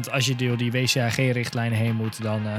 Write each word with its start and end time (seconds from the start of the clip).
Want 0.00 0.12
als 0.12 0.26
je 0.26 0.36
door 0.36 0.56
die 0.56 0.72
WCAG-richtlijnen 0.72 1.78
heen 1.78 1.94
moet, 1.94 2.22
dan 2.22 2.46
eh, 2.46 2.52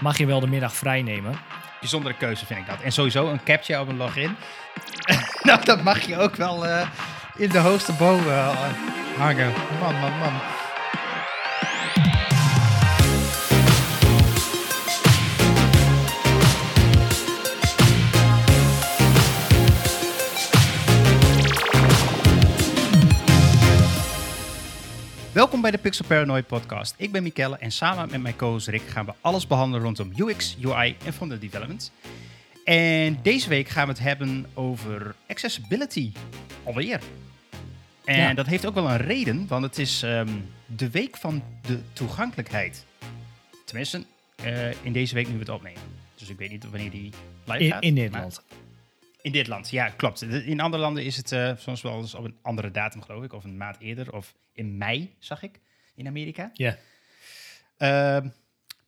mag 0.00 0.18
je 0.18 0.26
wel 0.26 0.40
de 0.40 0.46
middag 0.46 0.74
vrij 0.74 1.02
nemen. 1.02 1.34
Bijzondere 1.80 2.14
keuze 2.14 2.46
vind 2.46 2.60
ik 2.60 2.66
dat. 2.66 2.80
En 2.80 2.92
sowieso 2.92 3.30
een 3.30 3.42
captcha 3.44 3.80
op 3.80 3.88
een 3.88 3.96
login. 3.96 4.36
nou, 5.42 5.64
dat 5.64 5.82
mag 5.82 6.00
je 6.00 6.18
ook 6.18 6.36
wel 6.36 6.66
eh, 6.66 6.88
in 7.36 7.48
de 7.48 7.58
hoogste 7.58 7.92
boven 7.92 8.32
eh, 8.32 8.56
hangen. 9.18 9.52
Man, 9.80 10.00
man, 10.00 10.18
man. 10.18 10.32
Welkom 25.62 25.80
bij 25.80 25.90
de 25.90 25.96
Pixel 25.98 26.16
Paranoid 26.16 26.46
podcast. 26.46 26.94
Ik 26.98 27.12
ben 27.12 27.22
Mikelle 27.22 27.56
en 27.58 27.72
samen 27.72 28.10
met 28.10 28.22
mijn 28.22 28.36
co-host 28.36 28.66
Rick 28.66 28.82
gaan 28.82 29.06
we 29.06 29.12
alles 29.20 29.46
behandelen 29.46 29.82
rondom 29.84 30.12
UX, 30.16 30.56
UI 30.62 30.96
en 31.04 31.12
frontend 31.12 31.40
development. 31.40 31.92
En 32.64 33.18
deze 33.22 33.48
week 33.48 33.68
gaan 33.68 33.86
we 33.86 33.92
het 33.92 34.02
hebben 34.02 34.46
over 34.54 35.14
accessibility. 35.28 36.12
Alweer. 36.64 37.00
En 38.04 38.16
Ja. 38.16 38.34
dat 38.34 38.46
heeft 38.46 38.66
ook 38.66 38.74
wel 38.74 38.90
een 38.90 38.96
reden, 38.96 39.46
want 39.46 39.64
het 39.64 39.78
is 39.78 40.02
ehm, 40.02 40.28
de 40.66 40.90
week 40.90 41.16
van 41.16 41.42
de 41.66 41.78
toegankelijkheid. 41.92 42.84
Tenminste, 43.64 44.04
eh, 44.36 44.84
in 44.84 44.92
deze 44.92 45.14
week 45.14 45.26
nu 45.26 45.32
we 45.32 45.38
het 45.38 45.48
opnemen. 45.48 45.82
Dus 46.14 46.28
ik 46.28 46.38
weet 46.38 46.50
niet 46.50 46.70
wanneer 46.70 46.90
die 46.90 47.10
live 47.44 47.58
In, 47.64 47.70
gaat. 47.70 47.82
in 47.82 47.94
Nederland. 47.94 48.42
In 49.22 49.32
dit 49.32 49.46
land, 49.46 49.70
ja, 49.70 49.88
klopt. 49.88 50.22
In 50.22 50.60
andere 50.60 50.82
landen 50.82 51.04
is 51.04 51.16
het 51.16 51.32
eh, 51.32 51.56
soms 51.56 51.82
wel 51.82 51.98
eens 51.98 52.14
op 52.14 52.24
een 52.24 52.38
andere 52.42 52.70
datum, 52.70 53.02
geloof 53.02 53.24
ik. 53.24 53.32
Of 53.32 53.44
een 53.44 53.56
maand 53.56 53.76
eerder. 53.78 54.12
Of 54.12 54.34
in 54.52 54.76
mei, 54.76 55.14
zag 55.18 55.42
ik, 55.42 55.60
in 55.94 56.06
Amerika. 56.06 56.50
Ja. 56.52 56.78
Ehm, 57.76 58.28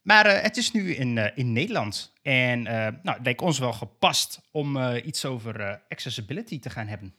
maar 0.02 0.26
eh, 0.26 0.42
het 0.42 0.56
is 0.56 0.72
nu 0.72 0.94
in, 0.94 1.18
eh, 1.18 1.38
in 1.38 1.52
Nederland. 1.52 2.12
En 2.22 2.62
nou, 2.62 3.16
het 3.16 3.24
leek 3.24 3.40
ons 3.40 3.58
wel 3.58 3.72
gepast 3.72 4.40
om 4.50 4.94
iets 4.96 5.24
over 5.24 5.82
accessibility 5.88 6.58
te 6.58 6.70
gaan 6.70 6.86
hebben. 6.86 7.14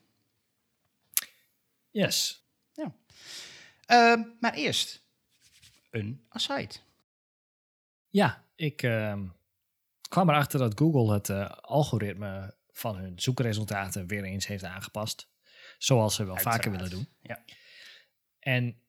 Yes. 1.91 2.43
Ehm, 3.85 4.21
maar 4.39 4.53
eerst 4.53 5.01
een 5.91 6.25
aside. 6.29 6.73
Ja, 8.09 8.43
ik 8.55 8.83
ehm, 8.83 9.23
kwam 10.09 10.29
erachter 10.29 10.59
dat 10.59 10.79
Google 10.79 11.13
het 11.13 11.29
algoritme 11.61 12.54
van 12.77 12.95
hun 12.95 13.19
zoekresultaten 13.19 14.07
weer 14.07 14.23
eens 14.23 14.47
heeft 14.47 14.63
aangepast. 14.63 15.29
Zoals 15.77 16.15
ze 16.15 16.25
wel 16.25 16.37
vaker 16.37 16.71
willen 16.71 16.89
doen. 16.89 17.07
Ja. 17.21 17.43
En 18.39 18.79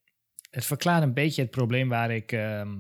het 0.51 0.65
verklaart 0.65 1.03
een 1.03 1.15
beetje 1.15 1.43
het 1.43 1.51
probleem 1.51 1.89
waar 1.89 2.11
ik 2.11 2.33
ehm, 2.33 2.79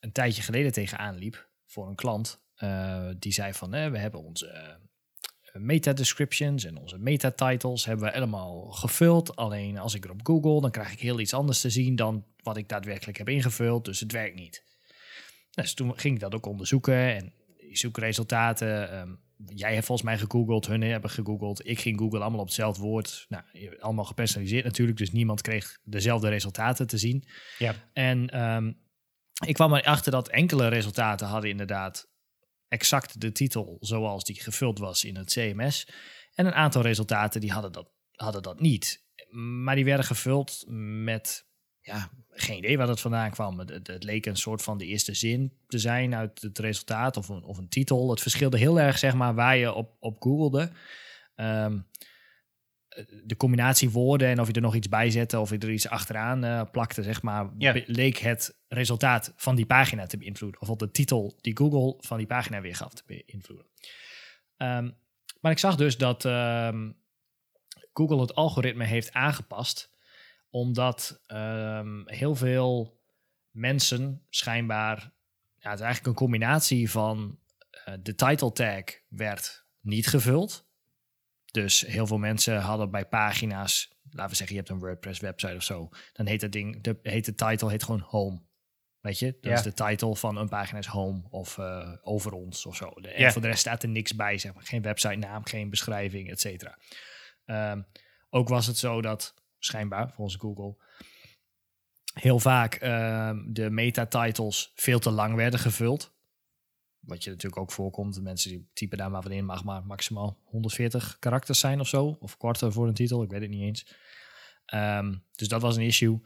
een 0.00 0.12
tijdje 0.12 0.42
geleden 0.42 0.72
tegenaan 0.72 1.16
liep 1.16 1.48
voor 1.66 1.88
een 1.88 1.94
klant. 1.94 2.42
Eh, 2.54 3.08
die 3.18 3.32
zei 3.32 3.52
van, 3.52 3.74
eh, 3.74 3.90
we 3.90 3.98
hebben 3.98 4.20
onze 4.20 4.46
eh, 4.46 5.60
meta-descriptions 5.60 6.64
en 6.64 6.76
onze 6.76 6.98
meta-titles 6.98 7.84
hebben 7.84 8.06
we 8.06 8.12
helemaal 8.12 8.70
gevuld. 8.70 9.36
Alleen 9.36 9.78
als 9.78 9.94
ik 9.94 10.04
erop 10.04 10.26
google, 10.26 10.60
dan 10.60 10.70
krijg 10.70 10.92
ik 10.92 11.00
heel 11.00 11.20
iets 11.20 11.34
anders 11.34 11.60
te 11.60 11.70
zien 11.70 11.96
dan 11.96 12.24
wat 12.42 12.56
ik 12.56 12.68
daadwerkelijk 12.68 13.18
heb 13.18 13.28
ingevuld. 13.28 13.84
Dus 13.84 14.00
het 14.00 14.12
werkt 14.12 14.36
niet. 14.36 14.64
Dus 15.50 15.74
toen 15.74 15.98
ging 15.98 16.14
ik 16.14 16.20
dat 16.20 16.34
ook 16.34 16.46
onderzoeken 16.46 17.14
en 17.14 17.32
die 17.56 17.76
zoekresultaten. 17.76 18.90
ehm, 18.90 19.14
jij 19.46 19.74
hebt 19.74 19.86
volgens 19.86 20.08
mij 20.08 20.18
gegoogeld, 20.18 20.66
hun 20.66 20.82
hebben 20.82 21.10
gegoogeld. 21.10 21.68
Ik 21.68 21.80
ging 21.80 21.98
googlen 21.98 22.20
allemaal 22.20 22.40
op 22.40 22.46
hetzelfde 22.46 22.82
woord. 22.82 23.26
Nou, 23.28 23.44
allemaal 23.78 24.04
gepersonaliseerd 24.04 24.64
natuurlijk, 24.64 24.98
dus 24.98 25.12
niemand 25.12 25.40
kreeg 25.40 25.78
dezelfde 25.84 26.28
resultaten 26.28 26.86
te 26.86 26.98
zien. 26.98 27.24
Ja. 27.58 27.74
En 27.92 28.28
ehm, 28.28 28.72
ik 29.46 29.54
kwam 29.54 29.74
erachter 29.74 30.12
dat 30.12 30.28
enkele 30.28 30.68
resultaten 30.68 31.26
hadden 31.26 31.50
inderdaad 31.50 32.08
exact 32.68 33.20
de 33.20 33.32
titel 33.32 33.76
zoals 33.80 34.24
die 34.24 34.40
gevuld 34.40 34.78
was 34.78 35.04
in 35.04 35.16
het 35.16 35.32
CMS. 35.32 35.88
En 36.34 36.46
een 36.46 36.54
aantal 36.54 36.82
resultaten 36.82 37.40
die 37.40 37.52
hadden 37.52 37.72
dat, 37.72 37.90
hadden 38.12 38.42
dat 38.42 38.60
niet. 38.60 39.04
Maar 39.30 39.74
die 39.74 39.84
werden 39.84 40.06
gevuld 40.06 40.64
met, 40.68 41.46
ja, 41.84 42.10
geen 42.30 42.58
idee 42.58 42.76
waar 42.76 42.86
dat 42.86 43.00
vandaan 43.00 43.30
kwam. 43.30 43.58
Het, 43.58 43.86
het, 43.86 44.04
leek 44.04 44.26
een 44.26 44.36
soort 44.36 44.62
van 44.62 44.78
de 44.78 44.86
eerste 44.86 45.14
zin 45.14 45.52
te 45.66 45.78
zijn 45.78 46.14
uit 46.14 46.42
het 46.42 46.58
resultaat 46.58 47.16
of 47.16 47.28
een, 47.28 47.44
of 47.44 47.58
een 47.58 47.68
titel. 47.68 48.10
Het 48.10 48.20
verschilde 48.20 48.58
heel 48.58 48.80
erg, 48.80 48.98
zeg 48.98 49.14
maar, 49.14 49.34
waar 49.34 49.56
je 49.56 49.72
op, 49.72 49.96
op 49.98 50.22
googelde. 50.22 50.70
Ehm, 51.34 51.78
de 53.24 53.36
combinatie 53.36 53.90
woorden 53.90 54.28
en 54.28 54.40
of 54.40 54.46
je 54.46 54.52
er 54.52 54.60
nog 54.60 54.74
iets 54.74 54.88
bij 54.88 55.10
zette 55.10 55.40
of 55.40 55.50
je 55.50 55.58
er 55.58 55.72
iets 55.72 55.88
achteraan 55.88 56.44
eh, 56.44 56.62
plakte, 56.72 57.02
zeg 57.02 57.22
maar, 57.22 57.50
Ja. 57.58 57.82
leek 57.86 58.18
het 58.18 58.56
resultaat 58.68 59.32
van 59.36 59.54
die 59.54 59.66
pagina 59.66 60.06
te 60.06 60.16
beïnvloeden. 60.16 60.60
Of 60.60 60.68
op 60.68 60.78
de 60.78 60.90
titel 60.90 61.38
die 61.40 61.56
Google 61.56 61.94
van 62.00 62.18
die 62.18 62.26
pagina 62.26 62.60
weer 62.60 62.76
gaf 62.76 62.94
te 62.94 63.02
beïnvloeden. 63.06 63.66
Ehm, 64.56 64.90
maar 65.40 65.52
ik 65.52 65.58
zag 65.58 65.76
dus 65.76 65.96
dat 65.96 66.24
ehm, 66.24 66.90
Google 67.92 68.20
het 68.20 68.34
algoritme 68.34 68.84
heeft 68.84 69.12
aangepast, 69.12 69.90
omdat 70.54 71.20
ehm, 71.26 72.02
heel 72.04 72.34
veel 72.34 73.00
mensen 73.50 74.26
schijnbaar, 74.30 74.98
ja, 75.56 75.70
het 75.70 75.78
is 75.78 75.84
eigenlijk 75.84 76.06
een 76.06 76.14
combinatie 76.24 76.90
van 76.90 77.38
eh, 77.70 77.94
de 78.02 78.14
title 78.14 78.52
tag 78.52 78.84
werd 79.08 79.66
niet 79.80 80.06
gevuld. 80.06 80.66
Dus 81.52 81.80
heel 81.80 82.06
veel 82.06 82.18
mensen 82.18 82.60
hadden 82.60 82.90
bij 82.90 83.06
pagina's, 83.06 83.94
laten 84.10 84.30
we 84.30 84.36
zeggen, 84.36 84.56
je 84.56 84.62
hebt 84.62 84.72
een 84.72 84.78
WordPress 84.86 85.20
website 85.20 85.54
of 85.56 85.62
zo, 85.62 85.88
dan 86.12 86.26
heet 86.26 86.40
het 86.40 86.52
ding, 86.52 86.82
de, 86.82 86.98
heet 87.02 87.24
de 87.24 87.34
title 87.34 87.70
heet 87.70 87.82
gewoon 87.84 88.00
home. 88.00 88.42
Weet 89.00 89.18
je, 89.18 89.26
dat 89.40 89.50
Ja. 89.52 89.52
is 89.52 89.62
de 89.62 89.72
title 89.72 90.16
van 90.16 90.36
een 90.36 90.48
pagina 90.48 90.78
is 90.78 90.86
home 90.86 91.22
of 91.30 91.58
eh, 91.58 91.92
over 92.02 92.32
ons 92.32 92.66
of 92.66 92.76
zo. 92.76 92.90
De- 93.00 93.08
En 93.10 93.32
voor 93.32 93.42
de 93.42 93.48
rest 93.48 93.60
staat 93.60 93.82
er 93.82 93.88
niks 93.88 94.14
bij, 94.14 94.38
zeg 94.38 94.54
maar. 94.54 94.62
Geen 94.64 94.82
website 94.82 95.14
naam, 95.14 95.44
geen 95.46 95.70
beschrijving, 95.70 96.30
et 96.30 96.40
cetera. 96.40 96.78
Ehm, 97.44 97.82
ook 98.30 98.48
was 98.48 98.66
het 98.66 98.76
zo 98.78 99.02
dat, 99.02 99.34
schijnbaar, 99.64 100.12
volgens 100.14 100.36
Google, 100.36 100.76
heel 102.14 102.38
vaak 102.38 102.74
ehm, 102.74 103.52
de 103.52 103.70
meta-titles 103.70 104.72
veel 104.74 104.98
te 104.98 105.10
lang 105.10 105.34
werden 105.34 105.60
gevuld. 105.60 106.12
Wat 107.00 107.24
je 107.24 107.30
natuurlijk 107.30 107.62
ook 107.62 107.72
voorkomt. 107.72 108.22
Mensen 108.22 108.50
die 108.50 108.68
typen 108.72 108.98
daar 108.98 109.10
maar 109.10 109.22
wat 109.22 109.32
in, 109.32 109.44
mag 109.44 109.64
maar 109.64 109.86
maximaal 109.86 110.38
140 110.44 111.16
karakters 111.18 111.58
zijn 111.58 111.80
of 111.80 111.88
zo. 111.88 112.16
Of 112.20 112.36
korter 112.36 112.72
voor 112.72 112.88
een 112.88 112.94
titel, 112.94 113.22
ik 113.22 113.30
weet 113.30 113.40
het 113.40 113.50
niet 113.50 113.62
eens. 113.62 113.86
Ehm, 114.64 115.14
dus 115.34 115.48
dat 115.48 115.62
was 115.62 115.76
een 115.76 115.82
issue. 115.82 116.20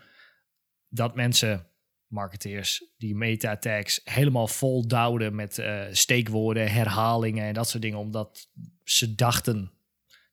Dat 0.88 1.14
mensen, 1.14 1.66
marketeers, 2.06 2.84
die 2.96 3.14
meta-tags 3.14 4.00
helemaal 4.04 4.48
vol 4.48 4.88
duwden 4.88 5.34
met 5.34 5.58
eh, 5.58 5.84
steekwoorden, 5.90 6.70
herhalingen 6.72 7.44
en 7.44 7.54
dat 7.54 7.68
soort 7.68 7.82
dingen. 7.82 7.98
Omdat 7.98 8.48
ze 8.84 9.14
dachten, 9.14 9.72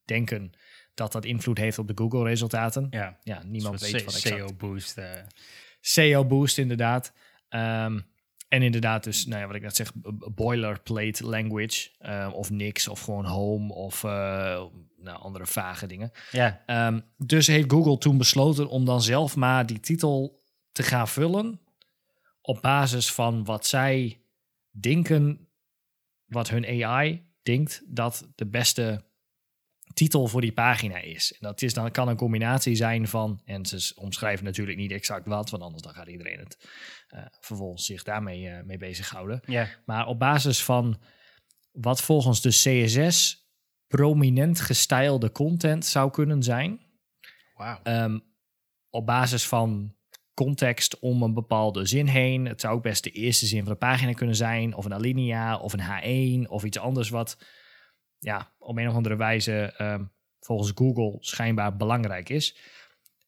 denken 0.06 0.52
dat 0.96 1.12
dat 1.12 1.26
invloed 1.26 1.58
heeft 1.58 1.78
op 1.80 1.88
de 1.88 1.94
Google-resultaten. 1.96 2.88
Ja, 2.90 3.18
Ja, 3.24 3.42
niemand 3.44 3.82
weet 3.82 3.92
wat 3.92 4.14
C- 4.14 4.16
exact. 4.18 4.36
SEO 4.36 4.54
boost. 4.54 4.98
eh. 4.98 5.12
SEO 5.82 6.26
boost 6.26 6.58
inderdaad. 6.58 7.14
Ehm, 7.50 8.00
en 8.48 8.62
inderdaad 8.62 9.04
dus, 9.04 9.26
nou 9.26 9.42
ja, 9.42 9.48
wat 9.48 9.56
ik 9.56 9.62
net 9.62 9.76
zeg, 9.76 9.92
boilerplate 10.34 11.26
language. 11.26 11.90
eh, 12.00 12.30
of 12.34 12.50
niks, 12.50 12.88
of 12.88 13.02
gewoon 13.02 13.26
home, 13.26 13.74
of 13.74 14.04
eh, 14.04 14.10
nou, 14.98 15.20
andere 15.20 15.46
vage 15.46 15.88
dingen. 15.88 16.12
ja, 16.32 16.64
Ehm, 16.66 17.00
dus 17.18 17.48
heeft 17.48 17.72
Google 17.72 17.98
toen 17.98 18.18
besloten 18.18 18.68
om 18.70 18.86
dan 18.86 19.02
zelf 19.02 19.36
maar 19.36 19.66
die 19.66 19.80
titel 19.80 20.44
te 20.72 20.84
gaan 20.84 21.08
vullen. 21.08 21.60
Op 22.42 22.62
basis 22.62 23.12
van 23.12 23.44
wat 23.44 23.66
zij 23.66 24.22
denken, 24.72 25.48
wat 26.26 26.50
hun 26.50 26.84
AI 26.86 27.26
denkt 27.44 27.82
dat 27.88 28.28
de 28.36 28.46
beste 28.46 29.05
titel 29.96 30.28
voor 30.28 30.42
die 30.42 30.54
pagina 30.54 30.98
is. 30.98 31.32
En 31.32 31.38
dat 31.42 31.62
is 31.62 31.74
dan, 31.74 31.92
kan 31.92 32.08
een 32.08 32.16
combinatie 32.16 32.76
zijn 32.76 33.08
van, 33.08 33.42
en 33.46 33.66
ze 33.66 33.92
omschrijven 33.96 34.46
natuurlijk 34.46 34.78
niet 34.78 34.92
exact 34.92 35.26
wat, 35.26 35.50
want 35.50 35.64
anders 35.64 35.84
dan 35.84 35.94
gaat 35.94 36.08
iedereen 36.08 36.40
het 36.40 36.58
eh, 37.08 37.26
vervolgens 37.40 37.86
zich 37.86 38.04
daarmee 38.04 38.50
eh, 38.50 38.64
mee 38.64 38.78
bezighouden. 38.78 39.42
ja. 39.46 39.68
Maar 39.86 40.08
op 40.08 40.20
basis 40.20 40.64
van 40.64 41.02
wat 41.72 42.02
volgens 42.02 42.42
de 42.42 42.50
CSS 42.50 43.48
prominent 43.88 44.60
gestylede 44.60 45.32
content 45.32 45.86
zou 45.86 46.12
kunnen 46.12 46.44
zijn. 46.44 46.80
Wauw. 47.54 47.80
ehm, 47.84 48.20
op 48.90 49.06
basis 49.06 49.48
van 49.48 49.96
context 50.34 51.00
om 51.00 51.24
een 51.24 51.34
bepaalde 51.34 51.86
zin 51.86 52.08
heen. 52.08 52.46
Het 52.46 52.62
zou 52.62 52.76
ook 52.76 52.84
best 52.84 53.04
de 53.04 53.12
eerste 53.12 53.46
zin 53.46 53.64
van 53.64 53.72
de 53.72 53.78
pagina 53.78 54.12
kunnen 54.12 54.36
zijn. 54.36 54.76
Of 54.76 54.86
een 54.86 54.94
alinea, 54.94 55.58
of 55.58 55.74
een 55.74 56.44
H1, 56.46 56.50
of 56.50 56.64
iets 56.64 56.80
anders 56.80 57.10
wat 57.10 57.38
ja, 58.26 58.52
op 58.58 58.78
een 58.78 58.88
of 58.88 58.94
andere 58.94 59.16
wijze 59.16 59.74
ehm, 59.78 60.04
volgens 60.40 60.72
Google 60.76 61.18
schijnbaar 61.20 61.76
belangrijk 61.76 62.30
is. 62.30 62.58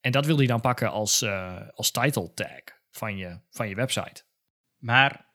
En 0.01 0.11
dat 0.11 0.25
wil 0.25 0.37
hij 0.37 0.45
dan 0.45 0.61
pakken 0.61 0.91
als, 0.91 1.21
eh, 1.21 1.61
als 1.73 1.91
title 1.91 2.33
tag 2.33 2.61
van 2.91 3.17
je, 3.17 3.39
van 3.49 3.69
je 3.69 3.75
website. 3.75 4.23
Maar 4.77 5.25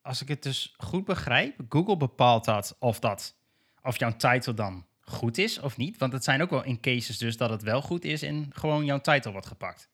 als 0.00 0.22
ik 0.22 0.28
het 0.28 0.42
dus 0.42 0.74
goed 0.76 1.04
begrijp, 1.04 1.60
Google 1.68 1.96
bepaalt 1.96 2.44
dat 2.44 2.76
of, 2.78 2.98
dat 2.98 3.36
of 3.82 3.98
jouw 3.98 4.16
title 4.16 4.54
dan 4.54 4.86
goed 5.00 5.38
is 5.38 5.58
of 5.58 5.76
niet. 5.76 5.98
Want 5.98 6.12
het 6.12 6.24
zijn 6.24 6.42
ook 6.42 6.50
wel 6.50 6.64
in 6.64 6.80
cases 6.80 7.18
dus 7.18 7.36
dat 7.36 7.50
het 7.50 7.62
wel 7.62 7.82
goed 7.82 8.04
is 8.04 8.22
en 8.22 8.50
gewoon 8.52 8.84
jouw 8.84 9.00
title 9.00 9.32
wordt 9.32 9.46
gepakt. 9.46 9.90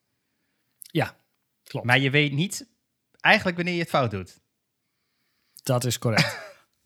Ja, 0.81 1.17
Klopt. 1.63 1.87
Maar 1.87 1.99
je 1.99 2.11
weet 2.11 2.33
niet 2.33 2.69
eigenlijk 3.21 3.57
wanneer 3.57 3.75
je 3.75 3.81
het 3.81 3.89
fout 3.89 4.11
doet. 4.11 4.41
Dat 5.63 5.85
is 5.85 5.99
correct. 5.99 6.39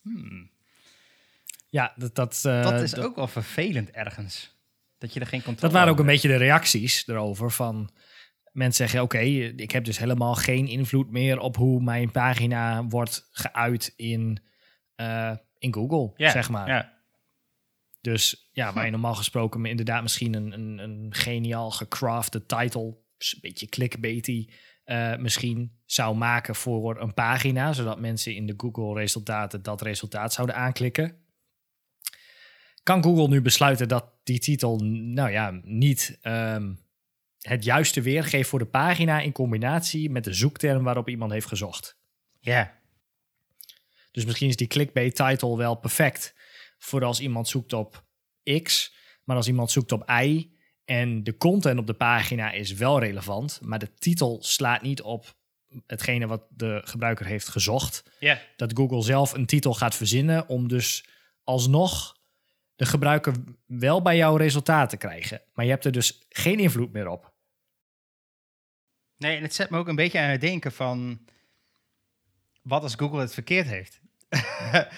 Ja, 1.70 1.93
dat, 1.96 2.14
dat, 2.14 2.43
eh, 2.44 2.62
Dat 2.62 2.81
is 2.81 2.90
dat- 2.90 3.05
ook 3.05 3.17
wel 3.17 3.28
vervelend 3.28 3.90
ergens. 3.90 4.58
Dat 4.99 5.12
je 5.14 5.20
er 5.20 5.26
geen 5.26 5.43
controle 5.43 5.72
Dat 5.72 5.72
waren 5.81 5.93
ook 5.93 5.99
een 6.00 6.06
beetje 6.06 6.28
de 6.28 6.37
reacties 6.37 7.06
erover 7.08 7.50
van 7.50 7.90
mensen 8.52 8.84
zeggen: 8.84 9.02
Oké, 9.02 9.19
ik 9.56 9.70
heb 9.70 9.84
dus 9.84 9.99
helemaal 9.99 10.34
geen 10.34 10.67
invloed 10.67 11.11
meer 11.11 11.38
op 11.38 11.56
hoe 11.56 11.82
mijn 11.82 12.11
pagina 12.11 12.84
wordt 12.87 13.28
geuit 13.32 13.93
in, 13.96 14.43
eh, 14.94 15.32
in 15.58 15.75
Google, 15.75 16.12
zeg 16.31 16.49
maar. 16.50 16.69
Dus 18.00 18.49
ja, 18.52 18.73
waar 18.73 18.84
je 18.84 18.90
normaal 18.90 19.14
gesproken 19.14 19.64
inderdaad 19.64 20.02
misschien 20.02 20.34
een, 20.34 20.52
een, 20.52 20.78
een 20.78 21.06
geniaal 21.14 21.70
gecrafted 21.70 22.49
title, 22.49 22.82
een 23.19 23.38
beetje 23.40 23.66
clickbaity, 23.69 24.49
eh, 24.84 25.16
misschien 25.16 25.78
zou 25.87 26.16
maken 26.16 26.55
voor 26.55 27.00
een 27.00 27.14
pagina, 27.14 27.73
zodat 27.73 28.00
mensen 28.00 28.34
in 28.34 28.46
de 28.46 28.55
Google-resultaten 28.56 29.62
dat 29.62 29.82
resultaat 29.82 30.32
zouden 30.32 30.56
aanklikken. 30.56 31.19
Kan 32.82 33.03
Google 33.03 33.29
nu 33.29 33.43
besluiten 33.43 33.88
dat 33.88 34.05
die 34.23 34.38
titel, 34.38 34.79
nou 34.85 35.31
ja, 35.31 35.61
niet 35.62 36.19
ehm, 36.23 36.75
het 37.41 37.65
juiste 37.65 38.03
weergeeft 38.03 38.49
voor 38.49 38.59
de 38.59 38.67
pagina 38.67 39.21
in 39.21 39.32
combinatie 39.32 40.11
met 40.11 40.25
de 40.25 40.32
zoekterm 40.35 40.85
waarop 40.85 41.09
iemand 41.09 41.32
heeft 41.32 41.47
gezocht? 41.47 41.99
ja. 42.41 42.79
Dus 44.12 44.25
misschien 44.25 44.49
is 44.49 44.56
die 44.56 44.67
clickbait 44.67 45.15
title 45.17 45.56
wel 45.56 45.75
perfect 45.75 46.35
voor 46.79 47.05
als 47.05 47.21
iemand 47.21 47.49
zoekt 47.49 47.73
op 47.73 48.05
X, 48.62 48.94
maar 49.25 49.37
als 49.37 49.47
iemand 49.47 49.71
zoekt 49.71 49.93
op 49.93 50.11
Y 50.11 50.50
en 50.85 51.23
de 51.25 51.37
content 51.37 51.79
op 51.79 51.87
de 51.87 51.93
pagina 51.94 52.50
is 52.53 52.73
wel 52.73 52.99
relevant, 53.00 53.59
maar 53.62 53.79
de 53.79 53.94
titel 53.94 54.38
slaat 54.43 54.83
niet 54.83 55.03
op 55.03 55.35
hetgene 55.87 56.26
wat 56.26 56.43
de 56.50 56.81
gebruiker 56.85 57.26
heeft 57.26 57.49
gezocht, 57.49 58.03
Ja. 58.21 58.41
dat 58.56 58.73
Google 58.75 59.03
zelf 59.03 59.33
een 59.33 59.47
titel 59.47 59.75
gaat 59.75 59.94
verzinnen 59.94 60.49
om 60.49 60.69
dus 60.69 61.05
alsnog 61.44 62.17
de 62.81 62.87
gebruiker 62.87 63.35
wel 63.67 64.03
bij 64.03 64.17
jouw 64.17 64.37
resultaat 64.37 64.91
te 64.91 64.97
krijgen. 64.97 65.41
Maar 65.55 65.65
je 65.65 65.71
hebt 65.71 65.85
er 65.85 65.93
dus 65.93 66.27
geen 66.29 66.59
invloed 66.59 66.93
meer 66.93 67.09
op. 67.09 67.32
Nee, 69.17 69.37
en 69.37 69.43
het 69.43 69.55
zet 69.55 69.71
me 69.71 69.79
ook 69.79 69.88
een 69.88 69.94
beetje 69.94 70.19
aan 70.19 70.31
het 70.31 70.41
denken 70.41 70.73
van... 70.73 71.21
Wat 72.62 72.82
als 72.82 72.94
Google 72.94 73.21
het 73.21 73.35
verkeerd 73.35 73.67
heeft? 73.67 74.00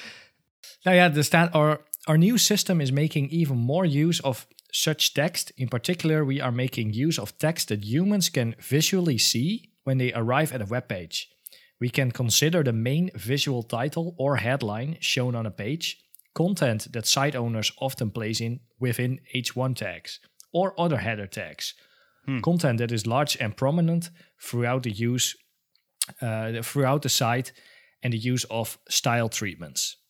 Nou 0.83 0.97
ja, 0.97 1.15
er 1.15 1.25
staat: 1.25 1.53
our, 1.53 1.87
our 2.03 2.19
new 2.19 2.37
system 2.37 2.81
is 2.81 2.91
making 2.91 3.31
even 3.31 3.57
more 3.57 3.99
use 3.99 4.23
of 4.23 4.49
such 4.67 5.13
text. 5.13 5.53
In 5.55 5.69
particular, 5.69 6.27
we 6.27 6.43
are 6.43 6.51
making 6.51 6.95
use 6.95 7.21
of 7.21 7.33
text 7.37 7.67
that 7.67 7.85
humans 7.85 8.31
can 8.31 8.55
visually 8.59 9.19
see 9.19 9.73
when 9.83 9.99
they 9.99 10.13
arrive 10.13 10.55
at 10.55 10.61
a 10.61 10.67
web 10.67 10.87
page. 10.87 11.29
We 11.79 11.91
can 11.91 12.11
consider 12.11 12.65
the 12.65 12.73
main 12.73 13.11
visual 13.13 13.63
title 13.63 14.15
or 14.17 14.37
headline 14.37 14.97
shown 14.99 15.35
on 15.35 15.47
a 15.47 15.51
page, 15.51 15.97
content 16.33 16.93
that 16.93 17.07
site 17.07 17.39
owners 17.39 17.73
often 17.77 18.11
place 18.11 18.45
in 18.45 18.61
within 18.79 19.21
H1 19.35 19.75
tags 19.75 20.21
or 20.51 20.73
other 20.81 21.01
header 21.01 21.29
tags, 21.29 21.75
content 22.41 22.79
that 22.79 22.91
is 22.91 23.05
large 23.05 23.41
and 23.41 23.55
prominent 23.55 24.11
throughout 24.37 24.83
the 24.83 25.07
use 25.09 25.37
uh, 26.23 26.61
throughout 26.63 27.03
the 27.03 27.09
site 27.09 27.53
and 28.01 28.13
the 28.13 28.31
use 28.33 28.47
of 28.49 28.79
style 28.85 29.29
treatments. 29.29 30.05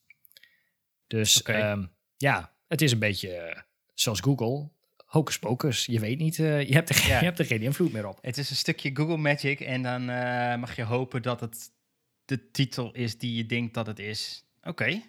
Dus 1.07 1.43
ehm, 1.43 1.85
ja, 2.17 2.55
het 2.69 2.83
is 2.83 2.93
een 2.93 2.99
beetje 2.99 3.35
eh, 3.35 3.61
zoals 3.95 4.21
Google. 4.21 4.71
Hocus 5.05 5.39
pocus. 5.39 5.87
Je 5.87 6.01
weet 6.01 6.19
niet, 6.19 6.39
eh, 6.39 6.69
je, 6.69 6.73
hebt 6.73 6.89
er, 6.89 7.07
Ja. 7.07 7.19
je 7.19 7.25
hebt 7.25 7.39
er 7.39 7.45
geen 7.45 7.63
invloed 7.63 7.93
meer 7.93 8.09
op. 8.09 8.19
Het 8.23 8.39
is 8.39 8.51
een 8.51 8.57
stukje 8.57 8.91
Google 8.95 9.17
Magic 9.17 9.61
en 9.61 9.83
dan 9.83 10.09
eh, 10.11 10.57
mag 10.57 10.77
je 10.77 10.83
hopen 10.83 11.23
dat 11.23 11.41
het 11.41 11.71
de 12.25 12.51
titel 12.51 12.93
is 12.93 13.19
die 13.19 13.35
je 13.37 13.47
denkt 13.47 13.75
dat 13.75 13.87
het 13.87 13.99
is. 13.99 14.45
Oké. 14.63 15.03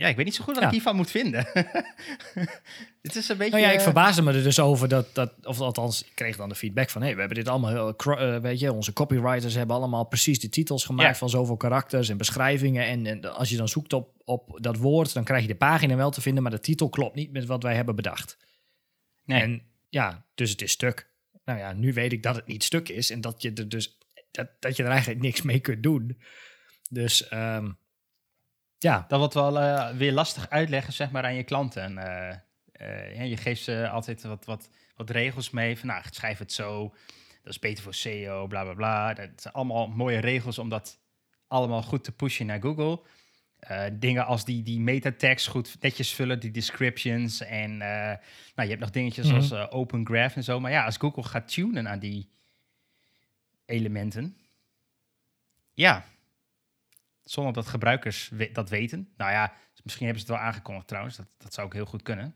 Ja, 0.00 0.08
ik 0.08 0.16
weet 0.16 0.24
niet 0.24 0.34
zo 0.34 0.44
goed 0.44 0.52
wat 0.54 0.62
Ja. 0.62 0.68
ik 0.68 0.74
hiervan 0.74 0.96
moet 0.96 1.10
vinden. 1.10 1.46
het 3.02 3.16
is 3.16 3.28
een 3.28 3.36
beetje... 3.36 3.52
Nou 3.52 3.62
ja, 3.62 3.70
ik 3.70 3.80
verbaasde 3.80 4.22
me 4.22 4.32
er 4.32 4.42
dus 4.42 4.60
over 4.60 4.88
dat, 4.88 5.14
dat 5.14 5.32
of 5.42 5.60
althans, 5.60 6.02
ik 6.04 6.10
kreeg 6.14 6.36
dan 6.36 6.48
de 6.48 6.54
feedback 6.54 6.90
van, 6.90 7.00
hé, 7.00 7.06
hey, 7.06 7.14
we 7.14 7.20
hebben 7.20 7.38
dit 7.38 7.48
allemaal, 7.48 7.70
heel, 7.70 7.96
eh, 7.96 8.40
weet 8.40 8.60
je, 8.60 8.72
onze 8.72 8.92
copywriters 8.92 9.54
hebben 9.54 9.76
allemaal 9.76 10.04
precies 10.04 10.40
de 10.40 10.48
titels 10.48 10.84
gemaakt 10.84 11.08
Ja. 11.08 11.14
van 11.14 11.30
zoveel 11.30 11.56
karakters 11.56 12.08
en 12.08 12.16
beschrijvingen. 12.16 12.86
En, 12.86 13.06
en 13.06 13.34
als 13.34 13.48
je 13.50 13.56
dan 13.56 13.68
zoekt 13.68 13.92
op, 13.92 14.14
op 14.24 14.58
dat 14.60 14.76
woord, 14.76 15.12
dan 15.12 15.24
krijg 15.24 15.42
je 15.42 15.48
de 15.48 15.54
pagina 15.54 15.96
wel 15.96 16.10
te 16.10 16.20
vinden, 16.20 16.42
maar 16.42 16.52
de 16.52 16.60
titel 16.60 16.88
klopt 16.88 17.14
niet 17.14 17.32
met 17.32 17.46
wat 17.46 17.62
wij 17.62 17.74
hebben 17.74 17.96
bedacht. 17.96 18.36
Nee. 19.24 19.42
En 19.42 19.62
ja, 19.88 20.24
dus 20.34 20.50
het 20.50 20.62
is 20.62 20.72
stuk. 20.72 21.10
Nou 21.44 21.58
ja, 21.58 21.72
nu 21.72 21.92
weet 21.92 22.12
ik 22.12 22.22
dat 22.22 22.36
het 22.36 22.46
niet 22.46 22.64
stuk 22.64 22.88
is 22.88 23.10
en 23.10 23.20
dat 23.20 23.42
je 23.42 23.52
er 23.52 23.68
dus 23.68 23.98
dat, 24.30 24.48
dat 24.60 24.76
je 24.76 24.82
er 24.82 24.90
eigenlijk 24.90 25.20
niks 25.20 25.42
mee 25.42 25.58
kunt 25.60 25.82
doen. 25.82 26.20
Dus 26.90 27.28
ehm, 27.28 27.70
ja, 28.82 29.04
Dat 29.08 29.18
wordt 29.18 29.34
wel 29.34 29.60
eh, 29.60 29.96
weer 29.96 30.12
lastig 30.12 30.50
uitleggen 30.50 30.92
zeg 30.92 31.10
maar, 31.10 31.24
aan 31.24 31.34
je 31.34 31.42
klanten. 31.42 31.98
Eh, 31.98 32.36
eh, 32.72 33.16
ja, 33.16 33.22
je 33.22 33.36
geeft 33.36 33.62
ze 33.62 33.88
altijd 33.88 34.22
wat, 34.22 34.44
wat, 34.44 34.68
wat 34.96 35.10
regels 35.10 35.50
mee. 35.50 35.78
Van, 35.78 35.88
nou, 35.88 36.02
schrijf 36.10 36.38
het 36.38 36.52
zo. 36.52 36.94
Dat 37.42 37.52
is 37.52 37.58
beter 37.58 37.82
voor 37.84 37.94
SEO, 37.94 38.46
bla 38.46 38.62
bla 38.62 38.74
bla. 38.74 39.14
Dat 39.14 39.28
zijn 39.36 39.54
allemaal 39.54 39.88
mooie 39.88 40.18
regels 40.18 40.58
om 40.58 40.68
dat 40.68 40.98
allemaal 41.48 41.82
goed 41.82 42.04
te 42.04 42.12
pushen 42.12 42.46
naar 42.46 42.60
Google. 42.60 43.00
Eh, 43.58 43.84
dingen 43.92 44.26
als 44.26 44.44
die, 44.44 44.62
die 44.62 44.80
meta 44.80 45.12
tags 45.16 45.46
goed 45.46 45.76
netjes 45.80 46.12
vullen, 46.12 46.40
die 46.40 46.50
descriptions. 46.50 47.40
En 47.40 47.70
eh, 47.82 48.16
nou, 48.54 48.62
je 48.62 48.68
hebt 48.68 48.80
nog 48.80 48.90
dingetjes 48.90 49.26
Mhm. 49.26 49.34
als 49.34 49.50
eh, 49.50 49.66
Open 49.70 50.06
Graph 50.06 50.36
en 50.36 50.44
zo. 50.44 50.60
Maar 50.60 50.70
ja, 50.70 50.84
als 50.84 50.96
Google 50.96 51.22
gaat 51.22 51.52
tunen 51.52 51.88
aan 51.88 51.98
die 51.98 52.30
elementen. 53.66 54.36
Ja, 55.74 56.04
zonder 57.30 57.52
dat 57.52 57.66
gebruikers 57.66 58.28
we- 58.28 58.52
dat 58.52 58.68
weten. 58.68 59.08
Nou 59.16 59.30
ja, 59.30 59.52
misschien 59.82 60.06
hebben 60.06 60.24
ze 60.24 60.32
het 60.32 60.38
wel 60.40 60.46
aangekondigd 60.48 60.86
trouwens. 60.88 61.16
Dat, 61.16 61.26
dat 61.38 61.54
zou 61.54 61.66
ook 61.66 61.74
heel 61.74 61.84
goed 61.84 62.02
kunnen. 62.02 62.34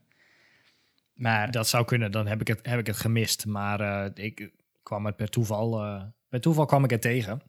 Maar 1.12 1.50
dat 1.50 1.68
zou 1.68 1.84
kunnen. 1.84 2.10
Dan 2.12 2.26
heb 2.26 2.40
ik 2.40 2.46
het, 2.48 2.66
heb 2.66 2.78
ik 2.78 2.86
het 2.86 2.96
gemist. 2.96 3.46
Maar 3.46 3.80
eh, 3.80 4.24
ik 4.24 4.50
kwam 4.82 5.06
het 5.06 5.16
per 5.16 5.28
toeval, 5.30 5.82
eh 5.84 6.02
per 6.28 6.40
toeval 6.40 6.64
kwam 6.66 6.84
ik 6.84 6.90
het 6.90 7.00
tegen. 7.02 7.42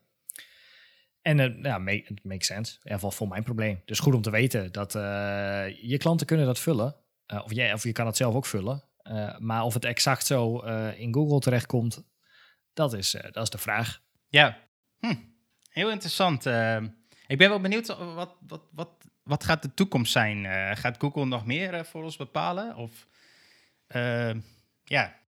En 1.21 1.39
eh, 1.39 1.62
ja, 1.63 1.77
ma- 1.77 1.92
het 1.92 2.24
makes 2.24 2.47
sense. 2.47 2.71
In 2.71 2.77
ieder 2.77 2.94
geval 2.94 3.12
voor 3.12 3.27
mijn 3.27 3.44
probleem. 3.44 3.81
Dus 3.86 4.00
goed 4.00 4.13
om 4.13 4.21
te 4.21 4.30
weten 4.31 4.71
dat 4.71 4.92
je 5.81 5.95
klanten 5.97 6.27
kunnen 6.27 6.45
dat 6.45 6.59
vullen. 6.59 6.95
Of, 7.27 7.53
jij, 7.53 7.74
of 7.74 7.83
je 7.83 7.92
kan 7.92 8.06
het 8.06 8.18
zelf 8.18 8.36
ook 8.36 8.45
vullen. 8.45 8.83
Maar 9.39 9.63
of 9.63 9.74
het 9.74 9.86
exact 9.86 10.25
zo 10.25 10.57
in 10.89 11.13
Google 11.13 11.39
terechtkomt, 11.39 12.03
dat 12.74 12.94
is, 12.94 13.12
dat 13.31 13.44
is 13.44 13.50
de 13.50 13.57
vraag. 13.57 14.01
ja, 14.27 14.57
hm, 15.00 15.15
heel 15.69 15.92
interessant. 15.92 16.44
Ik 17.27 17.37
ben 17.37 17.49
wel 17.49 17.59
benieuwd, 17.59 17.89
eh, 17.89 18.15
wat, 18.15 18.35
wat, 18.47 18.61
wat, 18.71 18.89
wat 19.23 19.44
gaat 19.44 19.61
de 19.61 19.73
toekomst 19.73 20.11
zijn? 20.11 20.45
Eh, 20.45 20.75
gaat 20.75 20.97
Google 20.99 21.25
nog 21.25 21.45
meer 21.45 21.73
eh, 21.73 21.83
voor 21.83 22.03
ons 22.03 22.17
bepalen? 22.17 22.75
Of 22.75 23.07
ja, 24.83 25.19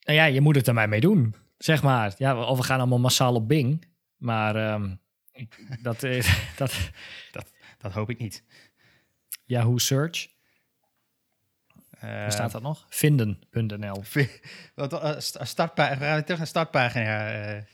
Nou 0.00 0.18
ja, 0.18 0.24
je 0.24 0.40
moet 0.40 0.56
het 0.56 0.66
er 0.66 0.74
maar 0.74 0.88
mee 0.88 1.00
doen, 1.00 1.34
zeg 1.58 1.82
maar. 1.82 2.14
Ja, 2.16 2.44
of 2.44 2.58
we 2.58 2.64
gaan 2.64 2.78
allemaal 2.78 2.98
massaal 2.98 3.34
op 3.34 3.48
Bing. 3.48 3.86
Maar 4.16 4.56
ehm, 4.56 4.94
dat 5.82 6.02
is 6.02 6.40
dat 6.56 6.90
dat 7.78 7.92
hoop 7.92 8.10
ik 8.10 8.18
niet. 8.18 8.44
Yahoo 9.44 9.78
Search. 9.78 10.28
Waar 12.00 12.32
staat 12.32 12.52
dat 12.52 12.62
nog? 12.62 12.86
Vinden.nl. 12.88 14.02
startpagina, 15.20 15.98
we 15.98 16.04
gaan 16.04 16.22
terug 16.22 16.38
naar 16.38 16.46
startpagina. 16.46 17.64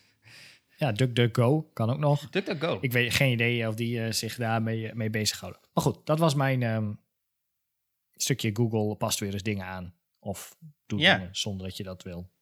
Eh 0.74 0.80
Ja, 0.88 0.92
DuckDuckGo 0.92 1.70
kan 1.72 1.90
ook 1.90 1.98
nog. 1.98 2.30
DuckDuckGo. 2.30 2.78
Ik 2.80 2.92
weet 2.92 3.14
geen 3.14 3.32
idee 3.32 3.68
of 3.68 3.74
die 3.74 4.04
eh, 4.04 4.12
zich 4.12 4.36
daarmee 4.36 4.94
mee 4.94 5.10
bezighouden. 5.10 5.60
Maar 5.74 5.84
goed, 5.84 6.06
dat 6.06 6.18
was 6.18 6.34
mijn 6.34 6.62
ehm, 6.62 6.92
stukje 8.14 8.50
Google 8.54 8.94
past 8.96 9.20
weer 9.20 9.32
eens 9.32 9.42
dingen 9.42 9.66
aan. 9.66 9.94
Of 10.18 10.56
doet 10.86 11.00
Ja. 11.00 11.16
dingen 11.16 11.36
zonder 11.36 11.66
dat 11.66 11.76
je 11.76 11.82
dat 11.82 12.02
wil. 12.02 12.32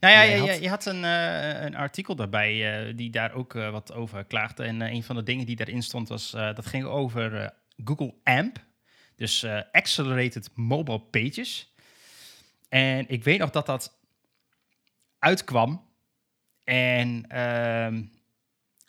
Nou 0.00 0.14
ja, 0.14 0.22
je, 0.22 0.38
had- 0.38 0.48
je, 0.56 0.60
je 0.62 0.68
had 0.68 0.86
een, 0.86 1.04
eh, 1.04 1.62
een 1.62 1.74
artikel 1.76 2.16
daarbij 2.16 2.86
eh, 2.88 2.96
die 2.96 3.10
daar 3.10 3.32
ook 3.34 3.54
eh, 3.54 3.70
wat 3.70 3.92
over 3.92 4.24
klaagde. 4.24 4.62
En 4.64 4.82
eh, 4.82 4.92
een 4.92 5.02
van 5.02 5.16
de 5.16 5.22
dingen 5.22 5.46
die 5.46 5.56
daarin 5.56 5.82
stond 5.82 6.08
was, 6.08 6.34
eh, 6.34 6.54
dat 6.54 6.66
ging 6.66 6.84
over 6.84 7.40
eh, 7.42 7.48
Google 7.84 8.14
AMP. 8.22 8.64
Dus 9.16 9.42
eh, 9.42 9.60
Accelerated 9.72 10.50
Mobile 10.54 11.00
Pages. 11.00 11.72
En 12.68 13.08
ik 13.08 13.24
weet 13.24 13.38
nog 13.38 13.50
dat 13.50 13.66
dat 13.66 13.98
uitkwam. 15.18 15.85
En 16.66 17.24
ehm, 17.28 18.02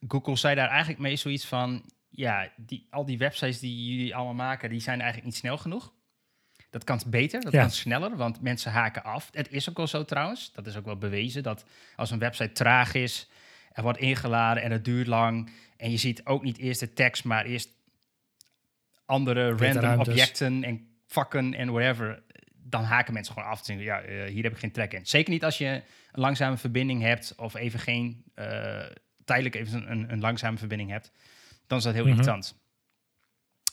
Google 0.07 0.35
zei 0.35 0.55
daar 0.55 0.69
eigenlijk 0.69 0.99
mee 0.99 1.15
zoiets 1.15 1.45
van... 1.45 1.83
Ja, 2.09 2.51
die, 2.55 2.87
al 2.89 3.05
die 3.05 3.17
websites 3.17 3.59
die 3.59 3.95
jullie 3.95 4.15
allemaal 4.15 4.33
maken, 4.33 4.69
die 4.69 4.79
zijn 4.79 4.97
eigenlijk 5.01 5.25
niet 5.29 5.39
snel 5.39 5.57
genoeg. 5.57 5.93
Dat 6.69 6.83
kan 6.83 7.01
beter, 7.07 7.41
dat 7.41 7.53
Ja. 7.53 7.61
kan 7.61 7.71
sneller, 7.71 8.15
want 8.15 8.41
mensen 8.41 8.71
haken 8.71 9.03
af. 9.03 9.29
Het 9.31 9.51
is 9.51 9.69
ook 9.69 9.77
wel 9.77 9.87
zo 9.87 10.05
trouwens. 10.05 10.51
Dat 10.53 10.67
is 10.67 10.75
ook 10.77 10.85
wel 10.85 10.97
bewezen 10.97 11.43
dat 11.43 11.65
als 11.95 12.11
een 12.11 12.19
website 12.19 12.51
traag 12.51 12.93
is, 12.93 13.29
er 13.71 13.83
wordt 13.83 13.99
ingeladen 13.99 14.63
en 14.63 14.71
het 14.71 14.85
duurt 14.85 15.07
lang. 15.07 15.49
En 15.77 15.91
je 15.91 15.97
ziet 15.97 16.25
ook 16.25 16.43
niet 16.43 16.57
eerst 16.57 16.79
de 16.79 16.93
tekst, 16.93 17.23
maar 17.23 17.45
eerst 17.45 17.69
andere 19.05 19.49
random 19.49 19.81
ruimtes. 19.83 20.07
objecten 20.07 20.63
en 20.63 20.87
vakken 21.05 21.53
en 21.53 21.71
whatever. 21.71 22.23
Dan 22.69 22.83
haken 22.83 23.13
mensen 23.13 23.33
gewoon 23.33 23.49
af 23.49 23.59
en 23.59 23.65
zeggen, 23.65 23.85
ja, 23.85 24.01
eh, 24.01 24.31
hier 24.31 24.43
heb 24.43 24.51
ik 24.51 24.59
geen 24.59 24.71
trek 24.71 24.93
in. 24.93 25.05
Zeker 25.05 25.31
niet 25.33 25.43
als 25.43 25.57
je 25.57 25.83
een 26.11 26.21
langzame 26.21 26.57
verbinding 26.57 27.01
hebt 27.01 27.33
of 27.35 27.55
even 27.55 27.79
geen, 27.79 28.23
uh, 28.35 28.85
tijdelijk 29.25 29.55
even 29.55 29.91
een, 29.91 30.11
een, 30.11 30.19
langzame 30.19 30.57
verbinding 30.57 30.89
hebt. 30.89 31.11
Dan 31.67 31.77
is 31.77 31.83
dat 31.83 31.93
heel 31.93 32.05
mm 32.05 32.11
irritant. 32.11 32.55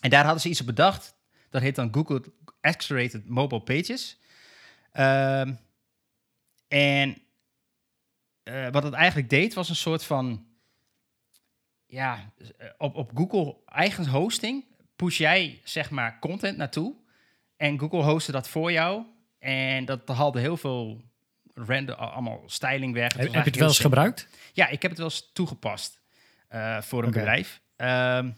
En 0.00 0.10
daar 0.10 0.24
hadden 0.24 0.42
ze 0.42 0.48
iets 0.48 0.60
op 0.60 0.66
bedacht. 0.66 1.14
Dat 1.50 1.62
heet 1.62 1.74
dan 1.74 1.94
Google 1.94 2.22
Accelerated 2.60 3.28
Mobile 3.28 3.62
Pages. 3.62 4.20
Ehm, 4.92 5.54
en 6.68 7.18
uh, 8.44 8.68
wat 8.70 8.82
het 8.82 8.92
eigenlijk 8.92 9.30
deed, 9.30 9.54
was 9.54 9.68
een 9.68 9.76
soort 9.76 10.04
van... 10.04 10.46
Ja, 11.86 12.32
op, 12.78 12.94
op 12.94 13.10
Google 13.14 13.56
eigen 13.66 14.08
hosting 14.08 14.64
push 14.96 15.18
jij 15.18 15.60
zeg 15.64 15.90
maar 15.90 16.18
content 16.18 16.56
naartoe. 16.56 16.94
En 17.56 17.78
Google 17.78 18.02
hostte 18.02 18.32
dat 18.32 18.48
voor 18.48 18.72
jou. 18.72 19.04
En 19.38 19.84
dat 19.84 20.08
haalde 20.08 20.40
heel 20.40 20.56
veel 20.56 21.02
random, 21.54 21.96
allemaal 21.96 22.42
styling 22.46 22.94
weg. 22.94 23.12
Heb, 23.16 23.32
je 23.32 23.38
het 23.38 23.56
wel 23.56 23.68
eens 23.68 23.78
gebruikt? 23.78 24.28
Ja, 24.52 24.68
ik 24.68 24.82
heb 24.82 24.90
het 24.90 25.00
wel 25.00 25.08
eens 25.08 25.30
toegepast 25.32 26.00
uh, 26.50 26.80
voor 26.80 27.04
een 27.04 27.10
bedrijf. 27.10 27.62
Um, 27.76 28.36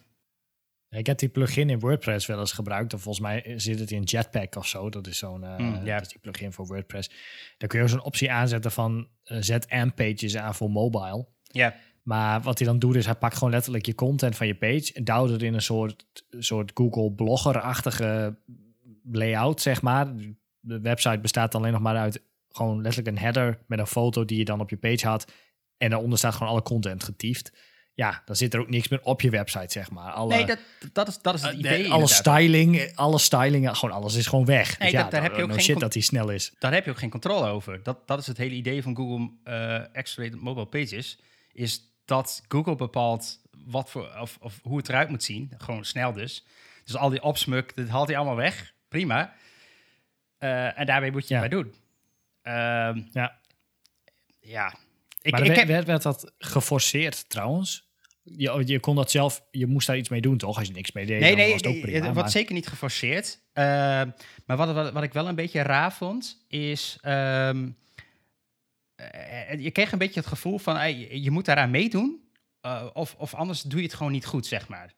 ik 0.91 1.07
heb 1.07 1.19
die 1.19 1.29
plugin 1.29 1.71
in 1.71 1.79
WordPress 1.79 2.27
wel 2.27 2.39
eens 2.39 2.53
gebruikt. 2.53 2.95
Of 2.95 3.03
volgens 3.03 3.25
mij 3.25 3.55
zit 3.57 3.79
het 3.79 3.91
in 3.91 4.03
Jetpack 4.03 4.57
of 4.57 4.67
zo. 4.67 4.91
Dat 4.91 5.07
is 5.07 5.19
zo'n 5.19 5.43
uh, 5.43 5.81
ja. 5.85 6.01
die 6.01 6.19
plugin 6.19 6.53
voor 6.53 6.67
WordPress. 6.67 7.11
Daar 7.59 7.69
kun 7.69 7.79
je 7.79 7.85
ook 7.85 7.91
zo'n 7.91 8.03
optie 8.03 8.33
aanzetten 8.33 8.73
van 8.73 9.09
uh, 9.25 9.39
zet 9.41 9.69
AMP-pages 9.69 10.37
aan 10.37 10.55
voor 10.55 10.71
mobile. 10.71 11.27
Ja. 11.43 11.75
Maar 12.03 12.41
wat 12.41 12.59
hij 12.59 12.67
dan 12.67 12.79
doet 12.79 12.95
is 12.95 13.05
hij 13.05 13.15
pakt 13.15 13.35
gewoon 13.35 13.53
letterlijk 13.53 13.87
je 13.87 13.95
content 13.95 14.37
van 14.37 14.47
je 14.47 14.55
page 14.55 14.93
en 14.93 15.05
duwt 15.05 15.31
het 15.31 15.43
in 15.43 15.55
een 15.55 15.63
soort, 15.63 16.07
soort 16.31 16.71
Google 16.75 17.13
Blogger-achtige 17.13 18.39
layout, 19.11 19.61
zeg 19.61 19.83
maar. 19.83 20.15
De 20.61 20.81
website 20.81 21.19
bestaat 21.19 21.55
alleen 21.55 21.73
nog 21.73 21.81
maar 21.81 21.97
uit 21.97 22.23
gewoon 22.49 22.83
letterlijk 22.83 23.17
een 23.17 23.23
header 23.23 23.59
met 23.67 23.79
een 23.79 23.87
foto 23.87 24.25
die 24.25 24.39
je 24.39 24.45
dan 24.45 24.61
op 24.61 24.71
je 24.71 24.77
page 24.77 25.07
had. 25.07 25.33
En 25.79 25.91
daaronder 25.91 26.19
staat 26.19 26.35
gewoon 26.35 26.53
alle 26.53 26.63
content 26.63 27.05
getiefd 27.05 27.53
ja, 27.97 28.23
dan 28.25 28.37
zit 28.37 28.55
er 28.55 28.61
ook 28.61 28.69
niks 28.69 28.89
meer 28.89 29.03
op 29.03 29.21
je 29.21 29.31
website, 29.31 29.73
zeg 29.73 29.91
maar. 29.91 30.13
Alle, 30.13 30.35
nee, 30.35 30.47
dat, 30.47 30.59
dat, 30.93 31.09
is, 31.09 31.19
dat 31.23 31.35
is 31.35 31.43
het 31.43 31.53
uh, 31.53 31.59
idee. 31.59 31.93
alle 31.93 32.07
styling, 32.07 32.93
alle 32.95 33.19
styling, 33.19 33.77
gewoon 33.77 33.95
alles 33.95 34.15
is 34.15 34.27
gewoon 34.27 34.45
weg. 34.45 34.79
Nee, 34.79 34.91
dus 34.91 35.01
ja, 35.01 35.09
daar 35.09 35.23
heb 35.23 35.37
je 35.37 35.43
ook 35.43 35.49
no 35.49 35.55
geen 35.55 35.63
shit 35.63 35.81
dat 35.81 35.93
hij 35.93 36.03
snel 36.03 36.31
is. 36.31 36.53
Daar 36.59 36.73
heb 36.73 36.85
je 36.85 36.91
ook 36.91 36.99
geen 36.99 37.11
controle 37.11 37.49
over. 37.49 37.83
Dat, 37.83 38.07
dat 38.07 38.19
is 38.19 38.27
het 38.27 38.37
hele 38.37 38.55
idee 38.55 38.83
van 38.83 38.97
Google 38.97 39.31
uh, 39.45 39.81
Accelerated 39.93 40.43
Mobile 40.43 40.67
Pages. 40.67 41.19
Is 41.53 41.81
dat 42.05 42.43
Google 42.49 42.77
bepaalt 42.77 43.41
wat 43.67 43.91
voor, 43.91 44.19
of, 44.21 44.39
of 44.41 44.61
hoe 44.63 44.77
het 44.77 44.89
eruit 44.89 45.09
moet 45.09 45.23
zien. 45.23 45.53
Gewoon 45.59 45.85
snel 45.85 46.13
dus. 46.13 46.45
Dus 46.85 46.97
al 46.97 47.11
die 47.11 47.23
opsmuk, 47.23 47.77
dat 47.77 47.89
haalt 47.89 48.09
hij 48.09 48.17
allemaal 48.17 48.37
weg. 48.37 48.75
Prima. 48.89 49.35
Uh, 50.39 50.79
en 50.79 50.87
daarmee 50.87 51.13
moet 51.13 51.29
je 51.29 51.35
ja. 51.35 51.41
het 51.41 51.51
bij 51.51 51.59
doen. 51.59 51.75
Uh, 52.43 53.05
ja. 53.13 53.39
Ja. 54.41 54.75
Ik, 55.23 55.33
maar 55.33 55.41
ik 55.41 55.47
werd, 55.47 55.69
heb... 55.69 55.87
werd 55.87 56.03
dat 56.03 56.33
geforceerd 56.39 57.29
trouwens? 57.29 57.87
je, 58.27 58.63
je 58.67 58.81
kon 58.81 58.97
dat 58.97 59.11
zelf, 59.11 59.43
je 59.51 59.67
moest 59.67 59.87
daar 59.87 59.97
iets 59.97 60.09
mee 60.09 60.21
doen, 60.21 60.37
toch? 60.37 60.59
Als 60.59 60.67
je 60.67 60.73
niks 60.73 60.93
mee 60.93 61.07
deed. 61.07 61.21
Nee, 61.21 61.35
nee, 61.35 61.53
was 61.53 61.63
het 61.63 61.67
ook 61.67 61.81
prima, 61.81 62.13
wordt 62.13 62.31
zeker 62.31 62.55
niet 62.55 62.67
geforceerd. 62.67 63.41
Uh, 63.55 63.65
maar 64.47 64.57
wat, 64.57 64.73
wat, 64.73 64.93
wat, 64.93 65.03
ik 65.03 65.13
wel 65.13 65.29
een 65.29 65.35
beetje 65.35 65.63
raar 65.63 65.93
vond, 65.93 66.45
is. 66.49 66.99
Um, 67.03 67.77
je 69.59 69.71
kreeg 69.73 69.93
een 69.93 69.99
beetje 69.99 70.21
het 70.21 70.29
gevoel 70.29 70.59
van 70.59 70.77
hey, 70.77 71.09
je 71.19 71.31
moet 71.31 71.45
daaraan 71.45 71.71
meedoen. 71.71 72.25
Uh, 72.63 72.87
of, 72.93 73.15
of 73.19 73.35
anders 73.35 73.63
doe 73.63 73.79
je 73.79 73.87
het 73.87 73.95
gewoon 73.95 74.13
niet 74.13 74.27
goed, 74.27 74.47
zeg 74.47 74.69
maar. 74.69 74.95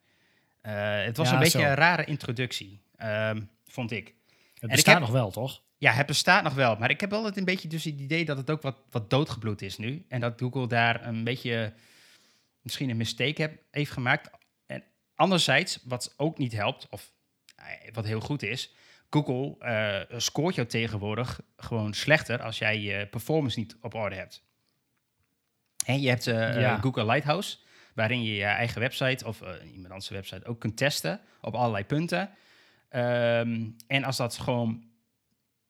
Uh, 0.61 1.05
het 1.05 1.17
was 1.17 1.27
ja, 1.27 1.33
een 1.33 1.39
beetje 1.39 1.59
zo. 1.59 1.65
een 1.65 1.75
rare 1.75 2.05
introductie, 2.05 2.81
ehm, 2.95 3.41
vond 3.71 3.91
ik. 3.91 4.15
Het 4.59 4.69
bestaat 4.69 4.93
heb, 4.93 5.03
nog 5.03 5.11
wel, 5.11 5.31
toch? 5.31 5.61
Ja, 5.77 5.91
het 5.91 6.05
bestaat 6.05 6.43
nog 6.43 6.53
wel. 6.53 6.75
Maar 6.75 6.89
ik 6.89 7.01
heb 7.01 7.11
het 7.11 7.37
een 7.37 7.45
beetje 7.45 7.67
dus 7.67 7.83
het 7.83 7.99
idee 7.99 8.25
dat 8.25 8.37
het 8.37 8.49
ook 8.49 8.61
wat, 8.61 8.77
wat 8.89 9.09
doodgebloed 9.09 9.61
is 9.61 9.77
nu. 9.77 10.05
En 10.07 10.19
dat 10.19 10.33
Google 10.39 10.67
daar 10.67 11.07
een 11.07 11.23
beetje 11.23 11.73
misschien 12.61 12.89
een 12.89 12.97
mistake 12.97 13.41
heb, 13.41 13.61
heeft 13.71 13.91
gemaakt. 13.91 14.29
En 14.65 14.83
anderzijds, 15.15 15.79
wat 15.83 16.13
ook 16.17 16.37
niet 16.37 16.51
helpt, 16.51 16.87
of 16.89 17.11
eh, 17.55 17.93
wat 17.93 18.05
heel 18.05 18.19
goed 18.19 18.43
is, 18.43 18.73
Google 19.09 19.55
uh, 20.11 20.19
scoort 20.19 20.55
jou 20.55 20.67
tegenwoordig 20.67 21.41
gewoon 21.57 21.93
slechter 21.93 22.41
als 22.41 22.57
jij 22.57 22.79
je 22.79 23.07
performance 23.07 23.59
niet 23.59 23.77
op 23.81 23.93
orde 23.93 24.15
hebt. 24.15 24.47
En 25.85 26.01
je 26.01 26.09
hebt 26.09 26.27
uh, 26.27 26.81
Google 26.81 27.05
Lighthouse, 27.05 27.57
waarin 27.93 28.23
je 28.23 28.35
je 28.35 28.43
eigen 28.43 28.81
website 28.81 29.25
of 29.25 29.41
iemand 29.63 29.89
anders 29.89 30.09
website 30.09 30.45
ook 30.45 30.59
kunt 30.59 30.77
testen 30.77 31.21
op 31.41 31.55
allerlei 31.55 31.85
punten. 31.85 32.29
Um, 32.89 33.75
en 33.87 34.03
als 34.03 34.17
dat 34.17 34.37
gewoon 34.37 34.87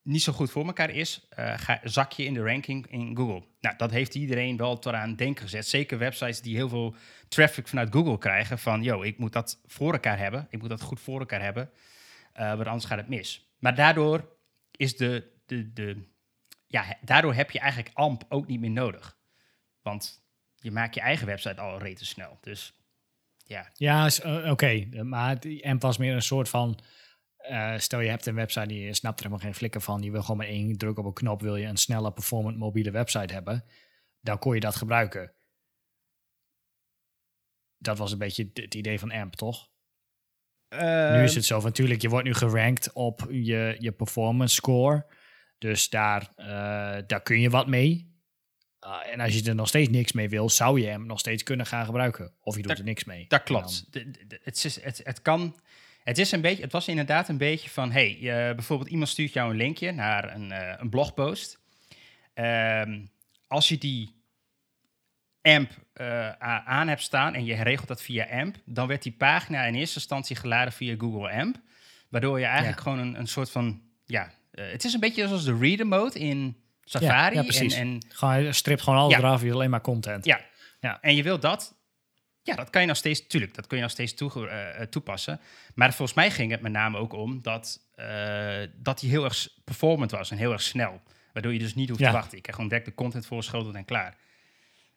niet 0.01 0.21
zo 0.21 0.33
goed 0.33 0.51
voor 0.51 0.65
elkaar 0.65 0.89
is, 0.89 1.27
uh, 1.39 1.57
ga, 1.57 1.79
zak 1.83 2.11
je 2.11 2.25
in 2.25 2.33
de 2.33 2.43
ranking 2.43 2.87
in 2.87 3.17
Google. 3.17 3.47
Nou, 3.59 3.75
dat 3.77 3.91
heeft 3.91 4.15
iedereen 4.15 4.57
wel 4.57 4.79
tot 4.79 4.93
aan 4.93 5.15
denken 5.15 5.43
gezet. 5.43 5.67
Zeker 5.67 5.97
websites 5.97 6.41
die 6.41 6.55
heel 6.55 6.69
veel 6.69 6.95
traffic 7.27 7.67
vanuit 7.67 7.93
Google 7.93 8.17
krijgen. 8.17 8.59
Van, 8.59 8.83
yo, 8.83 9.01
ik 9.01 9.17
moet 9.17 9.33
dat 9.33 9.61
voor 9.65 9.93
elkaar 9.93 10.17
hebben. 10.17 10.47
Ik 10.49 10.59
moet 10.59 10.69
dat 10.69 10.81
goed 10.81 10.99
voor 10.99 11.19
elkaar 11.19 11.41
hebben. 11.41 11.69
Uh, 12.39 12.49
want 12.49 12.67
anders 12.67 12.85
gaat 12.85 12.97
het 12.97 13.09
mis. 13.09 13.53
Maar 13.57 13.75
daardoor 13.75 14.37
is 14.71 14.97
de, 14.97 15.31
de, 15.45 15.73
de... 15.73 16.07
Ja, 16.67 16.97
daardoor 17.01 17.33
heb 17.33 17.51
je 17.51 17.59
eigenlijk 17.59 17.95
AMP 17.95 18.25
ook 18.29 18.47
niet 18.47 18.59
meer 18.59 18.71
nodig. 18.71 19.17
Want 19.81 20.23
je 20.55 20.71
maakt 20.71 20.95
je 20.95 21.01
eigen 21.01 21.27
website 21.27 21.61
al 21.61 21.79
rete 21.79 22.05
snel. 22.05 22.37
Dus 22.41 22.73
ja. 23.45 23.69
Ja, 23.73 24.09
uh, 24.25 24.51
oké. 24.51 25.03
Maar 25.03 25.37
AMP 25.61 25.81
was 25.81 25.97
meer 25.97 26.13
een 26.13 26.21
soort 26.21 26.49
van 26.49 26.79
uh, 27.49 27.77
stel 27.77 27.99
je 27.99 28.09
hebt 28.09 28.25
een 28.25 28.35
website 28.35 28.67
die 28.67 28.81
je 28.81 28.93
snapt 28.93 29.19
er 29.19 29.25
helemaal 29.25 29.45
geen 29.45 29.55
flikker 29.55 29.81
van. 29.81 30.01
Je 30.01 30.11
wil 30.11 30.21
gewoon 30.21 30.37
met 30.37 30.47
één 30.47 30.77
druk 30.77 30.97
op 30.97 31.05
een 31.05 31.13
knop 31.13 31.41
wil 31.41 31.55
je 31.55 31.65
een 31.65 31.77
snelle 31.77 32.13
performant 32.13 32.57
mobiele 32.57 32.91
website 32.91 33.33
hebben. 33.33 33.65
Dan 34.21 34.39
kon 34.39 34.53
je 34.53 34.59
dat 34.59 34.75
gebruiken. 34.75 35.33
Dat 37.77 37.97
was 37.97 38.11
een 38.11 38.17
beetje 38.17 38.49
het 38.53 38.75
idee 38.75 38.99
van 38.99 39.11
AMP, 39.11 39.35
toch? 39.35 39.69
Uh, 40.73 41.11
nu 41.11 41.23
is 41.23 41.35
het 41.35 41.45
zo, 41.45 41.61
natuurlijk, 41.61 42.01
je 42.01 42.09
wordt 42.09 42.25
nu 42.25 42.33
gerankt 42.33 42.93
op 42.93 43.27
je, 43.29 43.75
je 43.79 43.91
performance 43.91 44.55
score. 44.55 45.05
Dus 45.57 45.89
daar, 45.89 46.33
uh, 46.37 46.45
daar 47.07 47.21
kun 47.23 47.39
je 47.39 47.49
wat 47.49 47.67
mee. 47.67 48.17
Uh, 48.85 49.13
en 49.13 49.19
als 49.19 49.33
je 49.33 49.49
er 49.49 49.55
nog 49.55 49.67
steeds 49.67 49.89
niks 49.89 50.11
mee 50.11 50.29
wil, 50.29 50.49
zou 50.49 50.81
je 50.81 50.87
hem 50.87 51.05
nog 51.05 51.19
steeds 51.19 51.43
kunnen 51.43 51.65
gaan 51.65 51.85
gebruiken. 51.85 52.33
Of 52.41 52.55
je 52.55 52.61
doet 52.61 52.77
er 52.77 52.83
niks 52.83 53.03
mee. 53.03 53.25
Dat 53.27 53.43
klopt. 53.43 53.87
Het, 54.43 54.63
is, 54.65 54.81
het, 54.81 55.01
het 55.03 55.21
kan 55.21 55.59
het, 56.03 56.17
is 56.17 56.31
een 56.31 56.41
beetje, 56.41 56.63
het 56.63 56.71
was 56.71 56.87
inderdaad 56.87 57.29
een 57.29 57.37
beetje 57.37 57.69
van, 57.69 57.91
hey, 57.91 58.17
uh, 58.19 58.55
bijvoorbeeld 58.55 58.89
iemand 58.89 59.09
stuurt 59.09 59.33
jou 59.33 59.51
een 59.51 59.57
linkje 59.57 59.91
naar 59.91 60.35
een, 60.35 60.51
uh, 60.51 60.73
een 60.77 60.89
blogpost. 60.89 61.59
Uh, 62.35 62.83
als 63.47 63.67
je 63.67 63.77
die 63.77 64.15
AMP 65.41 65.71
uh, 65.93 66.29
aan 66.65 66.87
hebt 66.87 67.01
staan 67.01 67.33
en 67.33 67.45
je 67.45 67.63
regelt 67.63 67.87
dat 67.87 68.01
via 68.01 68.27
AMP, 68.31 68.55
dan 68.65 68.87
werd 68.87 69.03
die 69.03 69.11
pagina 69.11 69.63
in 69.63 69.75
eerste 69.75 69.99
instantie 69.99 70.35
geladen 70.35 70.73
via 70.73 70.95
Google 70.97 71.31
AMP. 71.31 71.57
Waardoor 72.09 72.39
je 72.39 72.45
eigenlijk 72.45 72.81
gewoon 72.81 72.99
een, 72.99 73.19
een 73.19 73.27
soort 73.27 73.51
van, 73.51 73.81
ja, 74.05 74.31
het 74.51 74.83
is 74.83 74.93
een 74.93 74.99
beetje 74.99 75.27
zoals 75.27 75.45
de 75.45 75.57
reader 75.57 75.87
mode 75.87 76.19
in 76.19 76.57
Safari. 76.83 77.35
Ja, 77.35 77.41
precies. 77.41 77.73
En, 77.73 77.87
en, 77.87 78.05
gewoon, 78.09 78.53
stript 78.53 78.81
gewoon 78.81 78.99
alles 78.99 79.13
ja. 79.13 79.19
eraf, 79.19 79.41
je 79.41 79.53
alleen 79.53 79.69
maar 79.69 79.81
content. 79.81 80.25
Ja. 80.25 80.41
ja, 80.79 80.97
en 81.01 81.15
je 81.15 81.23
wilt 81.23 81.41
dat 81.41 81.78
ja, 82.43 82.55
dat 82.55 82.69
kan 82.69 82.81
je 82.81 82.87
nog 82.87 82.97
steeds, 82.97 83.27
tuurlijk, 83.27 83.55
dat 83.55 83.67
kun 83.67 83.77
je 83.77 83.83
nog 83.83 83.91
steeds 83.91 84.13
toe, 84.13 84.31
uh, 84.77 84.81
toepassen. 84.85 85.39
Maar 85.75 85.93
volgens 85.93 86.17
mij 86.17 86.31
ging 86.31 86.51
het 86.51 86.61
met 86.61 86.71
name 86.71 86.97
ook 86.97 87.13
om 87.13 87.41
dat, 87.41 87.79
uh, 87.95 88.67
dat 88.75 89.01
hij 89.01 89.09
heel 89.09 89.23
erg 89.23 89.49
performant 89.63 90.11
was 90.11 90.31
en 90.31 90.37
heel 90.37 90.51
erg 90.51 90.61
snel. 90.61 91.01
Waardoor 91.33 91.53
je 91.53 91.59
dus 91.59 91.75
niet 91.75 91.89
hoeft 91.89 92.01
ja. 92.01 92.07
te 92.07 92.15
wachten. 92.15 92.37
Ik 92.37 92.41
krijg 92.41 92.55
gewoon 92.55 92.71
direct 92.71 92.89
de 92.89 92.95
content 92.95 93.25
voorgeschoteld 93.25 93.75
en 93.75 93.85
klaar. 93.85 94.17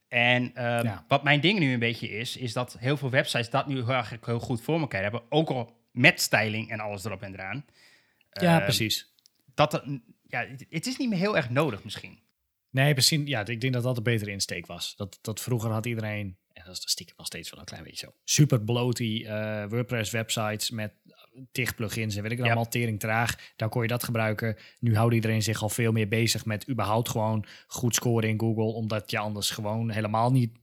En 0.08 0.50
ja. 0.54 1.04
wat 1.08 1.22
mijn 1.22 1.40
ding 1.40 1.58
nu 1.58 1.72
een 1.72 1.78
beetje 1.78 2.08
is, 2.10 2.36
is 2.36 2.52
dat 2.52 2.76
heel 2.78 2.96
veel 2.96 3.10
websites 3.10 3.50
dat 3.50 3.66
nu 3.66 3.84
heel, 3.84 4.02
heel 4.20 4.40
goed 4.40 4.60
voor 4.60 4.80
elkaar 4.80 5.02
hebben. 5.02 5.22
Ook 5.28 5.48
al 5.48 5.76
met 5.90 6.20
styling 6.20 6.70
en 6.70 6.80
alles 6.80 7.04
erop 7.04 7.22
en 7.22 7.32
eraan. 7.32 7.64
Ja, 8.30 8.54
ehm, 8.56 8.64
precies. 8.64 9.14
Dat, 9.54 9.84
ja, 10.26 10.46
het 10.68 10.86
is 10.86 10.96
niet 10.96 11.08
meer 11.08 11.18
heel 11.18 11.36
erg 11.36 11.50
nodig 11.50 11.84
misschien. 11.84 12.18
Nee, 12.70 12.92
precies. 12.92 13.28
Ja, 13.28 13.46
ik 13.46 13.60
denk 13.60 13.72
dat 13.72 13.82
dat 13.82 13.96
een 13.96 14.02
betere 14.02 14.30
insteek 14.30 14.66
was. 14.66 14.96
Dat, 14.96 15.18
dat 15.22 15.40
vroeger 15.40 15.70
had 15.70 15.86
iedereen 15.86 16.36
en 16.52 16.62
dat 16.64 16.76
is 16.76 16.90
stiekem 16.90 17.14
nog 17.16 17.26
steeds 17.26 17.50
wel 17.50 17.60
een 17.60 17.66
klein 17.66 17.82
beetje 17.82 18.06
zo. 18.06 18.14
Super 18.24 18.60
bloaty 18.60 19.22
uh, 19.24 19.64
WordPress 19.68 20.10
websites 20.10 20.70
met 20.70 20.92
tig 21.52 21.74
plugins 21.74 22.16
en 22.16 22.22
weet 22.22 22.32
ik 22.32 22.36
dan 22.36 22.46
allemaal, 22.46 22.68
tering 22.68 23.00
traag. 23.00 23.52
Dan 23.56 23.68
kon 23.68 23.82
je 23.82 23.88
dat 23.88 24.04
gebruiken. 24.04 24.56
Nu 24.78 24.96
houdt 24.96 25.14
iedereen 25.14 25.42
zich 25.42 25.62
al 25.62 25.68
veel 25.68 25.92
meer 25.92 26.08
bezig 26.08 26.44
met 26.44 26.68
überhaupt 26.68 27.08
gewoon 27.08 27.46
goed 27.66 27.94
scoren 27.94 28.28
in 28.28 28.40
Google, 28.40 28.72
omdat 28.72 29.10
je 29.10 29.18
anders 29.18 29.50
gewoon 29.50 29.90
helemaal 29.90 30.30
niet 30.30 30.60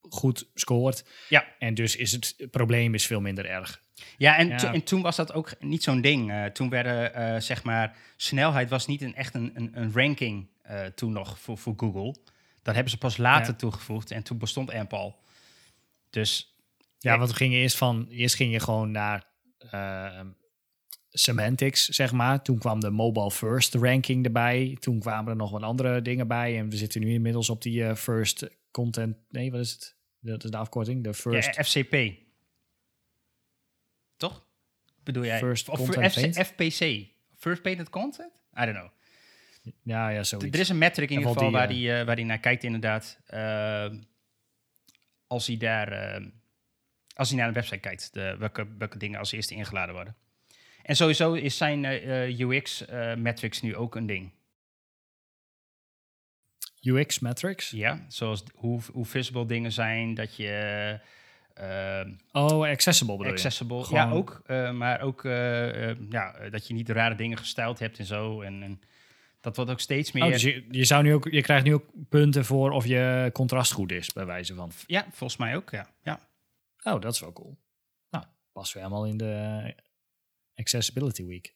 goed 0.00 0.50
scoort. 0.54 1.04
Ja. 1.28 1.44
En 1.58 1.74
dus 1.74 1.96
is 1.96 2.12
het, 2.12 2.36
probleem 2.50 2.94
is 2.94 3.06
veel 3.06 3.20
minder 3.20 3.46
erg. 3.46 3.82
Ja, 4.16 4.36
en, 4.36 4.48
ja. 4.48 4.72
en 4.72 4.82
toen 4.82 5.02
was 5.02 5.16
dat 5.16 5.32
ook 5.32 5.52
niet 5.60 5.82
zo'n 5.82 6.00
ding. 6.00 6.30
Uh, 6.30 6.44
toen 6.44 6.68
werden, 6.68 7.20
uh, 7.34 7.40
zeg 7.40 7.62
maar, 7.62 7.96
snelheid 8.16 8.70
was 8.70 8.86
niet 8.86 9.02
een, 9.02 9.14
echt 9.14 9.34
een, 9.34 9.50
een, 9.54 9.70
een 9.72 9.92
ranking 9.92 10.48
toen 10.94 11.12
nog 11.12 11.38
voor, 11.38 11.58
voor 11.58 11.74
Google. 11.76 12.14
Dat 12.68 12.76
hebben 12.76 12.94
ze 12.94 12.98
pas 12.98 13.16
later 13.16 13.56
toegevoegd 13.56 14.10
en 14.10 14.22
toen 14.22 14.38
bestond 14.38 14.72
AMP 14.72 14.92
al. 14.92 15.18
Dus... 16.10 16.56
Ja, 16.98 17.18
want 17.18 17.30
we 17.30 17.36
gingen 17.36 17.58
eerst 17.58 17.76
van... 17.76 18.06
Eerst 18.10 18.34
ging 18.34 18.52
je 18.52 18.60
gewoon 18.60 18.90
naar... 18.90 19.26
Uh, 19.74 20.20
semantics, 21.10 21.88
zeg 21.88 22.12
maar. 22.12 22.42
Toen 22.42 22.58
kwam 22.58 22.80
de 22.80 22.90
mobile 22.90 23.30
first 23.30 23.74
ranking 23.74 24.24
erbij. 24.24 24.76
Toen 24.80 25.00
kwamen 25.00 25.30
er 25.30 25.36
nog 25.36 25.50
wat 25.50 25.62
andere 25.62 26.02
dingen 26.02 26.28
bij. 26.28 26.58
En 26.58 26.68
we 26.68 26.76
zitten 26.76 27.00
nu 27.00 27.12
inmiddels 27.12 27.50
op 27.50 27.62
die 27.62 27.84
eh, 27.84 27.94
first 27.94 28.48
content... 28.70 29.16
Nee, 29.28 29.50
wat 29.50 29.60
is 29.60 29.72
het? 29.72 29.96
Dat 30.20 30.44
is 30.44 30.50
de 30.50 30.56
afkorting. 30.56 31.04
De 31.04 31.14
first... 31.14 31.54
Ja, 31.56 31.62
FCP. 31.62 32.12
Toch? 34.16 34.44
Bedoel 35.04 35.24
jij? 35.24 35.38
First 35.38 35.68
of? 35.68 35.80
FPC. 36.46 37.06
First 37.36 37.62
Painted 37.62 37.90
Content? 37.90 38.32
I 38.60 38.64
don't 38.64 38.76
know. 38.76 38.90
Ja, 39.82 40.08
ja, 40.08 40.22
zoiets. 40.22 40.54
Er 40.54 40.60
is 40.60 40.68
een 40.68 40.78
metric 40.78 41.10
in 41.10 41.16
ieder 41.16 41.32
geval 41.32 41.48
die, 41.48 41.58
waar 41.58 41.68
hij 41.68 42.04
waar 42.04 42.16
die 42.16 42.24
naar 42.24 42.38
kijkt 42.38 42.64
inderdaad. 42.64 43.18
Ehm, 43.26 43.98
als 45.26 45.46
hij 45.46 45.56
daar... 45.56 46.20
als 47.14 47.28
hij 47.28 47.38
naar 47.38 47.48
een 47.48 47.54
website 47.54 47.78
kijkt. 47.78 48.12
De, 48.12 48.36
welke, 48.38 48.66
welke 48.78 48.98
dingen 48.98 49.18
als 49.18 49.32
eerste 49.32 49.54
ingeladen 49.54 49.94
worden. 49.94 50.16
En 50.82 50.96
sowieso 50.96 51.32
is 51.32 51.56
zijn 51.56 51.84
UX-metrics 52.40 53.60
nu 53.62 53.76
ook 53.76 53.94
een 53.94 54.06
ding. 54.06 54.32
UX 56.82 57.18
metrics. 57.18 57.70
Ja, 57.70 58.04
zoals 58.08 58.44
hoe, 58.54 58.80
hoe 58.92 59.04
visible 59.04 59.46
dingen 59.46 59.72
zijn, 59.72 60.14
dat 60.14 60.36
je... 60.36 60.98
Oh, 62.32 62.68
accessible 62.68 63.12
bedoel 63.16 63.26
je? 63.26 63.32
accessible. 63.32 63.84
Gewoon- 63.84 64.08
Ja, 64.08 64.14
ook. 64.14 64.42
eh, 64.46 64.70
maar 64.72 65.00
ook 65.00 65.24
eh, 65.24 65.90
eh, 65.90 65.96
ja, 66.10 66.34
eh, 66.34 66.50
dat 66.50 66.68
je 66.68 66.74
niet 66.74 66.88
rare 66.88 67.14
dingen 67.14 67.38
gestyled 67.38 67.78
hebt 67.78 67.98
en 67.98 68.04
zo. 68.04 68.40
En, 68.40 68.62
en 68.62 68.80
dat 69.48 69.56
wordt 69.56 69.70
ook 69.70 69.80
steeds 69.80 70.12
meer. 70.12 70.24
Oh, 70.24 70.32
dus 70.32 70.42
je, 70.42 70.64
je, 70.70 70.84
zou 70.84 71.02
nu 71.02 71.14
ook, 71.14 71.30
je 71.30 71.42
krijgt 71.42 71.64
nu 71.64 71.74
ook 71.74 71.84
punten 72.08 72.44
voor 72.44 72.70
of 72.70 72.86
je 72.86 73.30
contrast 73.32 73.72
goed 73.72 73.92
is, 73.92 74.12
bij 74.12 74.26
wijze 74.26 74.54
van. 74.54 74.70
Ja, 74.86 75.06
volgens 75.10 75.38
mij 75.38 75.56
ook. 75.56 75.70
Ja. 75.70 75.90
ja. 76.02 76.20
Oh, 76.82 77.00
dat 77.00 77.14
is 77.14 77.20
wel 77.20 77.32
cool. 77.32 77.58
Nou, 78.10 78.24
passen 78.52 78.76
we 78.76 78.84
helemaal 78.84 79.06
in 79.06 79.16
de 79.16 79.74
Accessibility 80.54 81.24
Week. 81.24 81.54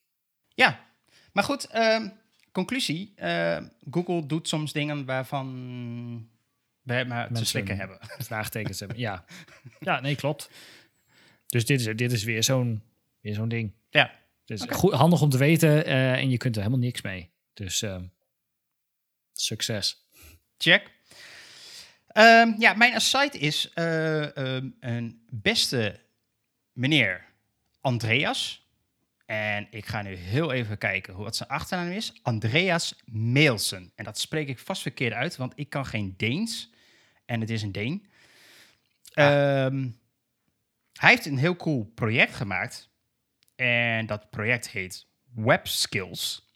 ja. 0.48 0.90
Maar 1.32 1.44
goed, 1.44 1.66
ehm, 1.66 2.08
conclusie. 2.52 3.12
eh, 3.16 3.60
Google 3.90 4.26
doet 4.26 4.48
soms 4.48 4.72
dingen 4.72 5.04
waarvan 5.04 6.28
wij 6.82 7.04
maar 7.04 7.32
te 7.32 7.44
slikken 7.44 7.76
hebben. 7.76 7.98
Vraagtekens 8.18 8.78
hebben. 8.78 8.98
Ja. 8.98 9.24
ja, 9.80 10.00
nee, 10.00 10.14
klopt. 10.14 10.50
Dus 11.46 11.66
dit 11.66 11.80
is, 11.80 11.96
dit 11.96 12.12
is 12.12 12.24
weer 12.24 12.44
zo'n 12.44 12.82
weer 13.20 13.34
zo'n 13.34 13.48
ding. 13.48 13.72
Ja. 13.90 14.10
Dus 14.44 14.62
goed, 14.68 14.92
handig 14.92 15.22
om 15.22 15.28
te 15.28 15.38
weten 15.38 15.84
eh, 15.84 16.12
en 16.12 16.30
je 16.30 16.36
kunt 16.36 16.56
er 16.56 16.62
helemaal 16.62 16.84
niks 16.84 17.02
mee. 17.02 17.31
Dus 17.54 17.82
ehm, 17.82 18.04
succes. 19.32 20.06
Check. 20.58 20.90
Ehm, 22.06 22.52
ja, 22.58 22.74
mijn 22.74 22.94
aside 22.94 23.38
is 23.38 23.72
eh, 23.72 24.36
ehm, 24.36 24.70
een 24.80 25.26
beste 25.30 26.00
meneer 26.72 27.24
Andreas. 27.80 28.66
En 29.26 29.66
ik 29.70 29.86
ga 29.86 30.02
nu 30.02 30.14
heel 30.14 30.52
even 30.52 30.78
kijken 30.78 31.14
hoe 31.14 31.24
wat 31.24 31.36
zijn 31.36 31.48
achternaam 31.48 31.90
is. 31.90 32.12
Andreas 32.22 32.94
Meelsen. 33.04 33.92
En 33.94 34.04
dat 34.04 34.18
spreek 34.18 34.48
ik 34.48 34.58
vast 34.58 34.82
verkeerd 34.82 35.12
uit, 35.12 35.36
want 35.36 35.52
ik 35.56 35.70
kan 35.70 35.86
geen 35.86 36.14
Deens. 36.16 36.70
En 37.24 37.40
het 37.40 37.50
is 37.50 37.62
een 37.62 37.72
Deen. 37.72 38.06
Ehm, 39.12 39.88
hij 40.92 41.10
heeft 41.10 41.26
een 41.26 41.38
heel 41.38 41.56
cool 41.56 41.84
project 41.94 42.34
gemaakt. 42.34 42.90
En 43.56 44.06
dat 44.06 44.30
project 44.30 44.68
heet 44.68 45.06
Web 45.34 45.66
Skills. 45.66 46.51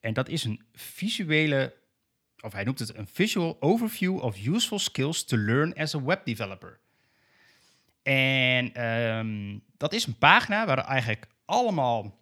En 0.00 0.12
dat 0.14 0.28
is 0.28 0.44
een 0.44 0.62
visuele 0.72 1.76
of 2.40 2.52
hij 2.52 2.64
noemt 2.64 2.78
het 2.78 2.96
een 2.96 3.06
visual 3.06 3.56
overview 3.60 4.22
of 4.22 4.46
useful 4.46 4.78
skills 4.78 5.24
to 5.24 5.36
learn 5.36 5.74
as 5.74 5.94
a 5.94 6.02
web 6.02 6.24
developer. 6.24 6.80
En 8.02 8.74
ehm, 8.74 9.58
dat 9.76 9.92
is 9.92 10.06
een 10.06 10.18
pagina 10.18 10.66
waar 10.66 10.78
eigenlijk 10.78 11.26
allemaal 11.44 12.18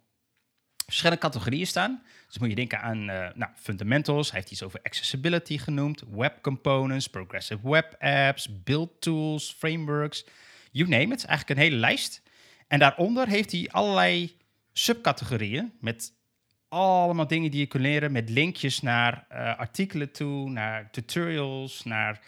verschillende 0.85 1.21
categorieën 1.21 1.67
staan. 1.67 2.03
Dus 2.27 2.37
moet 2.37 2.49
je 2.49 2.55
denken 2.55 2.81
aan 2.81 3.09
eh, 3.09 3.29
nou, 3.35 3.51
fundamentals. 3.55 4.31
Hij 4.31 4.39
heeft 4.39 4.51
iets 4.51 4.63
over 4.63 4.79
accessibility 4.83 5.57
genoemd, 5.57 6.03
web 6.11 6.41
components, 6.41 7.07
progressive 7.07 7.69
web 7.69 7.95
apps, 7.99 8.63
build 8.63 9.01
tools, 9.01 9.55
frameworks. 9.57 10.25
You 10.71 10.89
name 10.89 11.13
it. 11.13 11.25
Eigenlijk 11.25 11.49
een 11.49 11.65
hele 11.65 11.75
lijst. 11.75 12.21
En 12.67 12.79
daaronder 12.79 13.27
heeft 13.27 13.51
hij 13.51 13.69
allerlei 13.71 14.37
subcategorieën 14.73 15.73
met 15.79 16.13
allemaal 16.69 17.27
dingen 17.27 17.51
die 17.51 17.59
je 17.59 17.65
kunt 17.65 17.83
leren 17.83 18.11
met 18.11 18.29
linkjes 18.29 18.81
naar 18.81 19.25
eh, 19.29 19.57
artikelen 19.57 20.11
toe, 20.11 20.49
naar 20.49 20.91
tutorials, 20.91 21.83
naar, 21.83 22.19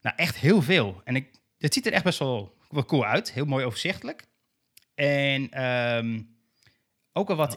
naar 0.00 0.14
echt 0.14 0.36
heel 0.36 0.62
veel. 0.62 1.00
En 1.04 1.16
ik, 1.16 1.30
het 1.58 1.74
ziet 1.74 1.86
er 1.86 1.92
echt 1.92 2.04
best 2.04 2.18
wel, 2.18 2.56
wel 2.70 2.84
cool 2.84 3.04
uit, 3.06 3.32
heel 3.32 3.44
mooi 3.44 3.64
overzichtelijk. 3.64 4.26
En 4.94 5.50
ehm, 5.50 6.20
ook 7.12 7.28
wel 7.28 7.36
wat 7.36 7.54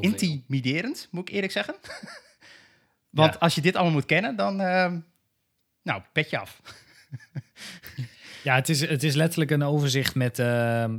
intimiderend, 0.00 1.08
moet 1.10 1.28
ik 1.28 1.34
eerlijk 1.34 1.52
zeggen. 1.52 1.74
Want 3.10 3.32
Ja. 3.32 3.38
als 3.38 3.54
je 3.54 3.60
dit 3.60 3.74
allemaal 3.74 3.92
moet 3.92 4.06
kennen, 4.06 4.36
dan, 4.36 4.60
ehm, 4.60 5.00
nou, 5.82 6.02
pet 6.12 6.30
je 6.30 6.38
af. 6.38 6.60
Ja, 8.42 8.54
het 8.54 8.68
is, 8.68 8.80
het 8.80 9.02
is 9.02 9.14
letterlijk 9.14 9.50
een 9.50 9.62
overzicht 9.62 10.14
met 10.14 10.38
ehm 10.38 10.98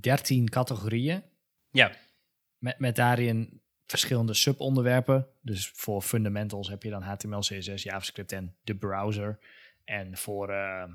13 0.00 0.48
categorieën. 0.48 1.22
Ja, 1.70 1.92
Met, 2.60 2.78
met 2.78 2.96
daarin 2.96 3.60
verschillende 3.90 4.34
subonderwerpen. 4.34 5.26
Dus 5.40 5.68
voor 5.74 6.02
fundamentals 6.02 6.68
heb 6.68 6.82
je 6.82 6.90
dan 6.90 7.02
HTML, 7.02 7.40
CSS, 7.40 7.82
JavaScript 7.82 8.32
en 8.32 8.56
de 8.62 8.76
browser. 8.76 9.38
En 9.84 10.16
voor, 10.16 10.48
eh, 10.48 10.92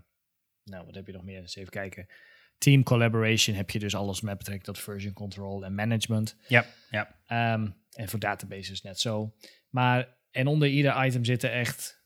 nou 0.63 0.85
wat 0.85 0.95
heb 0.95 1.07
je 1.07 1.13
nog 1.13 1.23
meer? 1.23 1.41
Eens 1.41 1.55
even 1.55 1.71
kijken. 1.71 2.07
Team 2.57 2.83
collaboration 2.83 3.55
heb 3.55 3.69
je 3.69 3.79
dus 3.79 3.95
alles 3.95 4.21
met 4.21 4.37
betrekking 4.37 4.65
tot 4.65 4.79
version 4.79 5.13
control 5.13 5.65
en 5.65 5.75
management. 5.75 6.37
ja, 6.47 6.65
ja. 6.89 7.19
Ehm, 7.25 7.69
en 7.91 8.09
voor 8.09 8.19
databases 8.19 8.81
net 8.81 8.99
zo. 8.99 9.35
Maar, 9.69 10.17
en 10.31 10.47
onder 10.47 10.67
ieder 10.67 11.05
item 11.05 11.25
zitten 11.25 11.51
echt, 11.51 12.03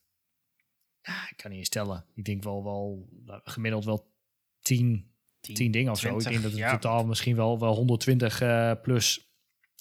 ja, 1.02 1.30
ik 1.30 1.38
kan 1.38 1.50
niet 1.50 1.60
eens 1.60 1.68
stellen. 1.68 2.06
Ik 2.16 2.26
denk 2.26 2.44
wel, 2.44 2.64
wel 2.64 3.10
nou, 3.26 3.42
gemiddeld 3.44 3.86
wel 3.86 4.14
10, 4.62 5.12
10 5.40 5.72
dingen 5.72 5.92
of 5.92 6.00
zo. 6.00 6.16
Ik 6.16 6.20
20, 6.20 6.32
denk 6.32 6.44
dat 6.44 6.52
het 6.52 6.60
ja. 6.60 6.78
totaal 6.78 7.06
misschien 7.06 7.36
wel, 7.36 7.60
wel 7.60 7.76
120 7.76 8.42
eh, 8.42 8.72
plus 8.82 9.29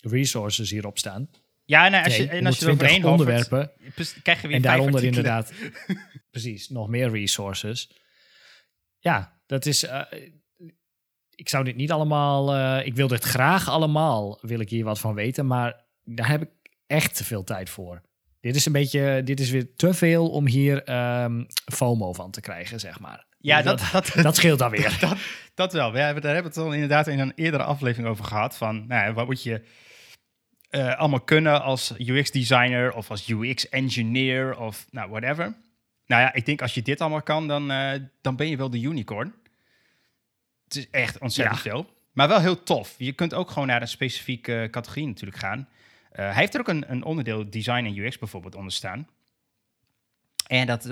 resources 0.00 0.70
hierop 0.70 0.98
staan. 0.98 1.30
Ja, 1.64 1.88
nou, 1.88 2.04
als 2.04 2.16
je, 2.16 2.22
Nee, 2.22 2.30
en 2.38 2.46
als 2.46 2.58
je 2.58 2.64
120 2.64 2.98
er 3.04 3.10
overheen 3.10 3.10
onderwerpen. 3.12 3.92
pres- 3.94 4.22
krijg 4.22 4.40
je 4.42 4.46
weer 4.46 4.56
En 4.56 4.62
daaronder 4.62 5.04
inderdaad, 5.04 5.52
precies, 6.30 6.68
nog 6.68 6.88
meer 6.88 7.10
resources. 7.10 7.90
Ja, 8.98 9.40
dat 9.46 9.66
is. 9.66 9.84
eh, 9.84 10.00
ik 11.34 11.48
zou 11.48 11.64
dit 11.64 11.76
niet 11.76 11.90
allemaal. 11.92 12.54
eh, 12.54 12.86
ik 12.86 12.94
wil 12.94 13.08
dit 13.08 13.24
graag 13.24 13.68
allemaal, 13.68 14.38
wil 14.40 14.60
ik 14.60 14.70
hier 14.70 14.84
wat 14.84 14.98
van 14.98 15.14
weten, 15.14 15.46
maar 15.46 15.84
daar 16.04 16.28
heb 16.28 16.42
ik 16.42 16.50
echt 16.86 17.16
te 17.16 17.24
veel 17.24 17.44
tijd 17.44 17.70
voor. 17.70 18.00
Dit 18.40 18.56
is 18.56 18.66
een 18.66 18.72
beetje, 18.72 19.22
dit 19.24 19.40
is 19.40 19.50
weer 19.50 19.74
te 19.76 19.94
veel 19.94 20.30
om 20.30 20.46
hier 20.46 20.82
ehm, 20.84 21.44
FOMO 21.72 22.12
van 22.12 22.30
te 22.30 22.40
krijgen, 22.40 22.80
zeg 22.80 23.00
maar. 23.00 23.26
Ja, 23.38 23.62
dat, 23.62 23.82
dat, 23.92 24.12
dat 24.22 24.36
scheelt 24.40 24.58
dan 24.58 24.70
weer. 24.70 24.96
dat, 25.00 25.16
dat 25.54 25.72
wel. 25.72 25.92
We 25.92 25.98
hebben, 25.98 26.22
daar 26.22 26.34
hebben 26.34 26.52
we 26.52 26.58
het 26.58 26.68
al 26.68 26.74
inderdaad 26.74 27.06
in 27.06 27.18
een 27.18 27.32
eerdere 27.34 27.62
aflevering 27.62 28.08
over 28.08 28.24
gehad. 28.24 28.56
Van, 28.56 28.86
nou 28.86 29.06
ja, 29.06 29.12
wat 29.12 29.26
moet 29.26 29.42
je 29.42 29.62
eh, 30.68 30.98
allemaal 30.98 31.20
kunnen 31.20 31.62
als 31.62 31.94
UX-designer 31.98 32.92
of 32.92 33.10
als 33.10 33.28
UX-engineer 33.28 34.58
of 34.58 34.86
nou, 34.90 35.10
whatever. 35.10 35.56
Nou 36.06 36.22
ja, 36.22 36.32
ik 36.34 36.46
denk 36.46 36.62
als 36.62 36.74
je 36.74 36.82
dit 36.82 37.00
allemaal 37.00 37.22
kan, 37.22 37.48
dan, 37.48 37.70
eh, 37.70 38.00
dan 38.20 38.36
ben 38.36 38.48
je 38.48 38.56
wel 38.56 38.70
de 38.70 38.80
unicorn. 38.80 39.34
Het 40.64 40.76
is 40.76 40.90
echt 40.90 41.18
ontzettend 41.18 41.56
Ja. 41.62 41.70
veel. 41.70 41.96
Maar 42.12 42.28
wel 42.28 42.40
heel 42.40 42.62
tof. 42.62 42.94
Je 42.98 43.12
kunt 43.12 43.34
ook 43.34 43.50
gewoon 43.50 43.68
naar 43.68 43.80
een 43.80 43.88
specifieke 43.88 44.68
categorie 44.70 45.06
natuurlijk 45.06 45.38
gaan. 45.38 45.68
Eh, 46.10 46.24
hij 46.24 46.34
heeft 46.34 46.54
er 46.54 46.60
ook 46.60 46.68
een, 46.68 46.90
een 46.90 47.04
onderdeel 47.04 47.50
design 47.50 47.84
en 47.84 47.96
UX 47.96 48.18
bijvoorbeeld 48.18 48.54
onder 48.54 48.72
staan. 48.72 49.08
En 50.46 50.66
dat, 50.66 50.84
eh, 50.84 50.90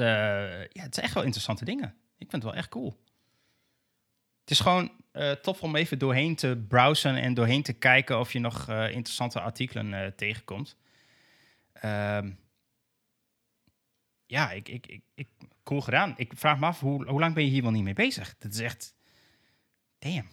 ja, 0.61 0.83
het 0.83 0.95
zijn 0.95 1.07
echt 1.07 1.15
wel 1.15 1.23
interessante 1.23 1.65
dingen. 1.65 1.95
Ik 2.19 2.31
vind 2.31 2.33
het 2.33 2.43
wel 2.43 2.55
echt 2.55 2.69
cool. 2.69 3.05
Het 4.47 4.55
is 4.55 4.61
gewoon 4.61 4.91
eh, 5.13 5.31
tof 5.33 5.63
om 5.63 5.77
even 5.77 5.99
doorheen 5.99 6.37
te 6.37 6.65
browsen 6.69 7.17
en 7.17 7.35
doorheen 7.35 7.63
te 7.63 7.73
kijken 7.73 8.19
of 8.19 8.33
je 8.33 8.39
nog 8.39 8.69
eh, 8.69 8.91
interessante 8.91 9.41
artikelen 9.41 9.95
eh, 9.95 10.13
tegenkomt. 10.13 10.77
Ehm, 11.73 12.33
ja, 14.27 14.51
ik, 14.51 14.69
ik, 14.69 14.87
ik, 14.87 15.03
ik, 15.15 15.29
cool 15.63 15.81
gedaan. 15.81 16.15
Ik 16.17 16.33
vraag 16.35 16.59
me 16.59 16.67
af, 16.67 16.81
hoe, 16.81 17.07
hoe 17.07 17.21
lang 17.21 17.35
ben 17.35 17.45
je 17.45 17.51
hier 17.51 17.63
wel 17.63 17.71
niet 17.71 17.83
mee 17.83 17.95
bezig? 17.95 18.37
Dat 18.39 18.53
is 18.53 18.61
echt... 18.61 18.95
Damn. 19.99 20.29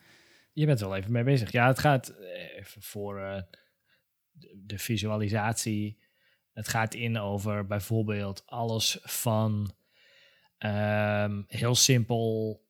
Je 0.52 0.66
bent 0.66 0.80
er 0.80 0.88
wel 0.88 0.96
even 0.96 1.12
mee 1.12 1.24
bezig. 1.24 1.52
Ja, 1.52 1.66
het 1.66 1.78
gaat 1.78 2.14
even 2.56 2.82
voor 2.82 3.14
de, 4.32 4.62
de 4.66 4.78
visualisatie. 4.78 5.98
Het 6.52 6.68
gaat 6.68 6.94
in 6.94 7.18
over 7.18 7.66
bijvoorbeeld 7.66 8.46
alles 8.46 8.98
van 9.02 9.74
ehm, 10.58 11.42
heel 11.46 11.74
simpel 11.74 12.60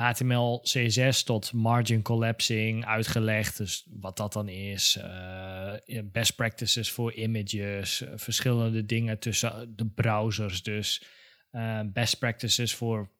HTML, 0.00 0.60
CSS 0.62 1.22
tot 1.22 1.52
margin 1.52 2.02
collapsing 2.02 2.84
uitgelegd. 2.86 3.56
Dus 3.56 3.86
wat 3.90 4.16
dat 4.16 4.32
dan 4.32 4.48
is. 4.48 4.96
eh, 4.96 5.74
best 6.04 6.34
practices 6.36 6.90
voor 6.90 7.12
images. 7.12 8.00
eh, 8.00 8.12
verschillende 8.16 8.86
dingen 8.86 9.18
tussen 9.18 9.76
de 9.76 9.86
browsers. 9.86 10.62
Dus 10.62 11.04
eh, 11.50 11.80
best 11.86 12.18
practices 12.18 12.74
voor 12.74 13.10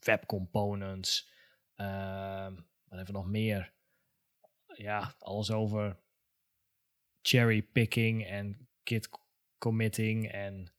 web 0.00 0.26
components. 0.26 1.30
Ehm, 1.74 2.54
wat 2.54 2.96
hebben 2.96 3.06
we 3.06 3.12
nog 3.12 3.26
meer? 3.28 3.72
ja, 4.74 5.14
alles 5.18 5.50
over 5.50 5.96
cherry 7.22 7.62
picking 7.62 8.26
en 8.26 8.68
git 8.84 9.08
committing 9.58 10.30
en 10.32 10.72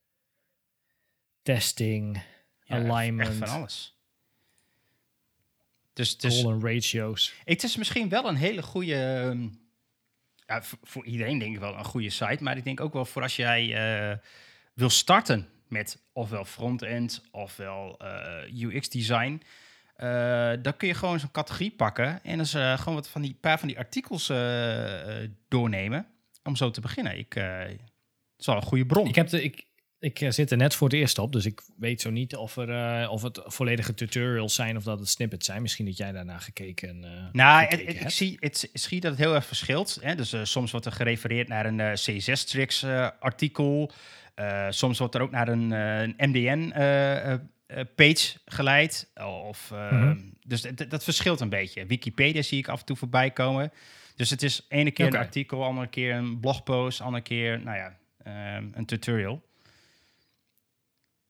testing, 1.41 2.15
Ja, 2.63 2.75
echt- 2.75 2.85
alignment, 2.89 3.29
Echt 3.29 3.37
van 3.37 3.47
alles. 3.59 3.98
Dus, 5.99 6.17
dus 6.17 6.43
ratios. 6.61 7.33
het 7.43 7.63
is 7.63 7.77
misschien 7.77 8.09
wel 8.09 8.27
een 8.27 8.35
hele 8.35 8.61
goede... 8.61 8.93
ehm, 8.93 9.47
Ja, 10.45 10.61
voor, 10.81 11.05
iedereen 11.05 11.39
denk 11.39 11.53
ik 11.53 11.59
wel 11.59 11.77
een 11.77 11.85
goede 11.85 12.09
site. 12.09 12.43
Maar 12.43 12.57
ik 12.57 12.63
denk 12.63 12.79
ook 12.79 12.93
wel 12.93 13.05
voor 13.05 13.21
als 13.21 13.35
jij 13.35 13.73
eh, 14.11 14.17
wil 14.73 14.89
starten 14.89 15.49
met 15.67 16.01
ofwel 16.13 16.45
front-end 16.45 17.23
ofwel 17.31 17.99
eh, 17.99 18.61
UX-design... 18.61 19.41
eh, 19.95 20.51
dan 20.61 20.77
kun 20.77 20.87
je 20.87 20.93
gewoon 20.93 21.19
zo'n 21.19 21.31
categorie 21.31 21.71
pakken 21.71 22.23
en 22.23 22.37
dus 22.37 22.53
eh, 22.53 22.77
gewoon 22.77 22.95
wat 22.95 23.09
van 23.09 23.21
die 23.21 23.37
paar 23.39 23.59
van 23.59 23.67
die 23.67 23.77
artikels 23.77 24.27
doornemen 25.47 26.07
om 26.43 26.55
zo 26.55 26.71
te 26.71 26.81
beginnen. 26.81 27.17
Ik, 27.17 27.33
het 27.33 27.79
is 28.37 28.45
wel 28.45 28.55
een 28.55 28.61
goede 28.61 28.85
bron. 28.85 29.07
Ik, 29.07 29.15
heb 29.15 29.27
de, 29.27 29.43
ik, 29.43 29.65
ik 29.99 30.21
eh, 30.21 30.29
zit 30.29 30.51
er 30.51 30.57
net 30.57 30.75
voor 30.75 30.87
het 30.87 30.97
eerst 30.97 31.17
op, 31.17 31.31
dus 31.31 31.45
ik 31.45 31.61
weet 31.77 32.01
zo 32.01 32.09
niet 32.09 32.35
of, 32.35 32.57
er, 32.57 33.01
eh, 33.01 33.11
of 33.11 33.21
het 33.21 33.41
volledige 33.45 33.93
tutorials 33.93 34.55
zijn 34.55 34.77
of 34.77 34.83
dat 34.83 34.99
het 34.99 35.09
snippets 35.09 35.45
zijn. 35.45 35.61
Misschien 35.61 35.85
dat 35.85 35.97
jij 35.97 36.11
daarna 36.11 36.37
gekeken, 36.37 37.03
eh 37.03 37.09
Nou, 37.31 37.61
het, 37.61 37.69
gekeken 37.69 37.93
het- 37.93 38.01
ik 38.03 38.09
zie, 38.09 38.37
het, 38.39 38.69
zie 38.73 38.99
dat 38.99 39.11
het 39.11 39.19
heel 39.19 39.35
erg 39.35 39.45
verschilt. 39.45 39.97
Hè? 40.01 40.15
Dus 40.15 40.35
soms 40.43 40.71
wordt 40.71 40.85
er 40.85 40.91
gerefereerd 40.91 41.47
naar 41.47 41.65
een 41.65 41.79
eh, 41.79 41.91
CSS-tricks-artikel. 41.93 43.91
Eh, 44.35 44.67
soms 44.69 44.99
wordt 44.99 45.15
er 45.15 45.21
ook 45.21 45.31
naar 45.31 45.47
een, 45.47 45.71
een 45.71 46.13
MDN-page 46.17 47.47
geleid. 48.45 49.11
Of, 49.47 49.71
Mhm. 49.71 50.17
Dus 50.45 50.61
dat- 50.61 50.89
dat 50.89 51.03
verschilt 51.03 51.39
een 51.39 51.49
beetje. 51.49 51.85
Wikipedia 51.85 52.41
zie 52.41 52.57
ik 52.57 52.67
af 52.67 52.79
en 52.79 52.85
toe 52.85 52.95
voorbij 52.95 53.31
komen. 53.31 53.71
Dus 54.15 54.29
het 54.29 54.43
is 54.43 54.65
ene 54.69 54.91
keer 54.91 55.05
een 55.05 55.15
artikel, 55.15 55.63
andere 55.63 55.87
keer 55.87 56.13
een 56.15 56.39
blogpost, 56.39 57.01
andere 57.01 57.23
keer, 57.23 57.59
nou 57.59 57.77
ja, 57.77 57.97
ehm, 58.23 58.65
een 58.73 58.85
tutorial. 58.85 59.47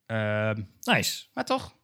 Ehm, 0.09 0.61
Nice. 0.81 1.25
maar 1.33 1.45
toch, 1.45 1.77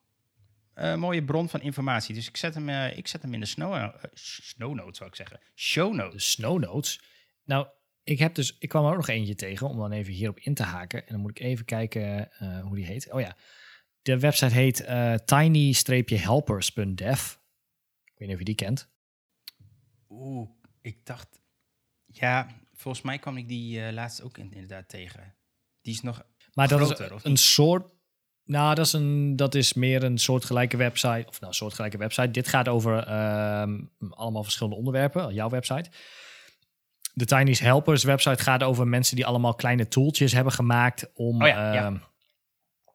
een 0.74 1.00
mooie 1.00 1.24
bron 1.24 1.50
van 1.50 1.62
informatie. 1.62 2.16
Dus 2.16 2.28
ik 2.28 2.38
zet 2.38 2.54
hem, 2.54 2.70
eh, 2.70 2.98
ik 2.98 3.08
zet 3.08 3.22
hem 3.22 3.34
in 3.34 3.40
de 3.40 3.46
snow, 3.46 3.74
eh, 3.74 3.94
snow 4.14 4.74
notes, 4.76 4.98
zou 4.98 5.10
ik 5.10 5.16
zeggen. 5.16 5.40
Show 5.56 5.92
De 5.92 5.98
notes. 5.98 6.32
snow 6.32 6.60
notes. 6.60 7.02
Nou, 7.44 7.68
ik 8.04 8.20
heb 8.20 8.36
dus, 8.36 8.56
ik 8.60 8.70
kwam 8.70 8.84
er 8.86 8.90
ook 8.92 8.96
nog 8.98 9.08
eentje 9.08 9.36
tegen 9.36 9.70
om 9.70 9.78
dan 9.78 9.92
even 9.92 10.14
hierop 10.14 10.40
in 10.40 10.54
te 10.54 10.64
haken. 10.64 11.00
En 11.08 11.14
dan 11.14 11.22
moet 11.22 11.32
ik 11.32 11.40
even 11.40 11.66
kijken 11.66 12.32
eh, 12.32 12.62
hoe 12.62 12.76
die 12.76 12.86
heet. 12.86 13.12
Oh 13.12 13.20
ja, 13.22 13.36
de 14.02 14.20
website 14.20 14.54
heet 14.54 14.80
eh, 14.80 15.14
tiny-helpers.dev. 15.14 17.32
Ik 18.04 18.14
weet 18.18 18.28
niet 18.28 18.32
of 18.34 18.40
je 18.40 18.46
die 18.46 18.56
kent. 18.56 18.90
Oeh, 20.10 20.50
ik 20.82 21.06
dacht... 21.06 21.42
Ja, 22.06 22.48
volgens 22.74 23.04
mij 23.04 23.20
kwam 23.20 23.38
ik 23.38 23.48
die 23.48 23.86
eh, 23.86 23.94
laatst 23.94 24.22
ook 24.22 24.38
in- 24.38 24.54
inderdaad 24.54 24.90
tegen. 24.90 25.36
Die 25.82 25.94
is 25.94 26.02
nog... 26.02 26.26
Maar 26.54 26.68
dat 26.68 26.80
Groter, 26.82 27.06
is 27.06 27.12
of 27.12 27.24
een 27.26 27.38
soort. 27.38 27.94
Nou, 28.46 28.76
dat 28.76 28.86
is, 28.86 28.94
een, 28.94 29.36
dat 29.36 29.56
is 29.56 29.74
meer 29.74 30.04
een 30.04 30.18
soortgelijke 30.18 30.78
website. 30.78 31.26
Of 31.28 31.40
nou, 31.42 31.54
soortgelijke 31.54 31.98
website. 31.98 32.32
Dit 32.32 32.48
gaat 32.48 32.68
over 32.68 32.98
ehm, 32.98 33.80
allemaal 34.10 34.44
verschillende 34.44 34.78
onderwerpen. 34.78 35.34
Jouw 35.34 35.50
website. 35.50 35.90
De 37.14 37.26
Tiny's 37.26 37.60
Helpers 37.60 38.04
website 38.04 38.44
gaat 38.44 38.64
over 38.64 38.88
mensen 38.88 39.16
die 39.16 39.26
allemaal 39.26 39.56
kleine 39.56 39.88
tooltjes 39.88 40.32
hebben 40.32 40.54
gemaakt 40.54 41.12
om 41.14 41.42
Oh 41.42 41.48
ja, 41.48 41.74
ja. 41.74 41.86
ehm, 41.86 41.98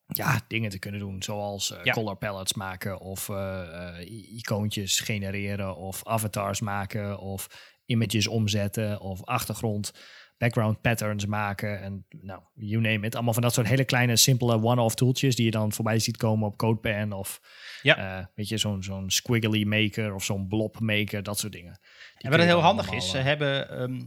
ja, 0.07 0.41
dingen 0.49 0.71
te 0.71 0.79
kunnen 0.79 1.01
doen. 1.01 1.23
Zoals 1.23 1.73
eh, 1.73 1.85
Ja. 1.85 1.93
color 1.93 2.17
palettes 2.17 2.55
maken 2.57 3.01
of 3.01 3.29
eh, 3.29 3.99
eh, 3.99 4.11
icoontjes 4.37 5.01
genereren 5.01 5.77
of 5.77 6.07
avatars 6.07 6.61
maken 6.61 7.19
of 7.19 7.49
images 7.85 8.27
omzetten 8.27 9.01
of 9.01 9.25
achtergrond 9.25 9.93
background 10.41 10.81
patterns 10.81 11.27
maken 11.27 11.83
en 11.83 12.07
nou, 12.21 12.41
you 12.55 12.83
name 12.83 13.07
it. 13.07 13.15
Allemaal 13.15 13.33
van 13.33 13.43
dat 13.43 13.55
soort 13.55 13.67
hele 13.67 13.85
kleine, 13.85 14.17
simpele 14.17 14.63
one-off 14.63 14.95
tooltjes 14.95 15.37
die 15.37 15.45
je 15.45 15.51
dan 15.51 15.73
voorbij 15.73 15.99
ziet 15.99 16.17
komen 16.17 16.47
op 16.47 16.57
CodePen 16.57 17.13
of 17.13 17.41
Ja. 17.83 18.19
eh, 18.19 18.27
weet 18.35 18.49
je, 18.49 18.57
zo'n 18.57 18.83
zo'n 18.83 19.11
squiggly 19.11 19.65
maker 19.65 20.15
of 20.15 20.25
zo'n 20.25 20.49
blob 20.49 20.81
maker, 20.81 21.23
dat 21.23 21.39
soort 21.39 21.53
dingen. 21.53 21.79
Die 22.15 22.31
En 22.31 22.31
wat 22.31 22.47
heel 22.47 22.61
handig 22.61 22.93
is, 22.93 23.11
ze 23.11 23.19
eh, 23.19 23.25
hebben 23.25 23.71
ehm, 23.71 24.01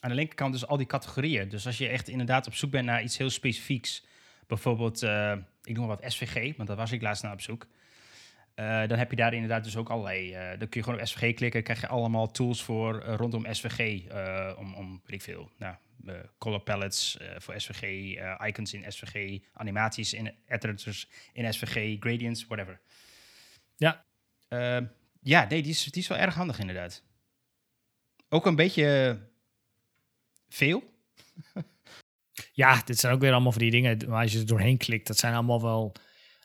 aan 0.00 0.10
de 0.10 0.14
linkerkant 0.14 0.52
dus 0.52 0.66
al 0.66 0.76
die 0.76 0.86
categorieën. 0.86 1.48
Dus 1.48 1.66
als 1.66 1.78
je 1.78 1.88
echt 1.88 2.08
inderdaad 2.08 2.46
op 2.46 2.54
zoek 2.54 2.70
bent 2.70 2.86
naar 2.86 3.02
iets 3.02 3.18
heel 3.18 3.30
specifieks, 3.30 4.06
bijvoorbeeld, 4.46 5.02
eh, 5.02 5.32
ik 5.62 5.76
noem 5.76 5.86
maar 5.86 5.96
wat 6.00 6.12
SVG, 6.12 6.56
want 6.56 6.68
daar 6.68 6.76
was 6.76 6.92
ik 6.92 7.02
laatst 7.02 7.22
naar 7.22 7.32
op 7.32 7.40
zoek. 7.40 7.66
Eh, 8.54 8.86
dan 8.86 8.98
heb 8.98 9.10
je 9.10 9.16
daar 9.16 9.34
inderdaad 9.34 9.64
dus 9.64 9.76
ook 9.76 9.88
allerlei. 9.88 10.32
eh, 10.32 10.48
dan 10.58 10.68
kun 10.68 10.80
je 10.80 10.82
gewoon 10.82 11.00
op 11.00 11.06
SVG 11.06 11.34
klikken, 11.34 11.62
krijg 11.62 11.80
je 11.80 11.88
allemaal 11.88 12.30
tools 12.30 12.62
voor 12.62 13.00
eh, 13.00 13.14
rondom 13.14 13.46
SVG. 13.50 14.02
om, 14.56 14.74
om, 14.74 15.00
weet 15.04 15.14
ik 15.14 15.22
veel, 15.22 15.50
nou, 15.58 15.76
color 16.38 16.60
palettes 16.60 17.18
voor 17.36 17.60
SVG, 17.60 18.16
icons 18.46 18.74
in 18.74 18.92
SVG, 18.92 19.40
animaties 19.52 20.12
in 20.12 20.34
editors 20.46 21.08
in 21.32 21.52
SVG, 21.54 21.96
gradients, 22.00 22.46
whatever. 22.46 22.80
Ja. 23.76 24.04
Eh, 24.48 24.78
ja, 25.20 25.46
nee, 25.48 25.62
die 25.62 25.70
is, 25.70 25.84
die 25.84 26.02
is 26.02 26.08
wel 26.08 26.18
erg 26.18 26.34
handig 26.34 26.58
inderdaad. 26.58 27.02
Ook 28.28 28.46
een 28.46 28.56
beetje 28.56 29.18
veel. 30.48 30.82
Ja, 32.52 32.82
dit 32.84 32.98
zijn 32.98 33.14
ook 33.14 33.20
weer 33.20 33.32
allemaal 33.32 33.52
van 33.52 33.60
die 33.60 33.70
dingen, 33.70 34.08
maar 34.08 34.22
als 34.22 34.32
je 34.32 34.38
er 34.38 34.46
doorheen 34.46 34.76
klikt, 34.76 35.06
dat 35.06 35.18
zijn 35.18 35.34
allemaal 35.34 35.62
wel, 35.62 35.92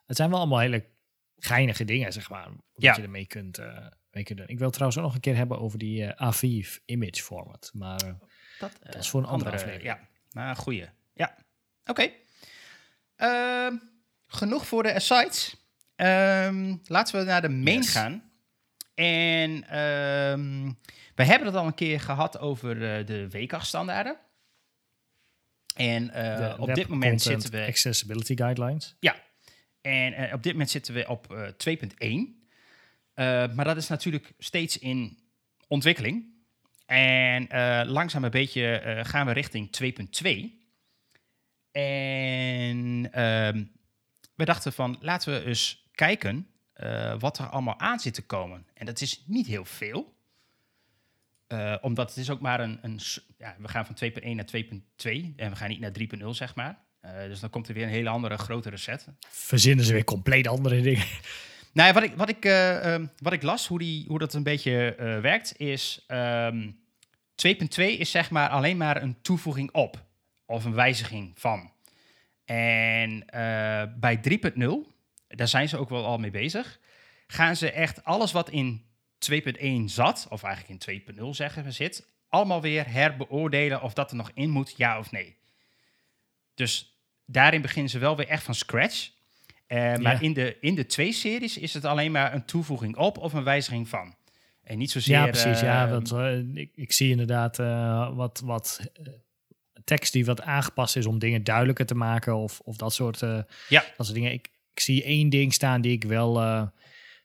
het 0.05 0.15
zijn 0.15 0.29
wel 0.29 0.39
allemaal 0.39 0.59
hele 0.59 0.85
geinige 1.37 1.85
dingen, 1.85 2.13
zeg 2.13 2.29
maar, 2.29 2.45
wat 2.49 2.55
Ja. 2.83 2.95
je 2.95 3.01
ermee 3.01 3.25
kunt, 3.27 3.57
eh, 3.57 3.87
mee 4.11 4.23
kunt 4.23 4.37
doen. 4.37 4.47
Ik 4.47 4.55
wil 4.57 4.65
het 4.65 4.73
trouwens 4.73 4.99
ook 4.99 5.05
nog 5.05 5.15
een 5.15 5.21
keer 5.21 5.35
hebben 5.35 5.59
over 5.59 5.77
die 5.79 6.05
eh 6.05 6.27
AVIF 6.27 6.79
image 6.85 7.23
format, 7.23 7.69
maar 7.73 8.01
eh, 8.01 8.13
Dat, 8.59 8.71
dat 8.83 8.95
is 8.95 9.09
voor 9.09 9.19
een 9.21 9.27
andere, 9.27 9.51
aflevering. 9.51 9.83
Ja, 9.83 9.99
maar 10.31 10.49
een 10.49 10.55
goeie. 10.55 10.85
Ja, 11.13 11.35
oké. 11.85 12.09
Ehm, 13.15 13.75
genoeg 14.27 14.67
voor 14.67 14.83
de 14.83 14.93
asides. 14.93 15.55
Ehm, 15.95 16.75
laten 16.83 17.19
we 17.19 17.25
naar 17.25 17.41
de 17.41 17.49
main 17.49 17.77
Yes. 17.77 17.89
gaan. 17.91 18.31
En 18.95 19.63
ehm, 19.69 20.71
we 21.15 21.23
hebben 21.23 21.47
het 21.47 21.55
al 21.55 21.65
een 21.65 21.73
keer 21.73 21.99
gehad 21.99 22.39
over 22.39 22.97
eh, 22.99 23.05
de 23.05 23.29
WCAG-standaarden. 23.29 24.17
En 25.75 26.09
eh, 26.09 26.37
De 26.55 26.61
op 26.61 26.73
dit 26.73 26.87
moment 26.87 27.21
zitten 27.21 27.51
we... 27.51 27.65
Accessibility 27.65 28.35
Guidelines. 28.37 28.95
Ja, 28.99 29.15
en 29.87 30.13
eh, 30.13 30.33
op 30.33 30.43
dit 30.43 30.51
moment 30.51 30.69
zitten 30.69 30.93
we 30.93 31.07
op 31.07 31.33
eh 31.33 31.47
2.1. 31.47 32.45
Eh, 33.13 33.53
maar 33.53 33.65
dat 33.65 33.77
is 33.77 33.87
natuurlijk 33.87 34.33
steeds 34.37 34.77
in 34.77 35.17
ontwikkeling. 35.67 36.25
En 36.85 37.49
eh, 37.49 37.81
langzaam 37.85 38.23
een 38.23 38.29
beetje 38.29 38.77
eh, 38.77 39.05
gaan 39.05 39.25
we 39.25 39.31
richting 39.31 39.69
2.2. 39.83 40.55
En 41.71 43.09
ehm, 43.11 43.63
we 44.35 44.45
dachten 44.45 44.73
van, 44.73 44.97
laten 45.01 45.33
we 45.33 45.45
eens 45.45 45.89
kijken 45.91 46.47
eh, 46.73 47.19
wat 47.19 47.39
er 47.39 47.49
allemaal 47.49 47.79
aan 47.79 47.99
zit 47.99 48.13
te 48.13 48.25
komen. 48.25 48.67
En 48.73 48.85
dat 48.85 49.01
is 49.01 49.23
niet 49.25 49.47
heel 49.47 49.65
veel. 49.65 50.15
Eh, 51.47 51.75
omdat 51.81 52.09
het 52.09 52.17
is 52.17 52.29
ook 52.29 52.39
maar 52.39 52.59
een... 52.59 52.79
een 52.81 52.99
ja, 53.37 53.55
we 53.59 53.67
gaan 53.67 53.85
van 53.85 54.09
2.1 54.11 54.29
naar 54.35 54.49
2.2 54.55 55.35
en 55.35 55.49
we 55.49 55.55
gaan 55.55 55.69
niet 55.69 55.79
naar 55.79 56.19
3.0, 56.19 56.27
zeg 56.29 56.55
maar. 56.55 56.85
Eh, 57.07 57.27
dus 57.27 57.39
dan 57.39 57.49
komt 57.49 57.67
er 57.67 57.73
weer 57.73 57.83
een 57.83 57.89
hele 57.89 58.09
andere, 58.09 58.37
grotere 58.37 58.77
set. 58.77 59.07
Verzinnen 59.29 59.85
ze 59.85 59.93
weer 59.93 60.03
compleet 60.03 60.47
andere 60.47 60.81
dingen. 60.81 61.05
Nou 61.71 61.87
ja, 61.87 61.93
wat 61.93 62.03
ik, 62.03 62.15
wat 62.15 62.29
ik, 62.29 62.45
eh, 62.45 62.93
ehm, 62.93 63.05
wat 63.17 63.33
ik 63.33 63.43
las, 63.43 63.67
hoe, 63.67 63.79
die, 63.79 64.05
hoe 64.07 64.19
dat 64.19 64.33
een 64.33 64.43
beetje 64.43 64.95
eh, 64.95 65.19
werkt, 65.19 65.59
is 65.59 66.03
ehm 66.07 66.71
2.2 67.35 67.97
is 67.97 68.11
zeg 68.11 68.29
maar 68.29 68.49
alleen 68.49 68.77
maar 68.77 69.01
een 69.01 69.21
toevoeging 69.21 69.71
op. 69.71 70.05
Of 70.45 70.65
een 70.65 70.73
wijziging 70.73 71.31
van. 71.35 71.71
En 72.45 73.25
bij 73.99 74.19
3.0, 74.21 74.87
daar 75.27 75.47
zijn 75.47 75.69
ze 75.69 75.77
ook 75.77 75.89
wel 75.89 76.05
al 76.05 76.17
mee 76.17 76.31
bezig, 76.31 76.79
gaan 77.27 77.55
ze 77.55 77.71
echt 77.71 78.03
alles 78.03 78.31
wat 78.31 78.49
in 78.49 78.85
2.1 79.31 79.83
zat, 79.85 80.27
of 80.29 80.43
eigenlijk 80.43 80.85
in 80.85 81.01
2.0 81.19 81.29
zeggen 81.29 81.63
we 81.63 81.71
zit, 81.71 82.07
allemaal 82.29 82.61
weer 82.61 82.91
herbeoordelen 82.91 83.81
of 83.81 83.93
dat 83.93 84.11
er 84.11 84.17
nog 84.17 84.31
in 84.33 84.49
moet, 84.49 84.73
ja 84.77 84.99
of 84.99 85.11
nee. 85.11 85.37
Dus 86.55 86.96
daarin 87.27 87.61
beginnen 87.61 87.91
ze 87.91 87.99
wel 87.99 88.15
weer 88.15 88.27
echt 88.27 88.43
van 88.43 88.55
scratch. 88.55 89.09
Eh, 89.67 89.77
maar 89.77 90.01
Ja. 90.13 90.19
in, 90.19 90.33
de, 90.33 90.57
in 90.61 90.75
de 90.75 90.85
twee 90.85 91.11
series 91.11 91.57
is 91.57 91.73
het 91.73 91.85
alleen 91.85 92.11
maar 92.11 92.33
een 92.33 92.45
toevoeging 92.45 92.95
op 92.97 93.17
of 93.17 93.33
een 93.33 93.43
wijziging 93.43 93.89
van. 93.89 94.15
En 94.63 94.77
niet 94.77 94.91
zozeer... 94.91 95.15
Ja, 95.15 95.25
precies. 95.27 95.59
ja, 95.59 95.85
eh, 95.85 95.91
want, 95.91 96.11
eh, 96.11 96.37
ik, 96.53 96.71
ik 96.75 96.91
zie 96.91 97.09
inderdaad 97.09 97.59
eh, 97.59 98.15
wat, 98.15 98.41
wat 98.45 98.79
tekst 99.83 100.13
die 100.13 100.25
wat 100.25 100.41
aangepast 100.41 100.95
is 100.95 101.05
om 101.05 101.19
dingen 101.19 101.43
duidelijker 101.43 101.85
te 101.85 101.95
maken 101.95 102.35
of, 102.35 102.59
of 102.59 102.75
dat, 102.77 102.93
soort, 102.93 103.19
Ja. 103.19 103.45
dat 103.97 104.05
soort 104.05 104.13
dingen. 104.13 104.31
Ik, 104.31 104.49
ik 104.73 104.79
zie 104.79 105.03
één 105.03 105.29
ding 105.29 105.53
staan 105.53 105.81
die 105.81 105.91
ik 105.91 106.03
wel, 106.03 106.33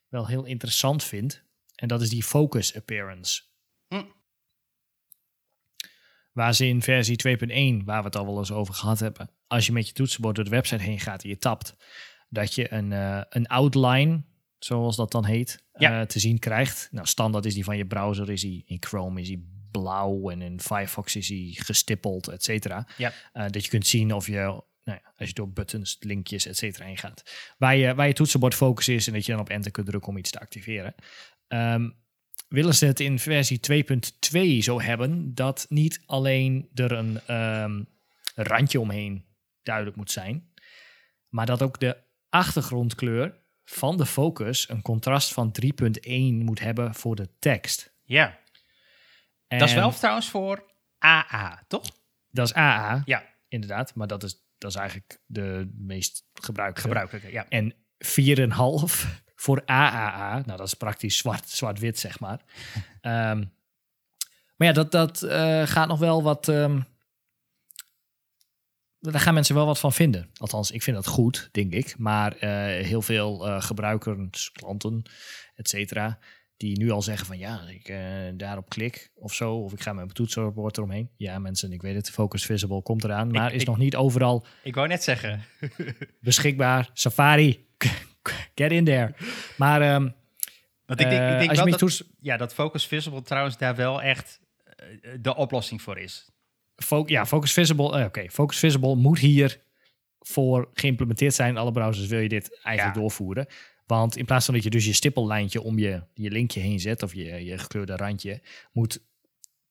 wel 0.09 0.27
heel 0.27 0.45
interessant 0.45 1.05
vind. 1.05 1.43
En 1.75 1.89
dat 1.89 2.03
is 2.03 2.09
die 2.09 2.23
focus 2.23 2.77
appearance. 2.77 3.43
Hm. 3.89 4.03
Waar 6.33 6.55
ze 6.55 6.67
in 6.67 6.83
versie 6.83 7.17
2.1, 7.81 7.85
waar 7.85 7.99
we 7.99 8.07
het 8.07 8.17
al 8.17 8.27
wel 8.27 8.39
eens 8.39 8.53
over 8.53 8.75
gehad 8.75 8.99
hebben, 8.99 9.31
als 9.47 9.67
je 9.67 9.73
met 9.73 9.87
je 9.87 9.93
toetsenbord 9.93 10.35
door 10.37 10.45
de 10.45 10.51
website 10.51 10.83
heen 10.83 11.01
gaat 11.01 11.23
en 11.23 11.29
je 11.29 11.39
tapt, 11.39 11.77
dat 12.29 12.55
je 12.55 12.73
een, 12.73 12.93
eh, 12.93 13.21
een 13.29 13.47
outline, 13.47 14.23
zoals 14.59 14.97
dat 14.97 15.11
dan 15.13 15.25
heet, 15.25 15.65
Ja. 15.79 16.01
eh, 16.01 16.07
te 16.07 16.19
zien 16.19 16.39
krijgt. 16.39 16.89
Nou, 16.91 17.07
standaard 17.07 17.45
is 17.45 17.55
die 17.55 17.65
van 17.65 17.77
je 17.77 17.87
browser, 17.87 18.31
is 18.31 18.41
die 18.41 18.63
in 18.67 18.77
Chrome, 18.81 19.21
is 19.21 19.27
die 19.27 19.51
blauw 19.71 20.31
en 20.31 20.43
in 20.43 20.61
Firefox 20.61 21.17
is 21.17 21.29
hij 21.29 21.51
gestippeld, 21.53 22.29
et 22.29 22.45
cetera. 22.45 22.87
Ja. 22.97 23.13
Eh, 23.33 23.45
dat 23.51 23.65
je 23.65 23.71
kunt 23.71 23.87
zien 23.87 24.13
of 24.15 24.27
je, 24.27 24.33
nou 24.33 24.61
ja, 24.85 25.13
als 25.17 25.29
je 25.29 25.35
door 25.35 25.51
buttons, 25.53 25.97
linkjes, 26.01 26.47
et 26.47 26.57
cetera 26.57 26.85
heen 26.85 26.99
gaat, 26.99 27.23
waar 27.59 27.77
je, 27.77 27.95
waar 27.95 28.07
je 28.07 28.13
toetsenbord 28.13 28.55
focus 28.55 28.89
is 28.89 29.07
en 29.07 29.13
dat 29.13 29.27
je 29.27 29.33
dan 29.33 29.41
op 29.41 29.49
enter 29.49 29.71
kunt 29.71 29.87
drukken 29.87 30.11
om 30.11 30.17
iets 30.19 30.31
te 30.31 30.41
activeren. 30.41 30.95
Ehm, 31.49 31.91
willen 32.53 32.75
ze 32.75 32.87
het 32.87 33.01
in 33.01 33.19
versie 33.19 33.61
2.2 34.33 34.41
zo 34.59 34.81
hebben 34.81 35.35
dat 35.35 35.67
niet 35.69 36.03
alleen 36.07 36.69
er 36.75 36.93
een 36.93 37.21
ehm, 37.27 37.83
randje 38.35 38.81
omheen 38.81 39.25
duidelijk 39.63 39.97
moet 39.97 40.11
zijn, 40.11 40.53
maar 41.29 41.47
dat 41.47 41.63
ook 41.63 41.81
de 41.81 41.97
achtergrondkleur 42.29 43.41
van 43.65 43.97
de 43.97 44.07
focus 44.07 44.69
een 44.69 44.83
contrast 44.83 45.33
van 45.33 45.55
3.1 45.65 46.11
moet 46.45 46.61
hebben 46.61 46.95
voor 46.95 47.17
de 47.17 47.29
tekst. 47.39 47.93
Ja. 48.03 48.39
En 49.47 49.59
Dat 49.59 49.69
is 49.69 49.75
wel 49.75 49.93
trouwens 49.93 50.29
voor 50.29 50.73
AA, 51.05 51.65
toch? 51.69 51.91
Dat 52.31 52.47
is 52.47 52.55
AA, 52.55 53.03
Ja, 53.05 53.25
inderdaad, 53.49 53.95
maar 53.95 54.07
dat 54.07 54.23
is, 54.23 54.45
dat 54.59 54.71
is 54.71 54.77
eigenlijk 54.77 55.21
de 55.27 55.73
meest 55.77 56.25
gebruikelijke. 56.33 56.89
gebruikelijke. 56.89 57.33
Ja. 57.33 57.49
En 57.49 57.75
4,5 57.99 59.23
voor 59.43 59.63
AAA. 59.65 60.43
Nou, 60.47 60.59
dat 60.59 60.67
is 60.67 60.75
praktisch 60.75 61.17
zwart, 61.17 61.49
zwart-wit, 61.49 61.99
zeg 61.99 62.21
maar. 62.21 62.41
Ehm, 63.01 63.45
maar 64.57 64.69
ja, 64.69 64.73
dat, 64.73 64.91
dat 64.93 65.23
eh, 65.23 65.63
gaat 65.67 65.89
nog 65.89 65.99
wel 65.99 66.23
wat... 66.23 66.49
ehm, 66.49 66.81
daar 68.99 69.21
gaan 69.21 69.35
mensen 69.35 69.55
wel 69.55 69.67
wat 69.67 69.79
van 69.79 69.93
vinden. 69.93 70.31
Althans, 70.37 70.71
ik 70.71 70.83
vind 70.83 70.97
dat 70.97 71.07
goed, 71.07 71.49
denk 71.53 71.73
ik. 71.73 71.99
Maar 71.99 72.37
eh, 72.37 72.85
heel 72.87 73.03
veel 73.03 73.47
eh, 73.49 73.63
gebruikers, 73.63 74.53
klanten, 74.53 75.03
et 75.55 75.69
cetera... 75.69 76.19
die 76.57 76.79
nu 76.79 76.91
al 76.91 77.03
zeggen 77.03 77.27
van 77.27 77.39
ja, 77.39 77.61
ik 77.69 77.95
daarop 78.39 78.69
klik 78.69 79.11
of 79.15 79.35
zo... 79.35 79.55
of 79.55 79.73
ik 79.73 79.81
ga 79.81 79.91
met 79.93 80.03
mijn 80.05 80.15
toetsenbord 80.17 80.77
eromheen. 80.77 81.11
Ja, 81.17 81.39
mensen, 81.39 81.73
ik 81.73 81.83
weet 81.83 81.95
het, 81.95 82.11
Focus 82.11 82.45
Visible 82.45 82.83
komt 82.83 83.05
eraan... 83.05 83.31
maar 83.31 83.53
is 83.53 83.61
ik- 83.61 83.67
nog 83.67 83.79
niet 83.79 83.97
overal 83.97 84.47
Ik 84.63 84.75
wou 84.75 84.89
net 84.89 85.03
zeggen. 85.03 85.43
beschikbaar. 86.21 86.91
Safari, 86.93 87.67
get 88.55 88.73
in 88.73 88.85
there. 88.85 89.15
Maar 89.57 89.81
ehm, 89.83 90.09
Want 90.87 91.01
ik 91.01 91.09
denk, 91.09 91.21
Eh, 91.23 91.33
ik 91.33 91.39
denk 91.39 91.49
als 91.49 91.59
je 91.59 91.63
wel 91.65 91.71
dat, 91.71 91.79
toets- 91.79 92.05
ja, 92.21 92.37
dat 92.37 92.55
Focus 92.55 92.87
Visible 92.87 93.23
trouwens 93.23 93.59
daar 93.59 93.77
wel 93.77 94.03
echt 94.03 94.41
eh, 94.65 95.11
de 95.21 95.37
oplossing 95.37 95.83
voor 95.83 95.99
is. 95.99 96.31
fo- 96.77 97.03
ja, 97.07 97.27
Focus 97.27 97.53
Visible, 97.53 97.99
eh, 97.99 98.05
oké, 98.05 98.31
Focus 98.31 98.59
Visible 98.59 98.95
moet 98.97 99.19
hier 99.19 99.61
voor 100.19 100.71
geïmplementeerd 100.75 101.35
zijn. 101.35 101.49
In 101.51 101.57
alle 101.57 101.73
browsers 101.73 102.07
wil 102.07 102.19
je 102.21 102.29
dit 102.29 102.61
eigenlijk 102.63 102.97
Ja. 102.97 103.01
doorvoeren. 103.03 103.47
Want 103.87 104.17
in 104.17 104.25
plaats 104.25 104.45
van 104.45 104.55
dat 104.55 104.63
je 104.63 104.71
dus 104.71 104.85
je 104.85 104.93
stippellijntje 104.93 105.63
om 105.63 105.79
je, 105.79 106.03
je 106.15 106.31
linkje 106.31 106.61
heen 106.61 106.81
zet, 106.81 107.03
of 107.03 107.15
je, 107.15 107.45
je 107.45 107.59
gekleurde 107.59 107.97
randje, 107.97 108.43
moet 108.73 109.01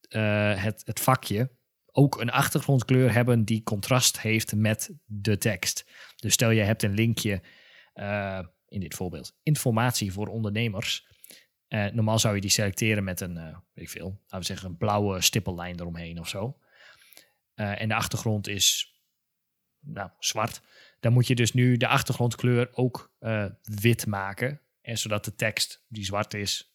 eh, 0.08 0.62
het, 0.62 0.82
het 0.86 1.00
vakje 1.00 1.50
ook 1.92 2.20
een 2.20 2.30
achtergrondkleur 2.30 3.12
hebben 3.12 3.44
die 3.44 3.62
contrast 3.62 4.20
heeft 4.20 4.54
met 4.56 4.90
de 5.04 5.38
tekst. 5.38 5.84
Dus 6.16 6.32
stel 6.32 6.50
je 6.50 6.62
hebt 6.62 6.82
een 6.82 6.94
linkje, 6.94 7.40
eh, 7.92 8.40
in 8.68 8.80
dit 8.80 8.94
voorbeeld, 8.94 9.36
informatie 9.42 10.12
voor 10.12 10.26
ondernemers. 10.26 11.06
Eh, 11.68 11.86
normaal 11.86 12.18
zou 12.18 12.34
je 12.34 12.40
die 12.40 12.50
selecteren 12.50 13.04
met 13.04 13.20
een, 13.20 13.36
eh, 13.36 13.56
weet 13.72 13.84
ik 13.84 13.90
veel, 13.90 14.20
laten 14.20 14.38
we 14.38 14.44
zeggen, 14.44 14.68
een 14.68 14.76
blauwe 14.76 15.20
stippellijn 15.20 15.80
eromheen 15.80 16.18
of 16.18 16.28
zo. 16.28 16.56
En 17.54 17.88
de 17.88 17.94
achtergrond 17.94 18.48
is 18.48 18.94
nou, 19.80 20.10
zwart. 20.18 20.60
Dan 21.00 21.12
moet 21.12 21.26
je 21.26 21.34
dus 21.34 21.52
nu 21.52 21.76
de 21.76 21.86
achtergrondkleur 21.86 22.68
ook 22.72 23.12
wit 23.62 24.06
maken. 24.06 24.60
En 24.80 24.98
zodat 24.98 25.24
de 25.24 25.34
tekst 25.34 25.84
die 25.88 26.04
zwart 26.04 26.34
is 26.34 26.74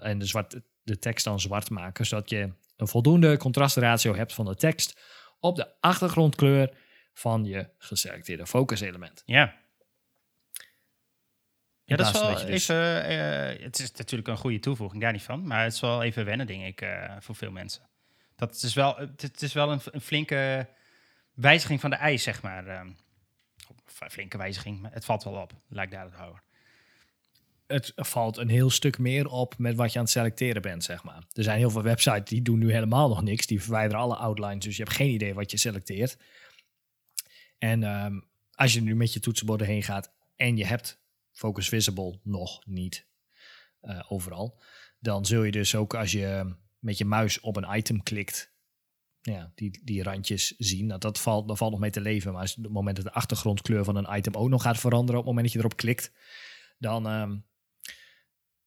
en 0.00 0.18
de, 0.18 0.24
zwart, 0.24 0.60
de 0.82 0.98
tekst 0.98 1.24
dan 1.24 1.40
zwart 1.40 1.70
maken. 1.70 2.06
Zodat 2.06 2.30
je 2.30 2.52
een 2.76 2.88
voldoende 2.88 3.36
contrastratio 3.36 4.14
hebt 4.14 4.34
van 4.34 4.44
de 4.44 4.54
tekst 4.54 5.00
op 5.40 5.56
de 5.56 5.80
achtergrondkleur 5.80 6.76
van 7.12 7.44
je 7.44 7.68
geselecteerde 7.78 8.46
focuselement. 8.46 9.22
Ja. 9.26 9.57
Ja, 11.88 11.96
dat 11.96 12.06
is 12.06 12.20
wel 12.20 12.46
dus- 12.46 12.68
even. 12.68 13.04
eh, 13.04 13.64
het 13.64 13.78
is 13.78 13.92
natuurlijk 13.92 14.28
een 14.28 14.36
goede 14.36 14.58
toevoeging, 14.58 15.02
daar 15.02 15.12
niet 15.12 15.22
van. 15.22 15.46
Maar 15.46 15.64
het 15.64 15.72
is 15.72 15.80
wel 15.80 16.02
even 16.02 16.24
wennen, 16.24 16.46
denk 16.46 16.64
ik, 16.64 16.80
eh, 16.80 17.16
voor 17.20 17.34
veel 17.34 17.50
mensen. 17.50 17.82
Dat 18.36 18.62
is 18.62 18.74
wel, 18.74 18.96
het, 18.96 19.42
is 19.42 19.52
wel 19.52 19.72
een, 19.72 19.80
een 19.84 20.00
flinke 20.00 20.68
wijziging 21.34 21.80
van 21.80 21.90
de 21.90 21.96
eis, 21.96 22.22
zeg 22.22 22.42
maar. 22.42 22.86
Of 23.86 24.00
een 24.00 24.10
flinke 24.10 24.36
wijziging, 24.36 24.80
maar 24.80 24.92
het 24.92 25.04
valt 25.04 25.24
wel 25.24 25.32
op. 25.32 25.52
Lijkt 25.68 25.92
daar 25.92 26.04
het 26.04 26.14
houden. 26.14 26.42
het 27.66 27.92
valt 27.96 28.36
een 28.36 28.48
heel 28.48 28.70
stuk 28.70 28.98
meer 28.98 29.26
op 29.26 29.58
met 29.58 29.74
wat 29.74 29.92
je 29.92 29.98
aan 29.98 30.04
het 30.04 30.12
selecteren 30.12 30.62
bent, 30.62 30.84
zeg 30.84 31.02
maar. 31.02 31.22
Er 31.32 31.42
zijn 31.42 31.58
heel 31.58 31.70
veel 31.70 31.82
websites 31.82 32.28
die 32.28 32.42
doen 32.42 32.58
nu 32.58 32.72
helemaal 32.72 33.08
nog 33.08 33.22
niks. 33.22 33.46
Die 33.46 33.62
verwijderen 33.62 34.00
alle 34.02 34.16
outlines, 34.16 34.64
dus 34.64 34.76
je 34.76 34.82
hebt 34.82 34.96
geen 34.96 35.10
idee 35.10 35.34
wat 35.34 35.50
je 35.50 35.56
selecteert. 35.56 36.16
En 37.58 37.82
ehm, 37.82 38.20
als 38.54 38.72
je 38.72 38.82
nu 38.82 38.96
met 38.96 39.12
je 39.12 39.20
toetsenborden 39.20 39.66
heen 39.66 39.82
gaat 39.82 40.12
en 40.36 40.56
je 40.56 40.66
hebt 40.66 40.98
Focus 41.38 41.68
Visible 41.68 42.18
nog 42.22 42.66
niet 42.66 43.06
eh, 43.80 44.04
overal, 44.08 44.60
dan 44.98 45.26
zul 45.26 45.42
je 45.42 45.50
dus 45.50 45.74
ook 45.74 45.94
als 45.94 46.12
je 46.12 46.54
met 46.78 46.98
je 46.98 47.04
muis 47.04 47.40
op 47.40 47.56
een 47.56 47.76
item 47.76 48.02
klikt, 48.02 48.52
ja, 49.20 49.52
die, 49.54 49.80
die 49.84 50.02
randjes 50.02 50.54
zien. 50.56 50.86
Nou, 50.86 51.00
dat 51.00 51.20
valt, 51.20 51.48
dat 51.48 51.58
valt 51.58 51.70
nog 51.70 51.80
mee 51.80 51.90
te 51.90 52.00
leven. 52.00 52.32
Maar 52.32 52.40
als 52.40 52.56
op 52.56 52.62
het 52.62 52.72
moment 52.72 52.96
dat 52.96 53.04
de 53.04 53.12
achtergrondkleur 53.12 53.84
van 53.84 53.96
een 53.96 54.16
item 54.16 54.34
ook 54.34 54.48
nog 54.48 54.62
gaat 54.62 54.78
veranderen, 54.78 55.20
op 55.20 55.26
het 55.26 55.34
moment 55.34 55.44
dat 55.44 55.52
je 55.52 55.58
erop 55.58 55.76
klikt, 55.76 56.12
dan 56.78 57.06
ehm, 57.06 57.36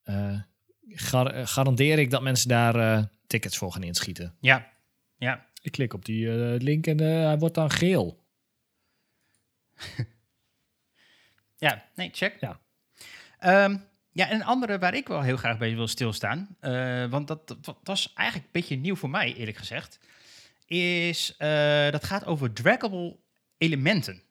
eh, 0.02 0.42
gar- 0.88 1.34
eh, 1.34 1.48
garandeer 1.48 2.00
ik 2.00 2.10
dat 2.10 2.22
mensen 2.22 2.48
daar 2.48 3.10
tickets 3.28 3.58
voor 3.58 3.72
gaan 3.72 3.84
inschieten. 3.84 4.36
Ja, 4.40 4.72
ja. 5.18 5.50
Ik 5.62 5.72
klik 5.72 5.94
op 5.94 6.06
die 6.06 6.28
link 6.58 6.88
en 6.88 6.98
hij 7.00 7.38
wordt 7.38 7.56
dan 7.56 7.70
geel. 7.72 8.24
Ja, 11.62 11.84
nee, 11.96 12.10
check. 12.14 12.38
Ja. 12.40 12.60
Ehm, 13.40 13.78
ja, 14.12 14.30
en 14.30 14.36
een 14.36 14.44
andere 14.44 14.80
waar 14.80 14.94
ik 14.94 15.08
wel 15.08 15.22
heel 15.22 15.38
graag 15.38 15.58
bij 15.58 15.76
wil 15.76 15.88
stilstaan, 15.88 16.56
eh, 16.60 17.06
want 17.06 17.28
dat, 17.28 17.48
dat 17.48 17.78
was 17.84 18.14
eigenlijk 18.14 18.48
een 18.48 18.62
beetje 18.62 18.76
nieuw 18.76 18.96
voor 18.96 19.10
mij, 19.10 19.34
eerlijk 19.34 19.58
gezegd, 19.58 20.00
is 20.66 21.36
eh, 21.38 21.90
dat 21.92 22.04
gaat 22.04 22.26
over 22.26 22.54
draggable 22.54 23.18
elementen. 23.58 24.22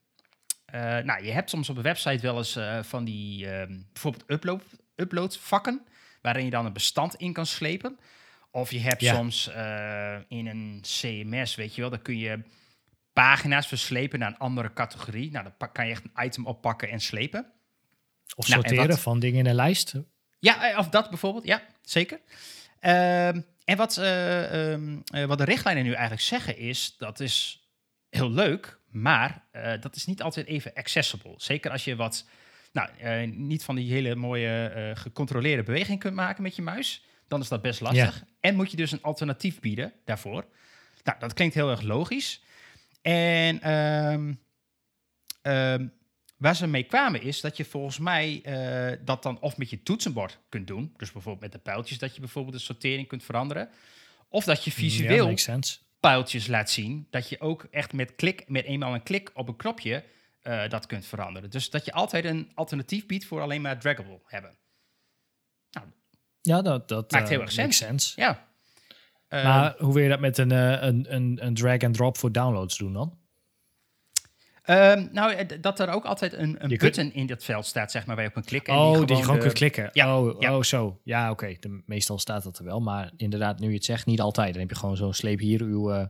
Eh, 0.64 0.80
nou, 0.98 1.24
je 1.24 1.30
hebt 1.30 1.50
soms 1.50 1.68
op 1.68 1.76
een 1.76 1.82
website 1.82 2.22
wel 2.22 2.36
eens 2.36 2.58
van 2.82 3.04
die 3.04 3.50
ehm, 3.50 3.78
bijvoorbeeld 3.92 4.30
upload, 4.30 4.62
upload 4.96 5.38
vakken, 5.38 5.86
waarin 6.22 6.44
je 6.44 6.50
dan 6.50 6.66
een 6.66 6.72
bestand 6.72 7.14
in 7.14 7.32
kan 7.32 7.46
slepen. 7.46 7.98
Of 8.50 8.70
je 8.70 8.80
hebt 8.80 9.00
Ja. 9.00 9.14
soms 9.14 9.46
in 10.28 10.46
een 10.46 10.78
CMS, 10.82 11.54
weet 11.54 11.74
je 11.74 11.80
wel, 11.80 11.90
dan 11.90 12.02
kun 12.02 12.18
je 12.18 12.42
pagina's 13.12 13.66
verslepen 13.66 14.18
naar 14.18 14.28
een 14.28 14.38
andere 14.38 14.72
categorie. 14.72 15.30
Nou, 15.30 15.48
dan 15.58 15.72
kan 15.72 15.86
je 15.86 15.92
echt 15.92 16.04
een 16.04 16.24
item 16.24 16.46
oppakken 16.46 16.88
en 16.88 17.00
slepen. 17.00 17.52
Of 18.36 18.48
Nou, 18.48 18.60
en 18.60 18.68
sorteren 18.68 18.90
wat- 18.90 19.00
van 19.00 19.18
dingen 19.18 19.38
in 19.38 19.46
een 19.46 19.54
lijst. 19.54 19.94
Ja, 20.38 20.70
eh, 20.70 20.78
of 20.78 20.88
dat 20.88 21.08
bijvoorbeeld. 21.08 21.44
Ja, 21.44 21.62
zeker. 21.82 22.20
Ehm, 22.80 23.40
en 23.64 23.76
wat, 23.76 23.96
eh, 23.96 24.72
ehm, 24.72 24.98
eh, 25.04 25.24
wat 25.24 25.38
de 25.38 25.44
richtlijnen 25.44 25.84
nu 25.84 25.92
eigenlijk 25.92 26.22
zeggen 26.22 26.56
is, 26.58 26.94
dat 26.98 27.20
is 27.20 27.64
heel 28.10 28.30
leuk, 28.30 28.78
maar 28.90 29.44
dat 29.80 29.96
is 29.96 30.06
niet 30.06 30.22
altijd 30.22 30.46
even 30.46 30.74
accessible. 30.74 31.34
Zeker 31.36 31.70
als 31.70 31.84
je 31.84 31.96
wat, 31.96 32.28
nou, 32.72 33.26
niet 33.26 33.64
van 33.64 33.74
die 33.76 33.92
hele 33.92 34.14
mooie 34.14 34.92
gecontroleerde 34.94 35.62
beweging 35.62 35.98
kunt 35.98 36.14
maken 36.14 36.42
met 36.42 36.56
je 36.56 36.62
muis, 36.62 37.04
dan 37.28 37.40
is 37.40 37.48
dat 37.48 37.62
best 37.62 37.80
lastig. 37.80 38.24
En 38.40 38.54
moet 38.56 38.70
je 38.70 38.76
dus 38.76 38.92
een 38.92 39.02
alternatief 39.02 39.60
bieden 39.60 39.92
daarvoor. 40.04 40.44
Nou, 41.04 41.18
dat 41.18 41.32
klinkt 41.34 41.54
heel 41.54 41.70
erg 41.70 41.82
logisch. 41.82 42.42
En 43.02 43.60
ehm, 43.60 44.34
ehm, 45.42 45.86
Waar 46.40 46.56
ze 46.56 46.66
mee 46.66 46.82
kwamen 46.82 47.22
is 47.22 47.40
dat 47.40 47.56
je 47.56 47.64
volgens 47.64 47.98
mij 47.98 48.40
eh, 48.42 48.98
dat 49.04 49.22
dan 49.22 49.40
of 49.40 49.56
met 49.56 49.70
je 49.70 49.82
toetsenbord 49.82 50.38
kunt 50.48 50.66
doen. 50.66 50.94
Dus 50.96 51.12
bijvoorbeeld 51.12 51.42
met 51.42 51.52
de 51.52 51.58
pijltjes 51.58 51.98
dat 51.98 52.14
je 52.14 52.20
bijvoorbeeld 52.20 52.56
de 52.56 52.62
sortering 52.62 53.08
kunt 53.08 53.24
veranderen. 53.24 53.68
Of 54.28 54.44
dat 54.44 54.64
je 54.64 54.70
visueel 54.70 55.34
pijltjes 56.00 56.46
laat 56.46 56.70
zien. 56.70 57.06
Dat 57.10 57.28
je 57.28 57.40
ook 57.40 57.66
echt 57.70 57.92
met, 57.92 58.14
klik, 58.14 58.48
met 58.48 58.64
eenmaal 58.64 58.94
een 58.94 59.02
klik 59.02 59.30
op 59.34 59.48
een 59.48 59.56
knopje 59.56 60.04
eh, 60.42 60.68
dat 60.68 60.86
kunt 60.86 61.06
veranderen. 61.06 61.50
Dus 61.50 61.70
dat 61.70 61.84
je 61.84 61.92
altijd 61.92 62.24
een 62.24 62.50
alternatief 62.54 63.06
biedt 63.06 63.24
voor 63.24 63.40
alleen 63.40 63.62
maar 63.62 63.80
draggable 63.80 64.20
hebben. 64.24 64.58
Ja, 66.40 66.62
dat, 66.62 66.88
dat 66.88 67.10
Maakt 67.10 67.24
eh, 67.24 67.30
heel 67.30 67.40
erg 67.40 67.56
makes 67.56 67.76
sens. 67.76 68.12
Ja. 68.16 68.48
Eh, 69.30 69.44
Maar 69.44 69.74
hoe 69.78 69.94
wil 69.94 70.02
je 70.02 70.08
dat 70.08 70.20
met 70.20 70.38
een, 70.38 70.50
eh, 70.52 70.82
een, 70.82 71.14
een, 71.14 71.38
een 71.46 71.54
drag-and-drop 71.54 72.18
voor 72.18 72.32
downloads 72.32 72.78
doen 72.78 72.92
dan? 72.92 73.18
ehm, 74.62 75.06
nou, 75.12 75.32
eh, 75.32 75.60
dat 75.60 75.80
er 75.80 75.88
ook 75.88 76.04
altijd 76.04 76.32
een, 76.32 76.62
een 76.62 76.68
kunt- 76.68 76.80
button 76.80 77.12
in 77.12 77.26
dat 77.26 77.44
veld 77.44 77.66
staat, 77.66 77.90
zeg 77.90 78.06
maar, 78.06 78.14
waar 78.16 78.24
je 78.24 78.30
op 78.30 78.36
een 78.36 78.44
klik 78.44 78.68
oh, 78.68 78.92
die 79.06 79.16
je 79.16 79.22
gewoon 79.22 79.36
de- 79.36 79.42
kunt 79.42 79.52
klikken. 79.54 79.90
Ja, 79.92 80.18
oh, 80.20 80.40
ja. 80.40 80.56
oh, 80.56 80.62
zo. 80.62 81.00
Ja, 81.04 81.30
oké. 81.30 81.56
De- 81.60 81.82
Meestal 81.86 82.18
staat 82.18 82.42
dat 82.42 82.58
er 82.58 82.64
wel. 82.64 82.80
Maar 82.80 83.10
inderdaad, 83.16 83.58
nu 83.58 83.68
je 83.68 83.74
het 83.74 83.84
zegt, 83.84 84.06
niet 84.06 84.20
altijd. 84.20 84.50
Dan 84.52 84.60
heb 84.60 84.70
je 84.70 84.76
gewoon 84.76 84.96
zo'n 84.96 85.14
sleep 85.14 85.38
hier. 85.38 85.60
Uw, 85.62 85.90
eh, 85.92 86.06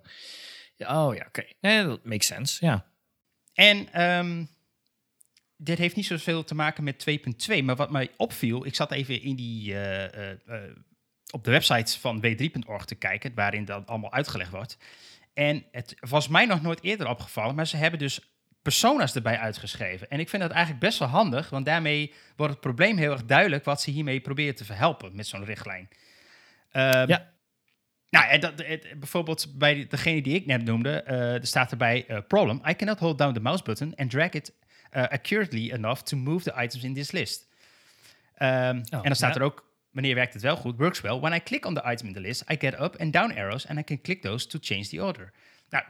oh 0.78 1.14
ja, 1.14 1.24
oké. 1.28 1.44
Nee, 1.61 1.85
dat 1.85 2.04
makes 2.04 2.26
sense. 2.26 2.66
Ja. 2.66 2.87
En 3.54 3.92
ehm, 3.92 4.44
dit 5.56 5.78
heeft 5.78 5.96
niet 5.96 6.06
zoveel 6.06 6.44
te 6.44 6.54
maken 6.54 6.85
met 6.85 6.98
2.2, 6.98 7.62
maar 7.64 7.76
wat 7.76 7.90
mij 7.90 8.11
opviel, 8.16 8.66
ik 8.66 8.74
zat 8.74 8.92
even 8.92 9.22
in 9.22 9.37
die 9.37 9.74
op 11.30 11.44
de 11.44 11.50
website 11.50 11.98
van 12.00 12.22
w3.org 12.24 12.84
te 12.84 12.94
kijken, 12.94 13.34
waarin 13.34 13.64
dat 13.64 13.86
allemaal 13.86 14.12
uitgelegd 14.12 14.50
wordt. 14.50 14.76
En 15.34 15.64
het 15.72 15.94
was 16.00 16.28
mij 16.28 16.46
nog 16.46 16.62
nooit 16.62 16.82
eerder 16.82 17.08
opgevallen, 17.08 17.54
maar 17.54 17.66
ze 17.66 17.76
hebben 17.76 17.98
dus 17.98 18.20
persona's 18.62 19.14
erbij 19.14 19.38
uitgeschreven. 19.38 20.10
En 20.10 20.20
ik 20.20 20.28
vind 20.28 20.42
dat 20.42 20.50
eigenlijk 20.50 20.80
best 20.84 20.98
wel 20.98 21.08
handig, 21.08 21.50
want 21.50 21.66
daarmee 21.66 22.12
wordt 22.36 22.52
het 22.52 22.62
probleem 22.62 22.96
heel 22.96 23.12
erg 23.12 23.24
duidelijk 23.24 23.64
wat 23.64 23.80
ze 23.82 23.90
hiermee 23.90 24.20
proberen 24.20 24.54
te 24.54 24.64
verhelpen 24.64 25.16
met 25.16 25.26
zo'n 25.26 25.44
richtlijn. 25.44 25.88
Ehm, 26.70 27.08
Ja. 27.08 27.28
Nou, 28.10 28.26
en 28.28 28.40
dat, 28.40 28.52
het- 28.66 28.86
bijvoorbeeld 28.98 29.58
bij 29.58 29.86
degene 29.88 30.22
die 30.22 30.34
ik 30.34 30.46
net 30.46 30.64
noemde, 30.64 31.02
eh, 31.02 31.34
er 31.34 31.46
staat 31.46 31.70
erbij: 31.70 32.06
eh, 32.06 32.18
Problem, 32.28 32.60
I 32.68 32.74
cannot 32.76 32.98
hold 32.98 33.18
down 33.18 33.32
the 33.34 33.40
mouse 33.40 33.62
button 33.62 33.94
and 33.94 34.10
drag 34.10 34.30
it 34.30 34.52
uh, 34.96 35.02
accurately 35.02 35.70
enough 35.70 36.00
to 36.02 36.16
move 36.16 36.44
the 36.50 36.62
items 36.62 36.84
in 36.84 36.94
this 36.94 37.10
list. 37.10 37.48
Ehm, 38.34 38.50
en 38.50 39.02
dan 39.02 39.14
staat 39.14 39.34
ja. 39.34 39.40
er 39.40 39.46
ook: 39.46 39.69
Wanneer 39.90 40.14
werkt 40.14 40.33
het 40.33 40.42
wel 40.42 40.57
goed? 40.57 40.76
Works 40.76 41.00
well. 41.00 41.18
When 41.20 41.33
I 41.33 41.40
click 41.42 41.66
on 41.66 41.74
the 41.74 41.90
item 41.90 42.07
in 42.07 42.12
the 42.12 42.20
list, 42.20 42.50
I 42.50 42.57
get 42.59 42.81
up 42.81 42.96
and 42.96 43.12
down 43.12 43.33
arrows 43.37 43.66
and 43.66 43.79
I 43.79 43.83
can 43.83 44.00
click 44.00 44.22
those 44.22 44.46
to 44.46 44.59
change 44.62 44.88
the 44.88 45.05
order. 45.05 45.33
Nou, 45.68 45.85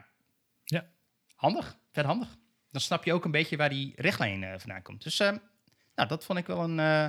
Ja. 0.64 0.86
handig, 1.34 1.78
vet 1.92 2.04
handig. 2.04 2.38
Dan 2.70 2.80
snap 2.80 3.04
je 3.04 3.12
ook 3.12 3.24
een 3.24 3.30
beetje 3.30 3.56
waar 3.56 3.68
die 3.68 3.92
richtlijn 3.96 4.44
eh, 4.44 4.58
vandaan 4.58 4.82
komt. 4.82 5.02
Dus 5.02 5.20
ehm, 5.20 5.36
nou, 5.94 6.08
dat 6.08 6.24
vond 6.24 6.38
ik 6.38 6.46
wel 6.46 6.62
een, 6.64 6.78
eh, 6.78 7.08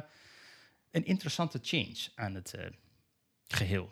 een 0.91 1.05
interessante 1.05 1.59
change 1.61 1.97
aan 2.15 2.35
het 2.35 2.53
eh, 2.53 2.65
geheel. 3.47 3.91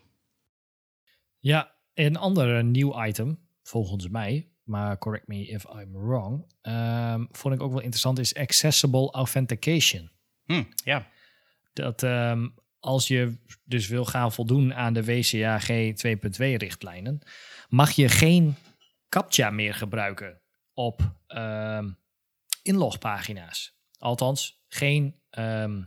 Ja, 1.40 1.72
een 1.94 2.16
ander 2.18 2.64
nieuw 2.64 3.06
item, 3.06 3.40
volgens 3.64 4.08
mij, 4.10 4.50
maar 4.64 4.98
correct 4.98 5.28
me 5.28 5.46
if 5.48 5.64
I'm 5.64 5.92
wrong, 5.94 6.46
ehm, 6.62 7.26
vond 7.32 7.54
ik 7.56 7.62
ook 7.62 7.72
wel 7.72 7.80
interessant, 7.82 8.20
is 8.20 8.36
accessible 8.36 9.12
authentication. 9.12 10.12
Hm, 10.46 10.64
ja, 10.84 11.08
Dat 11.74 12.04
ehm, 12.04 12.48
als 12.80 13.08
je 13.08 13.38
dus 13.64 13.88
wil 13.88 14.06
gaan 14.06 14.32
voldoen 14.32 14.74
aan 14.74 14.94
de 14.94 15.04
WCAG 15.04 15.70
2.2 15.70 15.74
richtlijnen, 16.38 17.22
mag 17.70 17.92
je 17.92 18.10
geen 18.10 18.56
CAPTCHA 19.10 19.50
meer 19.50 19.74
gebruiken 19.74 20.42
op 20.74 21.16
ehm, 21.28 21.90
inlogpagina's. 22.62 23.78
Althans, 23.98 24.64
geen 24.68 25.16
ehm 25.30 25.82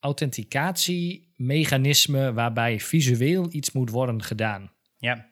authenticatiemechanisme 0.00 2.32
waarbij 2.32 2.80
visueel 2.80 3.52
iets 3.52 3.72
moet 3.72 3.90
worden 3.90 4.22
gedaan 4.22 4.70
ja, 4.98 5.30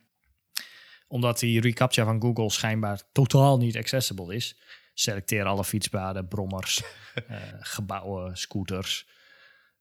omdat 1.09 1.39
die 1.39 1.61
reCAPTCHA 1.61 2.05
van 2.05 2.21
Google 2.21 2.51
schijnbaar 2.51 3.03
totaal 3.13 3.59
niet 3.59 3.77
accessible 3.77 4.35
is. 4.35 4.61
Selecteer 4.95 5.45
alle 5.45 5.65
fietspaden, 5.65 6.29
brommers, 6.29 6.83
eh, 7.29 7.43
gebouwen, 7.61 8.37
scooters, 8.37 9.09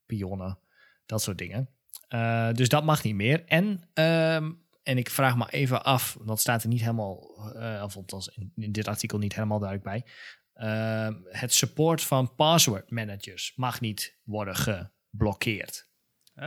pionnen, 0.05 0.59
dat 1.05 1.21
soort 1.21 1.37
dingen. 1.37 1.69
Eh, 2.07 2.51
dus 2.51 2.69
dat 2.69 2.83
mag 2.83 3.03
niet 3.03 3.15
meer. 3.15 3.43
En, 3.45 3.89
ehm, 3.93 4.51
en 4.83 4.97
ik 4.97 5.09
vraag 5.09 5.37
me 5.37 5.49
even 5.49 5.83
af, 5.83 6.17
dat 6.25 6.39
staat 6.39 6.63
er 6.63 6.69
niet 6.69 6.79
helemaal, 6.81 7.37
eh 7.55 7.81
of 7.83 7.95
althans 7.95 8.27
in, 8.27 8.51
in 8.55 8.71
dit 8.71 8.87
artikel 8.87 9.17
niet 9.17 9.35
helemaal 9.35 9.59
duidelijk 9.59 9.89
bij. 9.89 10.05
Ehm, 10.53 11.13
het 11.29 11.53
support 11.53 12.01
van 12.03 12.35
password 12.35 12.91
managers 12.91 13.53
mag 13.55 13.81
niet 13.81 14.17
worden 14.23 14.55
geblokkeerd. 14.55 15.89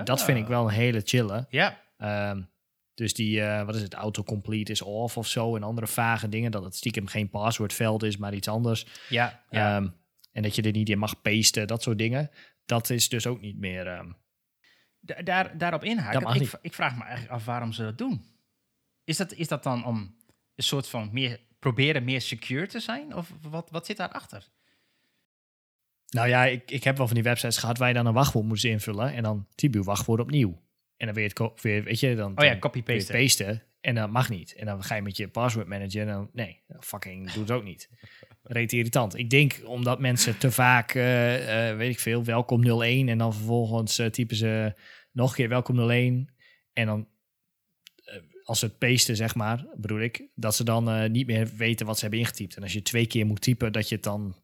Dat 0.05 0.25
vind 0.25 0.39
ik 0.39 0.47
wel 0.47 0.65
een 0.65 0.75
hele 0.75 1.01
chille. 1.05 1.47
Ja, 1.51 1.87
Ehm, 1.97 2.43
dus 2.95 3.15
die, 3.15 3.43
eh, 3.43 3.65
wat 3.65 3.75
is 3.75 3.83
het, 3.83 3.95
autocomplete 3.95 4.73
is 4.73 4.83
off 4.83 5.17
of 5.17 5.27
zo 5.29 5.57
en 5.57 5.63
andere 5.63 5.87
vage 5.87 6.29
dingen. 6.29 6.51
Dat 6.51 6.65
het 6.65 6.77
stiekem 6.77 7.07
geen 7.07 7.31
paswoordveld 7.31 8.03
is, 8.03 8.17
maar 8.17 8.35
iets 8.35 8.49
anders. 8.49 8.87
ja, 9.09 9.45
ja. 9.51 9.77
En 10.33 10.43
dat 10.43 10.55
je 10.57 10.63
er 10.63 10.73
niet 10.73 10.89
in 10.89 10.99
mag 10.99 11.21
pasten, 11.21 11.67
dat 11.67 11.83
soort 11.83 11.99
dingen. 11.99 12.31
Dat 12.65 12.91
is 12.91 13.09
dus 13.09 13.27
ook 13.27 13.41
niet 13.41 13.59
meer... 13.59 13.85
Da- 13.85 14.17
daar, 15.25 15.59
daarop 15.59 15.85
inhaken. 15.85 16.41
Ik, 16.41 16.59
ik 16.63 16.75
vraag 16.75 16.97
me 16.97 17.03
eigenlijk 17.03 17.33
af 17.33 17.45
waarom 17.45 17.73
ze 17.73 17.83
dat 17.83 17.99
doen. 17.99 18.25
Is 19.05 19.17
dat, 19.17 19.33
is 19.33 19.49
dat 19.49 19.63
dan 19.63 19.85
om 19.85 20.17
een 20.55 20.65
soort 20.65 20.89
van 20.89 21.09
meer 21.13 21.41
proberen 21.59 22.05
meer 22.05 22.21
secure 22.21 22.67
te 22.67 22.81
zijn? 22.81 23.15
Of 23.15 23.33
wat, 23.41 23.71
wat 23.71 23.87
zit 23.87 23.97
daarachter? 23.97 24.49
Nou 26.09 26.29
ja, 26.29 26.45
ik, 26.45 26.71
ik 26.71 26.85
heb 26.85 26.97
wel 26.97 27.07
van 27.07 27.15
die 27.15 27.25
websites 27.25 27.57
gehad 27.57 27.79
waar 27.79 27.89
je 27.89 27.95
dan 27.95 28.07
een 28.07 28.13
wachtwoord 28.13 28.47
moest 28.47 28.65
invullen. 28.65 29.13
En 29.13 29.23
dan 29.23 29.47
typ 29.55 29.75
je 29.75 29.83
wachtwoord 29.83 30.21
opnieuw. 30.21 30.63
En 30.97 31.07
dan 31.07 31.15
weer 31.15 31.29
het, 31.29 31.63
weer, 31.63 31.85
weet 31.85 32.01
je, 32.01 32.15
dan, 32.15 32.39
Oh 32.39 32.45
ja, 32.45 32.51
dan 32.51 32.59
copy-paste. 32.59 33.13
weer 33.13 33.23
pasten. 33.23 33.63
En 33.81 33.95
dat 33.95 34.11
mag 34.11 34.29
niet. 34.29 34.55
En 34.55 34.67
dan 34.67 34.83
ga 34.83 34.95
je 34.95 35.03
met 35.03 35.17
je 35.17 35.29
password 35.29 35.67
manager 35.67 36.01
en 36.01 36.07
dan, 36.07 36.31
nee, 36.33 36.63
fucking 36.81 37.31
doe 37.31 37.43
het 37.43 37.51
ook 37.51 37.65
niet. 37.65 37.89
Reet 38.43 38.73
irritant. 38.73 39.19
Ik 39.19 39.31
denk 39.31 39.61
omdat 39.65 40.01
mensen 40.01 40.39
te 40.39 40.51
vaak, 40.51 40.95
eh, 40.95 41.71
eh, 41.71 41.77
weet 41.77 41.91
ik 41.91 42.01
veel, 42.01 42.25
welkom 42.25 42.65
01 42.65 43.09
en 43.09 43.19
dan 43.19 43.35
vervolgens 43.35 43.99
eh, 43.99 44.07
typen 44.07 44.37
ze 44.37 44.75
nog 45.19 45.31
een 45.31 45.37
keer 45.37 45.49
welkom 45.49 45.91
01 45.91 46.29
en 46.73 46.87
dan 46.87 47.09
eh, 48.05 48.15
als 48.45 48.59
ze 48.59 48.65
het 48.65 48.79
pasten, 48.79 49.17
zeg 49.17 49.35
maar, 49.35 49.67
bedoel 49.77 50.01
ik, 50.01 50.23
dat 50.35 50.55
ze 50.55 50.65
dan 50.65 50.91
eh, 50.91 51.11
niet 51.11 51.27
meer 51.27 51.51
weten 51.57 51.87
wat 51.87 51.95
ze 51.95 52.01
hebben 52.01 52.21
ingetypt. 52.21 52.57
En 52.57 52.63
als 52.63 52.73
je 52.73 52.83
twee 52.83 53.07
keer 53.07 53.27
moet 53.27 53.41
typen, 53.41 53.73
dat 53.73 53.89
je 53.89 53.95
het 53.95 54.05
dan 54.05 54.37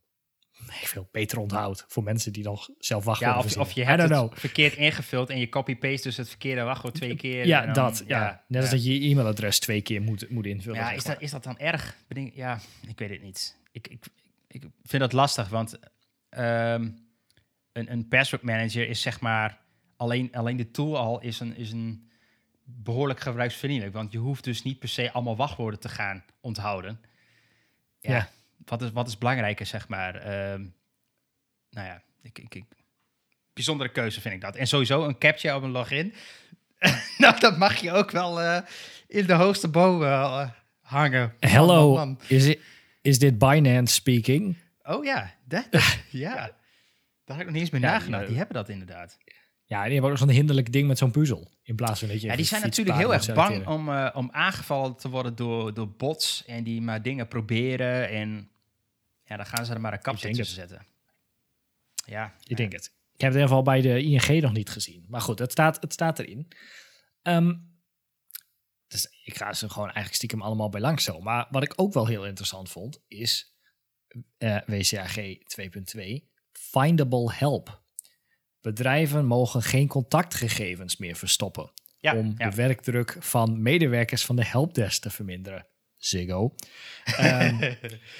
veel 0.93 1.09
beter 1.13 1.39
onthoudt 1.39 1.85
voor 1.89 2.03
mensen 2.03 2.33
die 2.33 2.45
nog 2.45 2.69
zelf 2.79 3.05
wachten. 3.05 3.27
Ja, 3.27 3.39
of, 3.39 3.57
of 3.57 3.73
je 3.73 3.85
hebt 3.85 4.09
het 4.09 4.31
verkeerd 4.33 4.77
ingevuld 4.77 5.31
en 5.31 5.39
je 5.39 5.49
copy-paste 5.49 6.09
dus 6.09 6.17
het 6.17 6.29
verkeerde 6.29 6.63
wachtwoord 6.63 6.95
twee 6.95 7.17
keer. 7.17 7.47
Ja, 7.47 7.65
dan- 7.65 7.75
dat. 7.75 8.05
Ja. 8.07 8.45
Net 8.49 8.61
als 8.61 8.71
dat 8.71 8.85
je 8.85 9.01
je 9.01 9.11
e-mailadres 9.11 9.59
twee 9.59 9.81
keer 9.81 10.03
moet, 10.03 10.31
moet 10.31 10.47
invullen. 10.47 10.79
Ja, 10.79 10.87
zeg 10.87 10.97
is 10.97 11.05
dat, 11.05 11.21
is 11.21 11.31
dat 11.31 11.45
dan 11.45 11.59
erg? 11.59 11.97
Ja, 12.33 12.61
ik 12.89 12.99
weet 12.99 13.11
het 13.11 13.23
niet. 13.23 13.57
Ik, 13.73 13.89
ik, 13.89 14.05
ik 14.49 14.63
vind 14.83 15.03
dat 15.03 15.13
lastig, 15.13 15.49
want 15.49 15.79
ehm, 16.29 16.89
een, 17.73 17.93
een 17.93 18.09
password 18.09 18.43
manager 18.43 18.89
is 18.89 19.01
zeg 19.01 19.21
maar... 19.21 19.63
Alleen, 20.05 20.35
alleen 20.35 20.57
de 20.57 20.71
tool 20.71 20.97
al 20.99 21.21
is 21.21 21.40
een, 21.40 21.57
is 21.57 21.73
een 21.73 22.11
behoorlijk 22.64 23.21
gebruiksvriendelijk. 23.21 23.95
Want 23.95 24.12
je 24.12 24.19
hoeft 24.19 24.45
dus 24.45 24.62
niet 24.62 24.79
per 24.79 24.88
se 24.88 25.12
allemaal 25.12 25.37
wachtwoorden 25.37 25.81
te 25.81 25.88
gaan 25.88 26.25
onthouden. 26.40 27.01
Ja, 28.01 28.14
Ja. 28.14 28.29
Wat, 28.64 28.83
is, 28.83 28.90
wat 28.93 29.09
is 29.09 29.19
belangrijker, 29.19 29.67
zeg 29.67 29.88
maar? 29.88 30.14
Ehm, 30.14 30.61
nou 31.71 31.87
ja, 31.87 32.03
ik, 32.23 32.38
ik, 32.38 32.55
ik, 32.55 32.64
bijzondere 33.53 33.90
keuze 33.90 34.21
vind 34.21 34.35
ik 34.35 34.40
dat. 34.40 34.57
En 34.57 34.67
sowieso 34.67 35.05
een 35.05 35.19
captcha 35.19 35.57
op 35.57 35.62
een 35.62 35.71
login. 35.71 36.14
nou, 37.19 37.40
dat 37.40 37.59
mag 37.59 37.77
je 37.77 37.93
ook 37.93 38.11
wel 38.11 38.40
eh, 38.40 38.61
in 39.07 39.27
de 39.27 39.33
hoogste 39.33 39.69
boom 39.69 40.03
eh, 40.03 40.51
hangen. 40.81 41.35
Hello, 41.40 42.17
is, 42.27 42.47
it, 42.47 42.61
is 43.03 43.19
dit 43.19 43.38
Binance 43.38 43.95
speaking? 43.95 44.57
Oh 44.83 45.05
ja, 45.05 45.35
dat, 45.45 45.67
dat- 45.71 45.99
ja. 46.11 46.35
Daar 47.25 47.37
heb 47.37 47.47
ik 47.47 47.53
nog 47.53 47.53
niet 47.53 47.61
eens 47.62 47.71
meer 47.71 47.81
Ja, 47.81 47.90
nagedacht. 47.90 48.19
die- 48.21 48.29
Die 48.29 48.37
hebben 48.38 48.57
dat 48.57 48.69
inderdaad. 48.69 49.19
Ja, 49.66 49.83
hebben 49.83 50.11
ook 50.11 50.18
zo'n 50.18 50.29
hinderlijk 50.29 50.72
ding 50.72 50.88
met 50.88 50.98
zo'n 50.98 51.11
puzzel. 51.11 51.50
In 51.62 51.77
plaats 51.77 51.98
van 52.00 52.09
dat 52.09 52.20
je... 52.20 52.27
Ja, 52.27 52.37
die 52.37 52.44
zijn 52.44 52.62
natuurlijk 52.62 52.96
heel 52.96 53.12
erg 53.12 53.33
bang 53.35 53.66
om, 53.66 53.88
eh, 53.88 54.11
om 54.14 54.29
aangevallen 54.33 54.96
te 54.96 55.09
worden 55.09 55.37
door, 55.37 55.74
door 55.74 55.88
bots. 55.88 56.44
En 56.44 56.64
die 56.64 56.83
maar 56.83 57.03
dingen 57.03 57.29
proberen. 57.29 58.09
En 58.09 58.50
ja, 59.24 59.37
dan 59.37 59.46
gaan 59.46 59.66
ze 59.66 59.72
er 59.72 59.81
maar 59.81 59.92
een 59.92 60.03
kapje 60.03 60.22
denk 60.22 60.35
tussen 60.35 60.57
zetten. 60.57 60.87
Ja, 62.07 62.35
Ik 62.46 62.57
denk 62.57 62.72
het. 62.72 62.92
Ik 63.14 63.20
heb 63.20 63.33
het 63.33 63.40
in 63.40 63.42
ieder 63.42 63.48
geval 63.48 63.62
bij 63.62 63.81
de 63.81 64.03
ING 64.03 64.42
nog 64.42 64.53
niet 64.53 64.70
gezien. 64.70 65.05
Maar 65.09 65.20
goed, 65.20 65.38
het 65.38 65.53
staat, 65.53 65.81
het 65.81 65.92
staat 65.92 66.18
erin. 66.18 66.48
Ehm, 67.22 67.55
dus 68.88 69.07
ik 69.24 69.37
ga 69.37 69.53
ze 69.53 69.68
gewoon 69.68 69.87
eigenlijk 69.87 70.16
stiekem 70.16 70.42
allemaal 70.42 70.68
bij 70.68 70.81
langs 70.81 71.05
zo. 71.05 71.20
Maar 71.20 71.46
wat 71.50 71.62
ik 71.62 71.72
ook 71.77 71.92
wel 71.92 72.07
heel 72.07 72.27
interessant 72.27 72.70
vond, 72.70 73.00
is 73.09 73.57
eh, 74.38 74.59
WCAG 74.66 75.16
2.2, 75.16 76.29
Findable 76.53 77.33
Help. 77.33 77.84
Bedrijven 78.64 79.27
mogen 79.27 79.62
geen 79.62 79.88
contactgegevens 79.88 80.96
meer 80.96 81.16
verstoppen. 81.16 81.70
ja, 81.98 82.16
om 82.16 82.35
ja. 82.37 82.48
de 82.48 82.57
werkdruk 82.57 83.16
van 83.20 83.62
medewerkers 83.62 84.24
van 84.24 84.37
de 84.37 84.44
helpdesk 84.44 85.03
te 85.03 85.11
verminderen. 85.11 85.66
Ziggo. 85.96 86.55
Ehm, 87.05 87.74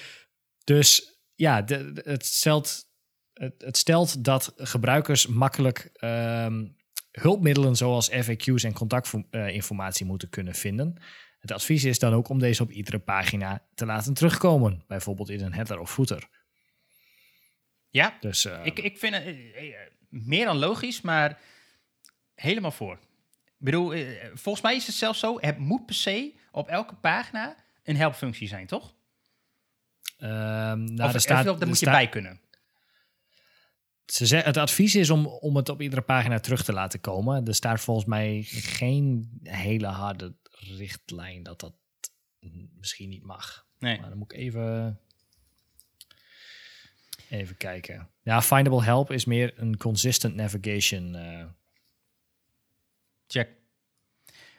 dus 0.65 1.19
ja, 1.35 1.63
de, 1.63 1.93
de- 1.93 2.03
het, 2.05 2.27
stelt, 2.27 2.85
het, 3.33 3.55
het 3.59 3.77
stelt 3.77 4.25
dat 4.25 4.53
gebruikers 4.57 5.27
makkelijk 5.27 5.91
ehm, 5.93 6.67
hulpmiddelen 7.11 7.77
zoals 7.77 8.11
FAQ's 8.11 8.65
en 8.65 8.73
contactinformatie 8.73 10.07
moeten 10.07 10.29
kunnen 10.29 10.55
vinden. 10.55 11.03
Het 11.39 11.53
advies 11.53 11.85
is 11.85 11.99
dan 11.99 12.13
ook 12.13 12.29
om 12.29 12.39
deze 12.39 12.63
op 12.63 12.71
iedere 12.71 12.99
pagina 12.99 13.67
te 13.75 13.87
laten 13.87 14.15
terugkomen, 14.15 14.85
bijvoorbeeld 14.87 15.31
in 15.31 15.41
een 15.41 15.55
header 15.55 15.79
of 15.79 15.93
footer. 15.93 16.29
ja, 17.89 18.17
Dus 18.21 18.45
eh, 18.45 18.61
ik, 18.65 18.79
ik 18.79 18.99
vind 18.99 19.15
het 19.15 19.25
eh, 19.25 19.69
eh, 19.69 19.75
meer 20.15 20.45
dan 20.45 20.59
logisch, 20.59 21.01
maar 21.01 21.41
helemaal 22.35 22.71
voor. 22.71 22.99
Ik 23.45 23.71
bedoel, 23.71 23.95
eh, 23.95 24.31
volgens 24.35 24.65
mij 24.65 24.77
is 24.77 24.87
het 24.87 24.95
zelfs 24.95 25.19
zo, 25.19 25.41
het 25.41 25.59
moet 25.59 25.87
per 25.87 25.95
se 25.95 26.35
op 26.51 26.69
elke 26.69 26.95
pagina 26.95 27.57
een 27.83 27.97
helpfunctie 27.97 28.49
zijn, 28.49 28.67
toch? 28.67 28.95
ehm, 30.17 30.85
nou, 30.85 31.09
of, 31.09 31.15
er 31.15 31.21
staat, 31.21 31.61
er 31.61 31.67
moet 31.67 31.79
je 31.79 31.87
bij 31.87 32.09
kunnen. 32.09 32.41
Ze 34.07 34.27
zeggen, 34.27 34.49
het 34.49 34.57
advies 34.57 34.95
is 34.95 35.11
om, 35.11 35.27
om 35.27 35.57
het 35.57 35.69
op 35.69 35.81
iedere 35.81 36.03
pagina 36.03 36.41
terug 36.41 36.65
te 36.65 36.73
laten 36.73 37.01
komen. 37.01 37.47
Er 37.47 37.55
staat 37.55 37.81
volgens 37.81 38.07
mij 38.07 38.43
geen 38.49 39.39
hele 39.43 39.87
harde 39.87 40.37
richtlijn 40.51 41.43
dat 41.43 41.61
dat 41.61 41.75
misschien 42.77 43.09
niet 43.09 43.25
mag. 43.25 43.67
Nee. 43.79 44.01
Maar 44.01 44.09
dan 44.09 44.19
moet 44.19 44.33
ik 44.33 44.39
even, 44.39 45.01
even 47.31 47.57
kijken. 47.57 48.09
Ja, 48.23 48.43
Findable 48.43 48.83
Help 48.85 49.11
is 49.11 49.25
meer 49.25 49.53
een 49.57 49.77
consistent 49.77 50.35
navigation. 50.35 51.15
eh, 51.15 51.45
check. 53.27 53.49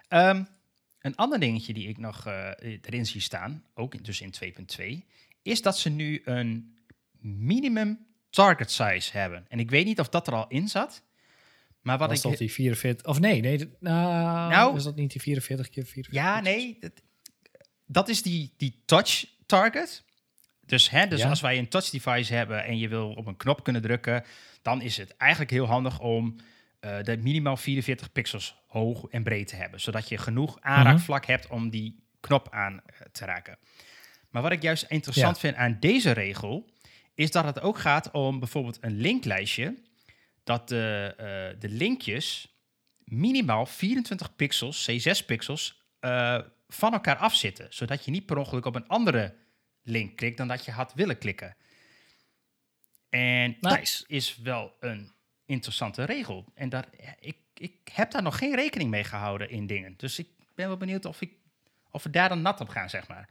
Ehm, 0.08 0.44
een 1.00 1.16
ander 1.16 1.40
dingetje 1.40 1.74
die 1.74 1.88
ik 1.88 1.98
nog 1.98 2.26
eh, 2.28 2.52
erin 2.82 3.06
zie 3.06 3.22
staan, 3.22 3.64
ook 3.74 3.94
in, 3.96 4.04
dus 4.04 4.22
in 4.22 4.32
2.2, 4.32 5.06
is 5.42 5.62
dat 5.62 5.78
ze 5.78 5.90
nu 5.90 6.22
een 6.26 6.78
minimum 7.20 8.06
target 8.30 8.72
size 8.72 9.18
hebben. 9.18 9.46
En 9.50 9.60
ik 9.60 9.70
weet 9.70 9.86
niet 9.86 10.00
of 10.00 10.10
dat 10.10 10.28
er 10.28 10.34
al 10.34 10.48
in 10.48 10.68
zat. 10.68 11.04
Maar 11.82 11.98
wat 11.98 12.10
Was 12.10 12.18
ik. 12.24 12.30
dat 12.30 12.38
die 12.38 12.52
44? 12.52 13.08
Of 13.08 13.20
nee, 13.20 13.42
nee. 13.42 13.58
Nou, 13.80 14.50
Nou- 14.50 14.76
is 14.78 14.84
dat 14.84 14.96
niet 14.96 15.12
die 15.12 15.22
44 15.22 15.70
keer 15.70 15.84
44? 15.86 16.14
Ja, 16.14 16.40
nee. 16.40 16.78
Dat, 16.80 16.92
dat 17.86 18.10
is 18.10 18.22
die, 18.22 18.54
die 18.58 18.82
touch 18.86 19.26
target. 19.46 20.04
Dus, 20.66 20.90
hè, 20.90 21.08
dus 21.08 21.22
Ja. 21.22 21.30
als 21.30 21.42
wij 21.42 21.58
een 21.58 21.68
touch 21.68 21.90
device 21.90 22.34
hebben 22.34 22.64
en 22.66 22.78
je 22.78 22.88
wil 22.88 23.12
op 23.14 23.26
een 23.28 23.38
knop 23.38 23.64
kunnen 23.64 23.82
drukken, 23.82 24.24
dan 24.62 24.82
is 24.82 24.98
het 24.98 25.18
eigenlijk 25.18 25.52
heel 25.52 25.66
handig 25.66 26.00
om 26.00 26.36
de 27.02 27.18
minimaal 27.22 27.58
44 27.58 28.12
pixels 28.12 28.56
hoog 28.68 29.06
en 29.10 29.24
breed 29.24 29.48
te 29.48 29.56
hebben. 29.56 29.82
Zodat 29.82 30.10
je 30.10 30.18
genoeg 30.18 30.58
aanraakvlak 30.62 31.26
hebt 31.26 31.48
om 31.48 31.70
die 31.70 32.04
knop 32.20 32.48
aan 32.52 32.82
eh, 32.86 33.00
te 33.12 33.26
raken. 33.26 33.58
Maar 34.30 34.42
wat 34.42 34.52
ik 34.52 34.62
juist 34.62 34.86
interessant 34.90 35.36
Ja. 35.36 35.42
vind 35.42 35.56
aan 35.56 35.78
deze 35.80 36.12
regel, 36.12 36.70
is 37.16 37.32
dat 37.32 37.46
het 37.46 37.62
ook 37.62 37.78
gaat 37.78 38.12
om 38.12 38.40
bijvoorbeeld 38.40 38.78
een 38.82 38.98
linklijstje. 38.98 39.76
Dat 40.44 40.70
de, 40.70 41.14
eh, 41.18 41.60
de 41.60 41.70
linkjes 41.70 42.56
minimaal 43.04 43.66
24 43.66 44.36
pixels, 44.36 44.90
C6 44.92 45.26
pixels, 45.26 45.82
van 46.68 46.94
elkaar 46.94 47.18
afzitten. 47.18 47.68
Zodat 47.70 48.06
je 48.06 48.12
niet 48.12 48.26
per 48.26 48.38
ongeluk 48.38 48.66
op 48.66 48.76
een 48.76 48.88
andere 48.88 49.34
link 49.86 50.16
klikt 50.16 50.38
dan 50.38 50.48
dat 50.48 50.66
je 50.66 50.72
had 50.72 50.94
willen 50.94 51.18
klikken. 51.18 51.56
En 53.10 53.58
dat 53.60 54.04
is 54.08 54.38
wel 54.38 54.74
een 54.80 55.14
interessante 55.46 56.04
regel. 56.04 56.46
En 56.54 56.70
daar, 56.70 56.88
ik, 57.20 57.38
ik 57.54 57.88
heb 57.92 58.12
daar 58.12 58.22
nog 58.22 58.38
geen 58.38 58.56
rekening 58.56 58.90
mee 58.90 59.04
gehouden 59.04 59.50
in 59.50 59.68
dingen. 59.68 59.94
Dus 59.98 60.20
ik 60.20 60.30
ben 60.56 60.68
wel 60.68 60.78
benieuwd 60.78 61.06
of, 61.06 61.22
ik, 61.22 61.34
of 61.92 62.04
we 62.04 62.10
daar 62.10 62.30
dan 62.30 62.42
nat 62.42 62.62
op 62.62 62.70
gaan, 62.70 62.90
zeg 62.90 63.08
maar. 63.08 63.30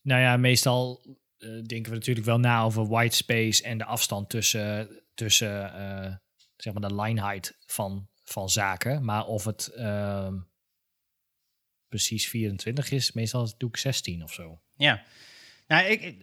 Nou 0.00 0.20
ja, 0.20 0.36
meestal 0.36 1.04
eh, 1.38 1.48
denken 1.48 1.90
we 1.90 1.98
natuurlijk 1.98 2.26
wel 2.26 2.38
na 2.38 2.62
over 2.62 2.86
white 2.86 3.16
space 3.16 3.62
en 3.62 3.78
de 3.78 3.84
afstand 3.84 4.30
tussen, 4.30 5.02
tussen 5.14 5.74
eh, 5.74 6.14
zeg 6.56 6.72
maar 6.72 6.88
de 6.88 6.94
line 7.02 7.20
height 7.20 7.58
van, 7.66 8.08
van 8.24 8.50
zaken. 8.50 9.04
Maar 9.04 9.26
of 9.26 9.44
het 9.44 9.66
ehm, 9.66 10.38
precies 11.94 12.28
24 12.28 12.90
is, 12.90 13.12
meestal 13.12 13.54
doe 13.58 13.68
ik 13.68 13.76
16 13.76 14.22
of 14.22 14.32
zo. 14.32 14.60
Ja. 14.76 15.02
Nou, 15.66 15.86
ik, 15.86 16.16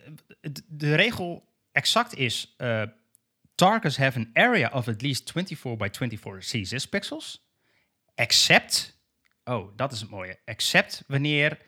de- 0.67 0.95
regel 0.95 1.47
exact 1.71 2.15
is... 2.15 2.53
eh, 2.57 2.83
targets 3.55 3.97
have 3.97 4.17
an 4.19 4.29
area 4.33 4.69
of 4.73 4.87
at 4.87 5.01
least 5.01 5.31
24 5.31 5.77
by 5.77 5.87
24 5.91 6.83
C6 6.83 6.89
pixels. 6.89 7.47
Except... 8.15 8.99
Oh, 9.43 9.77
dat 9.77 9.91
is 9.91 10.01
het 10.01 10.09
mooie. 10.09 10.39
Except 10.45 11.03
wanneer 11.07 11.59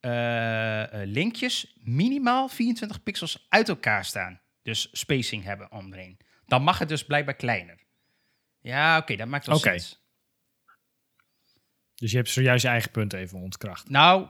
eh, 0.00 0.82
eh, 1.02 1.08
linkjes 1.08 1.76
minimaal 1.80 2.48
24 2.48 3.02
pixels 3.02 3.46
uit 3.48 3.68
elkaar 3.68 4.04
staan. 4.04 4.40
Dus 4.62 4.88
spacing 4.92 5.44
hebben 5.44 5.72
onderin. 5.72 6.18
Dan 6.46 6.62
mag 6.62 6.78
het 6.78 6.88
dus 6.88 7.04
blijkbaar 7.04 7.36
kleiner. 7.36 7.78
Ja, 8.60 8.98
oké, 8.98 9.16
dat 9.16 9.28
maakt 9.28 9.46
wel 9.46 9.56
Oké. 9.56 9.68
sens. 9.78 9.99
Dus 12.00 12.10
je 12.10 12.16
hebt 12.16 12.28
zojuist 12.28 12.62
je 12.62 12.68
eigen 12.70 12.90
punt 12.90 13.12
even 13.12 13.38
ontkracht. 13.38 13.88
Nou, 13.88 14.28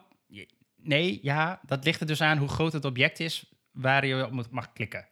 nee, 0.76 1.18
ja, 1.22 1.60
dat 1.66 1.84
ligt 1.84 2.00
er 2.00 2.06
dus 2.06 2.20
aan 2.20 2.38
hoe 2.38 2.48
groot 2.48 2.72
het 2.72 2.84
object 2.84 3.20
is 3.20 3.52
waar 3.70 4.06
je 4.06 4.24
op 4.24 4.30
moet- 4.32 4.50
mag 4.50 4.72
klikken. 4.72 5.08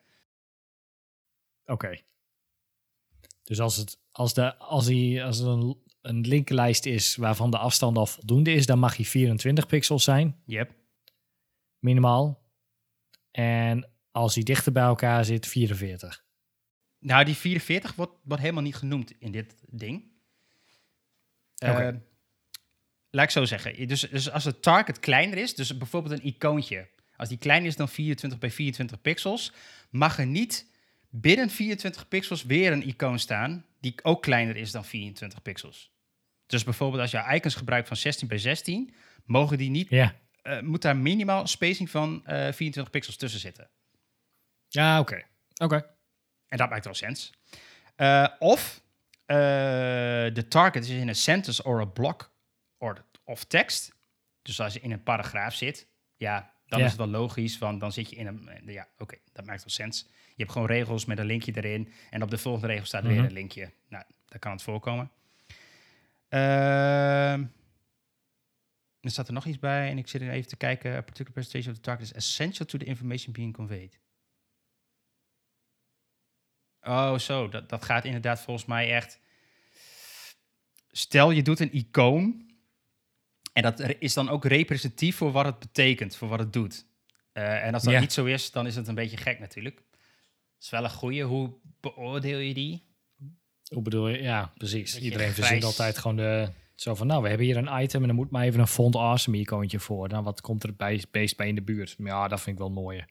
Oké. 1.64 2.00
Dus 3.42 3.60
als, 3.60 3.76
het, 3.76 4.00
als, 4.10 4.34
de, 4.34 4.56
als, 4.56 4.86
die, 4.86 5.24
als 5.24 5.40
er 5.40 5.46
een, 5.48 5.82
een 6.00 6.20
linkerlijst 6.26 6.86
is 6.86 7.16
waarvan 7.16 7.50
de 7.50 7.58
afstand 7.58 7.96
al 7.96 8.06
voldoende 8.06 8.52
is, 8.52 8.66
dan 8.66 8.78
mag 8.78 8.96
hij 8.96 9.04
24 9.04 9.66
pixels 9.66 10.04
zijn, 10.04 10.42
Yep. 10.44 10.74
minimaal. 11.78 12.46
En 13.30 13.90
als 14.10 14.34
die 14.34 14.44
dichter 14.44 14.72
bij 14.72 14.82
elkaar 14.82 15.24
zit, 15.24 15.46
44. 15.46 16.24
Nou, 16.98 17.24
die 17.24 17.34
44 17.36 17.94
wordt, 17.94 18.12
wordt 18.22 18.42
helemaal 18.42 18.62
niet 18.62 18.76
genoemd 18.76 19.10
in 19.18 19.32
dit 19.32 19.54
ding. 19.68 20.12
Oké. 21.58 22.02
Laat 23.10 23.24
ik 23.24 23.30
zo 23.30 23.44
zeggen. 23.44 23.88
Dus, 23.88 24.00
dus 24.00 24.30
als 24.30 24.44
het 24.44 24.62
target 24.62 24.98
kleiner 25.00 25.38
is, 25.38 25.54
dus 25.54 25.76
bijvoorbeeld 25.78 26.20
een 26.20 26.26
icoontje. 26.26 26.88
Als 27.16 27.28
die 27.28 27.38
kleiner 27.38 27.68
is 27.68 27.76
dan 27.76 27.88
24 27.88 28.38
bij 28.38 28.50
24 28.50 29.00
pixels, 29.00 29.52
mag 29.90 30.18
er 30.18 30.26
niet 30.26 30.66
binnen 31.10 31.50
24 31.50 32.08
pixels 32.08 32.42
weer 32.44 32.72
een 32.72 32.86
icoon 32.88 33.18
staan 33.18 33.64
die 33.80 33.94
ook 34.02 34.22
kleiner 34.22 34.56
is 34.56 34.70
dan 34.70 34.84
24 34.84 35.42
pixels. 35.42 35.90
Dus 36.46 36.64
bijvoorbeeld 36.64 37.02
als 37.02 37.10
je 37.10 37.34
icons 37.34 37.54
gebruikt 37.54 37.88
van 37.88 37.96
16 37.96 38.28
bij 38.28 38.38
16, 38.38 38.94
mogen 39.24 39.58
die 39.58 39.70
niet, 39.70 39.90
Ja. 39.90 40.14
eh, 40.42 40.60
moet 40.60 40.82
daar 40.82 40.96
minimaal 40.96 41.40
een 41.40 41.48
spacing 41.48 41.90
van 41.90 42.22
eh 42.26 42.34
24 42.52 42.90
pixels 42.90 43.16
tussen 43.16 43.40
zitten. 43.40 43.68
Ja, 44.68 45.00
oké. 45.00 45.22
Oké. 45.62 45.86
En 46.48 46.58
dat 46.58 46.70
maakt 46.70 46.84
wel 46.84 46.94
sens. 46.94 47.32
Eh, 47.96 48.26
of 48.38 48.80
eh, 49.26 49.36
de 50.32 50.44
target 50.48 50.84
is 50.84 50.90
in 50.90 51.08
een 51.08 51.14
sentence 51.14 51.62
or 51.64 51.80
a 51.80 51.84
block 51.84 52.30
of 53.24 53.44
tekst. 53.44 53.94
Dus 54.42 54.60
als 54.60 54.72
je 54.74 54.80
in 54.80 54.90
een 54.92 55.02
paragraaf 55.02 55.54
zit, 55.54 55.86
ja, 56.16 56.52
dan 56.66 56.78
Ja. 56.78 56.84
is 56.84 56.90
het 56.90 57.00
wel 57.00 57.08
logisch, 57.10 57.58
want 57.58 57.80
dan 57.80 57.92
zit 57.92 58.10
je 58.10 58.16
in 58.16 58.26
een... 58.26 58.48
eh, 58.48 58.74
Ja, 58.74 58.88
oké, 58.98 59.16
dat 59.32 59.44
maakt 59.44 59.60
wel 59.60 59.70
sens. 59.70 60.06
Je 60.28 60.44
hebt 60.44 60.52
gewoon 60.52 60.66
regels 60.68 61.04
met 61.04 61.18
een 61.18 61.26
linkje 61.26 61.52
erin 61.56 61.92
en 62.10 62.22
op 62.22 62.30
de 62.30 62.38
volgende 62.38 62.66
regel 62.66 62.86
staat 62.86 63.02
Mhm. 63.02 63.12
weer 63.12 63.24
een 63.24 63.32
linkje. 63.32 63.72
Nou, 63.88 64.04
daar 64.26 64.38
kan 64.38 64.52
het 64.52 64.62
voorkomen. 64.62 65.10
Ehm, 66.28 67.44
er 69.00 69.10
staat 69.10 69.26
er 69.28 69.32
nog 69.34 69.44
iets 69.46 69.58
bij 69.58 69.90
en 69.90 69.98
ik 69.98 70.08
zit 70.08 70.20
er 70.22 70.30
even 70.30 70.48
te 70.48 70.56
kijken. 70.56 70.92
A 70.96 71.00
particular 71.00 71.32
presentation 71.32 71.70
of 71.72 71.78
the 71.78 71.84
target 71.84 72.04
is 72.06 72.12
essential 72.12 72.66
to 72.66 72.78
the 72.78 72.84
information 72.84 73.32
being 73.32 73.52
conveyed. 73.54 73.98
Oh, 76.80 77.18
zo. 77.18 77.48
Dat, 77.48 77.68
dat 77.68 77.84
gaat 77.84 78.04
inderdaad 78.04 78.40
volgens 78.40 78.66
mij 78.66 78.92
echt. 78.94 79.20
Stel 80.90 81.30
je 81.30 81.42
doet 81.42 81.60
een 81.60 81.72
icoon. 81.72 82.47
En 83.58 83.62
dat 83.74 83.94
is 83.98 84.14
dan 84.14 84.28
ook 84.28 84.44
representatief 84.44 85.16
voor 85.16 85.32
wat 85.32 85.44
het 85.44 85.58
betekent, 85.58 86.16
voor 86.16 86.28
wat 86.28 86.38
het 86.38 86.52
doet. 86.52 86.86
Eh, 87.32 87.64
en 87.66 87.74
als 87.74 87.82
dat 87.82 87.92
Ja. 87.92 88.00
niet 88.00 88.12
zo 88.12 88.24
is, 88.24 88.50
dan 88.50 88.66
is 88.66 88.76
het 88.76 88.88
een 88.88 88.94
beetje 88.94 89.16
gek 89.16 89.38
natuurlijk. 89.38 89.76
Dat 89.76 90.62
is 90.62 90.70
wel 90.70 90.84
een 90.84 90.90
goeie. 90.90 91.22
Hoe 91.24 91.52
beoordeel 91.80 92.38
je 92.38 92.54
die? 92.54 92.86
Hoe 93.68 93.82
bedoel 93.82 94.08
je? 94.08 94.22
Ja, 94.22 94.52
precies. 94.56 94.92
Beetje 94.92 95.04
Iedereen 95.04 95.26
grijs. 95.32 95.38
verzint 95.38 95.64
altijd 95.64 95.98
gewoon 95.98 96.16
de... 96.16 96.48
Zo 96.74 96.94
van, 96.94 97.06
nou, 97.06 97.22
we 97.22 97.28
hebben 97.28 97.46
hier 97.46 97.56
een 97.56 97.82
item 97.82 98.02
en 98.02 98.08
er 98.08 98.14
moet 98.14 98.30
maar 98.30 98.44
even 98.44 98.60
een 98.60 98.66
font 98.66 98.96
awesome 98.96 99.36
icoontje 99.38 99.80
voor. 99.80 100.08
Dan 100.08 100.24
wat 100.24 100.40
komt 100.40 100.62
er 100.62 100.76
bij, 100.76 101.04
beest 101.10 101.36
bij 101.36 101.48
in 101.48 101.54
de 101.54 101.62
buurt? 101.62 101.94
Ja, 101.98 102.28
dat 102.28 102.40
vind 102.40 102.56
ik 102.56 102.62
wel 102.62 102.70
mooi. 102.70 103.04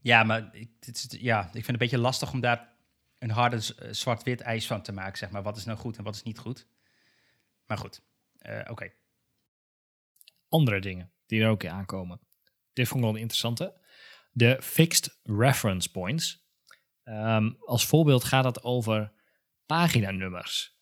Ja, 0.00 0.24
maar 0.24 0.48
ik, 0.52 0.70
dit 0.80 1.16
ja, 1.20 1.38
ik 1.40 1.50
vind 1.52 1.56
het 1.66 1.68
een 1.68 1.76
beetje 1.78 1.98
lastig 1.98 2.32
om 2.32 2.40
daar 2.40 2.72
een 3.18 3.30
harde 3.30 3.56
eh, 3.56 3.88
zwart-wit 3.92 4.40
ijs 4.40 4.66
van 4.66 4.82
te 4.82 4.92
maken. 4.92 5.18
Zeg 5.18 5.30
maar. 5.30 5.42
Wat 5.42 5.56
is 5.56 5.64
nou 5.64 5.78
goed 5.78 5.96
en 5.96 6.04
wat 6.04 6.14
is 6.14 6.22
niet 6.22 6.38
goed? 6.38 6.66
Maar 7.66 7.78
goed, 7.78 8.02
Eh, 8.38 8.60
oké. 8.70 8.90
Andere 10.48 10.80
dingen 10.80 11.12
die 11.26 11.42
er 11.42 11.48
ook 11.48 11.62
in 11.62 11.70
aankomen. 11.70 12.20
Dit 12.72 12.88
vond 12.88 12.98
ik 13.00 13.04
wel 13.06 13.14
een 13.14 13.20
interessante. 13.20 13.80
De 14.32 14.58
fixed 14.62 15.18
reference 15.22 15.90
points. 15.90 16.46
Ehm, 17.04 17.50
als 17.60 17.86
voorbeeld 17.86 18.24
gaat 18.24 18.44
het 18.44 18.62
over 18.62 19.12
paginanummers. 19.66 20.76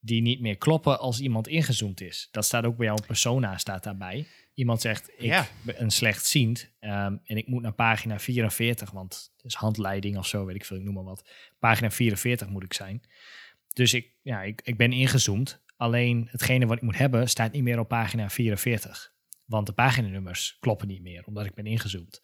Die 0.00 0.22
niet 0.22 0.40
meer 0.40 0.56
kloppen 0.56 0.98
als 0.98 1.20
iemand 1.20 1.48
ingezoomd 1.48 2.00
is. 2.00 2.28
Dat 2.30 2.44
staat 2.44 2.64
ook 2.64 2.76
bij 2.76 2.86
jouw 2.86 2.96
persona, 3.06 3.58
staat 3.58 3.82
daarbij. 3.84 4.26
Iemand 4.54 4.80
zegt, 4.80 5.08
ik 5.08 5.24
Ja. 5.24 5.46
ben 5.62 5.82
een 5.82 5.90
slechtziend 5.90 6.72
ehm, 6.78 7.16
en 7.24 7.36
ik 7.36 7.46
moet 7.46 7.62
naar 7.62 7.72
pagina 7.72 8.18
44, 8.18 8.90
want 8.90 9.32
het 9.36 9.44
is 9.46 9.54
handleiding 9.54 10.16
of 10.18 10.26
zo, 10.26 10.44
weet 10.44 10.54
ik 10.56 10.64
veel, 10.64 10.76
ik 10.76 10.82
noem 10.82 10.94
maar 10.94 11.04
wat. 11.04 11.28
Pagina 11.58 11.90
44 11.90 12.48
moet 12.48 12.62
ik 12.64 12.74
zijn. 12.74 13.02
Dus 13.72 13.94
ik, 13.94 14.12
ja, 14.22 14.42
ik, 14.42 14.60
ik 14.64 14.76
ben 14.76 14.92
ingezoomd. 14.92 15.62
Alleen 15.76 16.28
hetgene 16.30 16.66
wat 16.66 16.76
ik 16.76 16.82
moet 16.82 16.98
hebben 16.98 17.28
staat 17.28 17.52
niet 17.52 17.62
meer 17.62 17.78
op 17.78 17.88
pagina 17.88 18.30
44. 18.30 19.14
Want 19.44 19.66
de 19.66 19.72
paginanummers 19.72 20.56
kloppen 20.60 20.88
niet 20.88 21.02
meer, 21.02 21.24
omdat 21.26 21.44
ik 21.46 21.54
ben 21.54 21.66
ingezoomd. 21.66 22.20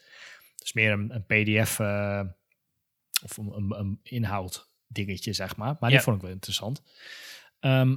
Het 0.52 0.64
is 0.64 0.72
meer 0.72 0.92
een, 0.92 1.14
een 1.14 1.24
pdf 1.24 1.78
eh, 1.78 2.22
of 3.22 3.36
een, 3.36 3.52
een, 3.52 3.78
een 3.78 4.00
inhoud 4.02 4.70
dingetje, 4.86 5.32
zeg 5.32 5.56
maar. 5.56 5.76
Maar 5.80 5.90
Ja. 5.90 5.96
die 5.96 6.04
vond 6.04 6.16
ik 6.16 6.22
wel 6.22 6.30
interessant. 6.30 6.82
Ehm, 7.60 7.96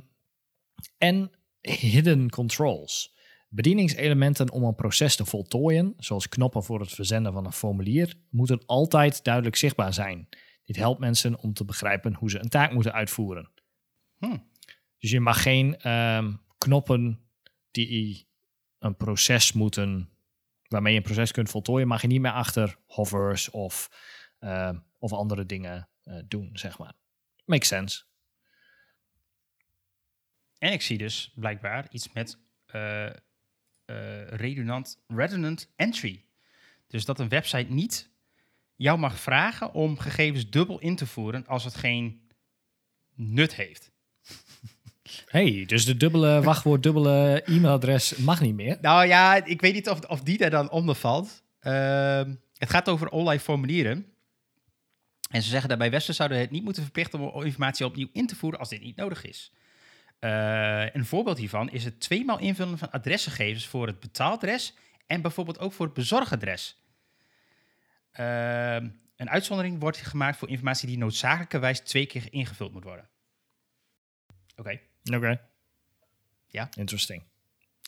en 0.97 1.31
hidden 1.61 2.29
controls. 2.29 3.13
Bedieningselementen 3.49 4.51
om 4.51 4.63
een 4.63 4.75
proces 4.75 5.15
te 5.15 5.25
voltooien, 5.25 5.93
zoals 5.97 6.29
knoppen 6.29 6.63
voor 6.63 6.79
het 6.79 6.91
verzenden 6.93 7.33
van 7.33 7.45
een 7.45 7.51
formulier, 7.53 8.13
moeten 8.29 8.65
altijd 8.65 9.23
duidelijk 9.23 9.55
zichtbaar 9.55 9.93
zijn. 9.93 10.29
Dit 10.63 10.75
helpt 10.75 10.99
mensen 10.99 11.39
om 11.39 11.53
te 11.53 11.65
begrijpen 11.65 12.13
hoe 12.13 12.29
ze 12.29 12.39
een 12.39 12.49
taak 12.49 12.71
moeten 12.71 12.93
uitvoeren. 12.93 13.49
Hm. 14.17 14.37
Dus 15.05 15.13
je 15.13 15.19
mag 15.19 15.41
geen 15.41 15.77
ehm, 15.77 16.33
knoppen 16.57 17.29
die 17.71 18.27
een 18.79 18.95
proces 18.95 19.53
moeten, 19.53 20.09
waarmee 20.67 20.91
je 20.91 20.97
een 20.97 21.05
proces 21.05 21.31
kunt 21.31 21.49
voltooien, 21.49 21.87
mag 21.87 22.01
je 22.01 22.07
niet 22.07 22.21
meer 22.21 22.31
achter 22.31 22.77
hovers 22.85 23.49
of, 23.49 23.89
ehm, 24.39 24.79
of 24.99 25.13
andere 25.13 25.45
dingen 25.45 25.89
eh, 26.03 26.19
doen, 26.27 26.49
zeg 26.53 26.77
maar. 26.77 26.93
Makes 27.45 27.67
sense. 27.67 28.03
En 30.57 30.71
ik 30.71 30.81
zie 30.81 30.97
dus 30.97 31.31
blijkbaar 31.35 31.87
iets 31.89 32.13
met 32.13 32.37
eh, 32.65 33.09
redundant, 34.27 35.03
redundant 35.07 35.71
entry. 35.75 36.25
Dus 36.87 37.05
dat 37.05 37.19
een 37.19 37.29
website 37.29 37.73
niet 37.73 38.11
jou 38.75 38.99
mag 38.99 39.19
vragen 39.19 39.73
om 39.73 39.99
gegevens 39.99 40.49
dubbel 40.49 40.79
in 40.79 40.95
te 40.95 41.05
voeren 41.05 41.47
als 41.47 41.63
het 41.63 41.75
geen 41.75 42.27
nut 43.15 43.55
heeft. 43.55 43.93
Hey, 45.27 45.63
dus 45.65 45.85
de 45.85 45.97
dubbele 45.97 46.41
wachtwoord, 46.41 46.83
dubbele 46.83 47.43
e-mailadres 47.45 48.15
mag 48.15 48.41
niet 48.41 48.55
meer. 48.55 48.77
Nou 48.81 49.05
ja, 49.05 49.45
ik 49.45 49.61
weet 49.61 49.73
niet 49.73 49.89
of, 49.89 49.99
of 49.99 50.21
die 50.21 50.37
daar 50.37 50.49
dan 50.49 50.69
onder 50.69 50.95
valt. 50.95 51.43
Ehm, 51.59 52.33
het 52.57 52.69
gaat 52.69 52.89
over 52.89 53.09
online 53.09 53.39
formulieren. 53.39 54.05
En 55.29 55.41
ze 55.41 55.49
zeggen 55.49 55.69
daarbij, 55.69 55.91
Westen 55.91 56.15
zouden 56.15 56.39
het 56.39 56.51
niet 56.51 56.63
moeten 56.63 56.83
verplichten 56.83 57.33
om 57.33 57.43
informatie 57.43 57.85
opnieuw 57.85 58.09
in 58.13 58.27
te 58.27 58.35
voeren 58.35 58.59
als 58.59 58.69
dit 58.69 58.81
niet 58.81 58.95
nodig 58.95 59.25
is. 59.25 59.51
Eh, 60.19 60.93
een 60.93 61.05
voorbeeld 61.05 61.37
hiervan 61.37 61.69
is 61.69 61.83
het 61.83 61.99
tweemaal 61.99 62.39
invullen 62.39 62.77
van 62.77 62.91
adresgegevens 62.91 63.67
voor 63.67 63.87
het 63.87 63.99
betaaladres 63.99 64.73
en 65.07 65.21
bijvoorbeeld 65.21 65.59
ook 65.59 65.73
voor 65.73 65.85
het 65.85 65.95
bezorgadres. 65.95 66.77
Ehm, 68.11 68.89
een 69.15 69.29
uitzondering 69.29 69.79
wordt 69.79 69.97
gemaakt 69.97 70.37
voor 70.37 70.49
informatie 70.49 70.87
die 70.87 70.97
noodzakelijkerwijs 70.97 71.79
twee 71.79 72.05
keer 72.05 72.27
ingevuld 72.29 72.73
moet 72.73 72.83
worden. 72.83 73.09
Oké. 74.55 74.79
Oké. 75.13 75.41
Ja. 76.47 76.69
Interesting. 76.77 77.23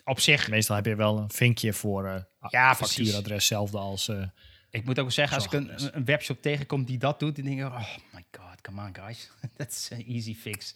Op 0.03 0.19
zich, 0.19 0.49
Meestal 0.49 0.75
heb 0.75 0.85
je 0.85 0.95
wel 0.95 1.17
een 1.17 1.29
vinkje 1.31 1.73
voor 1.73 2.07
eh 2.07 2.21
Ja, 2.49 2.73
precies. 2.73 2.95
factuuradres, 2.95 3.35
hetzelfde 3.37 3.77
als... 3.77 4.07
eh, 4.07 4.27
ik 4.69 4.85
moet 4.85 4.99
ook 4.99 5.11
zeggen, 5.11 5.35
als 5.35 5.45
ik 5.45 5.51
een, 5.51 5.95
een 5.97 6.05
webshop 6.05 6.41
tegenkom 6.41 6.85
die 6.85 6.97
dat 6.97 7.19
doet, 7.19 7.35
dan 7.35 7.45
denk 7.45 7.59
ik, 7.59 7.65
oh 7.65 7.87
my 8.13 8.25
god, 8.31 8.61
come 8.61 8.85
on 8.87 8.95
guys. 8.95 9.29
That's 9.57 9.91
an 9.91 10.03
easy 10.03 10.35
fix. 10.35 10.75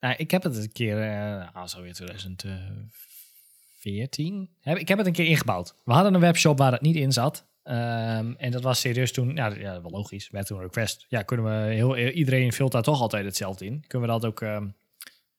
Nou, 0.00 0.14
ik 0.16 0.30
heb 0.30 0.42
het 0.42 0.56
een 0.56 0.72
keer, 0.72 1.02
eh 1.02 1.54
ah, 1.54 1.66
zo 1.66 1.82
weer 1.82 1.92
2014. 1.94 4.50
Heb, 4.60 4.78
ik 4.78 4.88
heb 4.88 4.98
het 4.98 5.06
een 5.06 5.12
keer 5.12 5.26
ingebouwd. 5.26 5.74
We 5.84 5.92
hadden 5.92 6.14
een 6.14 6.20
webshop 6.20 6.58
waar 6.58 6.72
het 6.72 6.80
niet 6.80 6.96
in 6.96 7.12
zat. 7.12 7.46
Ehm, 7.64 8.32
en 8.36 8.50
dat 8.50 8.62
was 8.62 8.80
serieus 8.80 9.12
toen, 9.12 9.34
ja, 9.34 9.46
ja, 9.46 9.82
wel 9.82 9.90
logisch. 9.90 10.28
We 10.30 10.44
toen 10.44 10.56
een 10.56 10.62
request. 10.62 11.06
Ja, 11.08 11.22
kunnen 11.22 11.46
we 11.46 11.72
heel, 11.72 11.96
iedereen 11.96 12.52
vult 12.52 12.72
daar 12.72 12.82
toch 12.82 13.00
altijd 13.00 13.24
hetzelfde 13.24 13.64
in. 13.64 13.84
Kunnen 13.86 14.08
we 14.08 14.14
dat 14.14 14.24
ook, 14.24 14.40
ehm, 14.40 14.66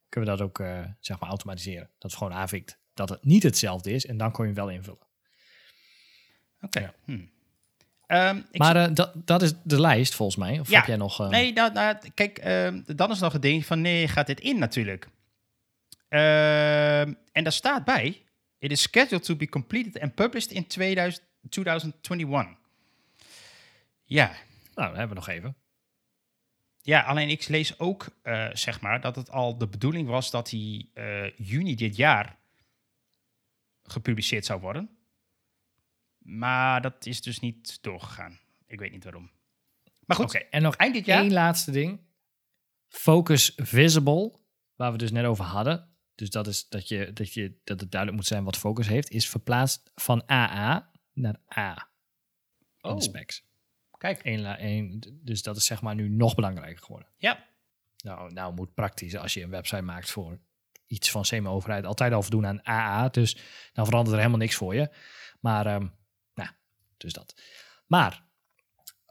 kunnen 0.09 0.31
we 0.31 0.37
dat 0.37 0.41
ook 0.41 0.59
eh, 0.59 0.79
zeg 0.99 1.19
maar 1.19 1.29
automatiseren? 1.29 1.89
Dat 1.97 2.11
het 2.11 2.19
gewoon 2.19 2.33
aanvinkt 2.33 2.77
dat 2.93 3.09
het 3.09 3.25
niet 3.25 3.43
hetzelfde 3.43 3.91
is. 3.91 4.05
En 4.05 4.17
dan 4.17 4.31
kon 4.31 4.47
je 4.47 4.53
hem 4.53 4.63
wel 4.65 4.73
invullen. 4.73 5.07
Oké. 6.61 6.79
Ja. 6.79 6.93
Hm. 7.05 7.19
Ehm, 8.07 8.41
maar 8.51 8.75
eh, 8.75 8.93
dat, 8.93 9.11
dat 9.15 9.41
is 9.41 9.53
de 9.63 9.81
lijst 9.81 10.15
volgens 10.15 10.37
mij. 10.37 10.59
Of 10.59 10.69
Ja. 10.69 10.77
heb 10.77 10.87
jij 10.87 10.95
nog... 10.95 11.29
Nee, 11.29 11.53
nou, 11.53 11.97
kijk, 12.13 12.43
dan 12.95 13.11
is 13.11 13.19
nog 13.19 13.33
het 13.33 13.41
ding 13.41 13.65
van 13.65 13.81
nee, 13.81 14.07
gaat 14.07 14.27
dit 14.27 14.39
in 14.39 14.59
natuurlijk. 14.59 15.07
En 16.07 17.43
daar 17.43 17.51
staat 17.51 17.85
bij, 17.85 18.21
it 18.57 18.71
is 18.71 18.81
scheduled 18.81 19.23
to 19.23 19.35
be 19.35 19.49
completed 19.49 19.99
and 19.99 20.15
published 20.15 20.51
in 20.51 20.67
2000, 20.67 21.23
2021. 21.49 22.57
Ja, 24.03 24.27
Nou, 24.75 24.87
dan 24.89 24.97
hebben 24.97 25.07
we 25.07 25.13
nog 25.25 25.27
even. 25.27 25.55
ja, 26.81 27.01
alleen 27.01 27.29
ik 27.29 27.47
lees 27.47 27.79
ook, 27.79 28.07
eh, 28.21 28.49
zeg 28.53 28.81
maar, 28.81 29.01
dat 29.01 29.15
het 29.15 29.29
al 29.31 29.57
de 29.57 29.67
bedoeling 29.67 30.07
was 30.07 30.31
dat 30.31 30.49
hij 30.49 30.89
eh, 30.93 31.37
juni 31.37 31.75
dit 31.75 31.95
jaar 31.95 32.37
gepubliceerd 33.83 34.45
zou 34.45 34.61
worden. 34.61 34.89
Maar 36.17 36.81
dat 36.81 37.05
is 37.05 37.21
dus 37.21 37.39
niet 37.39 37.83
doorgegaan. 37.83 38.39
Ik 38.67 38.79
weet 38.79 38.91
niet 38.91 39.03
waarom. 39.03 39.31
Maar 40.05 40.17
goed, 40.17 40.25
Oké, 40.25 40.37
en 40.37 40.61
nog 40.61 40.75
eind 40.75 40.93
dit 40.93 41.05
jaar. 41.05 41.21
één 41.21 41.33
laatste 41.33 41.71
ding. 41.71 41.99
Focus 42.87 43.53
visible, 43.55 44.39
waar 44.75 44.91
we 44.91 44.97
dus 44.97 45.11
net 45.11 45.25
over 45.25 45.45
hadden. 45.45 45.89
Dus 46.15 46.29
dat 46.29 46.47
is 46.47 46.67
dat, 46.69 46.87
je, 46.87 47.13
dat, 47.13 47.33
je, 47.33 47.59
dat 47.63 47.79
het 47.79 47.91
duidelijk 47.91 48.21
moet 48.21 48.29
zijn 48.29 48.43
wat 48.43 48.57
focus 48.57 48.87
heeft, 48.87 49.09
is 49.09 49.29
verplaatst 49.29 49.91
van 49.95 50.29
AA 50.29 50.91
naar 51.15 51.39
A 51.57 51.89
in 52.81 52.89
Oh. 52.89 52.95
de 52.95 53.01
specs. 53.03 53.43
Kijk, 53.97 54.19
Eén 54.23 54.45
één- 54.45 55.19
dus 55.23 55.41
dat 55.41 55.55
is 55.57 55.65
zeg 55.65 55.81
maar 55.81 55.95
nu 55.95 56.09
nog 56.09 56.35
belangrijker 56.35 56.83
geworden. 56.83 57.07
ja, 57.17 57.45
Nou, 58.03 58.33
nou 58.33 58.53
moet 58.53 58.73
praktisch 58.73 59.15
als 59.15 59.33
je 59.33 59.41
een 59.43 59.49
website 59.49 59.81
maakt 59.81 60.09
voor 60.11 60.39
iets 60.87 61.11
van 61.11 61.25
semi-overheid 61.25 61.85
altijd 61.85 62.13
al 62.13 62.21
voldoen 62.21 62.45
aan 62.47 62.67
AA. 62.67 63.09
Dus 63.09 63.37
dan 63.73 63.85
verandert 63.85 64.11
er 64.15 64.17
helemaal 64.21 64.39
niks 64.41 64.55
voor 64.55 64.75
je. 64.75 64.89
Maar, 65.39 65.65
ehm, 65.65 65.87
nou, 66.33 66.49
dus 66.97 67.13
dat. 67.13 67.41
Maar 67.87 68.23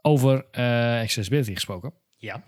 over 0.01 0.45
eh, 0.51 0.99
accessibility 1.01 1.53
gesproken. 1.53 1.93
ja. 2.15 2.43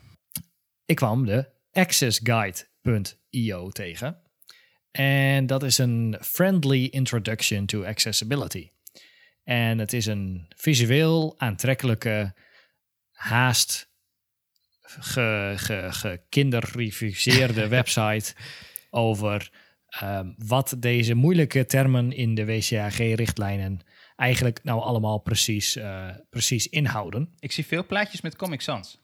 Ik 0.86 0.96
kwam 0.96 1.26
de 1.26 1.50
accessguide.io 1.72 3.70
tegen. 3.70 4.22
En 4.92 5.46
dat 5.48 5.64
is 5.64 5.78
een 5.78 6.18
friendly 6.22 6.86
introduction 6.86 7.66
to 7.66 7.84
accessibility. 7.86 8.70
En 9.48 9.78
het 9.78 9.94
is 9.94 10.06
een 10.06 10.46
visueel 10.56 11.36
aantrekkelijke, 11.38 12.34
haast 13.12 13.90
ge, 14.82 15.54
ge, 15.56 15.88
gekinderrificeerde 15.90 17.68
website 17.78 18.34
over 18.90 19.52
ehm, 19.90 20.32
wat 20.38 20.76
deze 20.80 21.14
moeilijke 21.14 21.66
termen 21.66 22.12
in 22.12 22.36
de 22.36 22.46
WCAG-richtlijnen 22.46 23.80
eigenlijk 24.16 24.64
nou 24.64 24.82
allemaal 24.82 25.18
precies, 25.18 25.76
eh, 25.76 26.10
precies 26.30 26.68
inhouden. 26.68 27.30
Ik 27.40 27.52
zie 27.52 27.66
veel 27.66 27.86
plaatjes 27.86 28.22
met 28.22 28.36
Comic 28.36 28.62
Sans. 28.62 29.02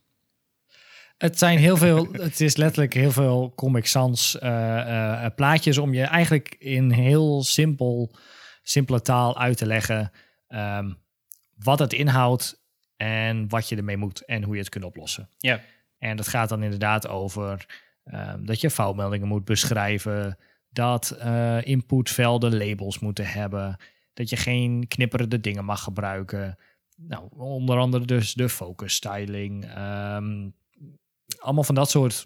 Het 1.17 1.37
zijn 1.37 1.57
heel 1.57 1.77
veel, 1.77 2.07
het 2.27 2.41
is 2.41 2.55
letterlijk 2.55 2.93
heel 2.93 3.11
veel 3.11 3.53
Comic 3.55 3.85
Sans 3.85 4.39
eh, 4.39 5.25
eh, 5.25 5.35
plaatjes 5.35 5.77
om 5.77 5.93
je 5.93 6.03
eigenlijk 6.03 6.55
in 6.59 6.91
heel 6.91 7.43
simpel, 7.43 8.15
simpele 8.63 9.01
taal 9.01 9.37
uit 9.37 9.57
te 9.57 9.65
leggen 9.65 10.11
ehm, 10.53 10.91
wat 11.55 11.79
het 11.79 11.93
inhoudt 11.93 12.61
en 12.95 13.49
wat 13.49 13.69
je 13.69 13.75
ermee 13.75 13.97
moet 13.97 14.25
en 14.25 14.43
hoe 14.43 14.53
je 14.53 14.59
het 14.59 14.69
kunt 14.69 14.83
oplossen. 14.83 15.29
Ja. 15.37 15.61
En 15.97 16.17
dat 16.17 16.27
gaat 16.27 16.49
dan 16.49 16.63
inderdaad 16.63 17.07
over 17.07 17.65
ehm, 18.03 18.45
dat 18.45 18.61
je 18.61 18.69
foutmeldingen 18.69 19.27
moet 19.27 19.45
beschrijven, 19.45 20.37
dat 20.69 21.09
eh, 21.09 21.65
inputvelden 21.65 22.57
labels 22.57 22.99
moeten 22.99 23.27
hebben, 23.27 23.77
dat 24.13 24.29
je 24.29 24.37
geen 24.37 24.87
knipperende 24.87 25.39
dingen 25.39 25.65
mag 25.65 25.83
gebruiken. 25.83 26.57
Nou, 26.95 27.29
onder 27.37 27.77
andere 27.77 28.05
dus 28.05 28.33
de 28.33 28.49
focus 28.49 28.93
styling. 28.93 29.65
ehm, 29.65 30.49
allemaal 31.39 31.63
van 31.63 31.75
dat 31.75 31.89
soort 31.89 32.25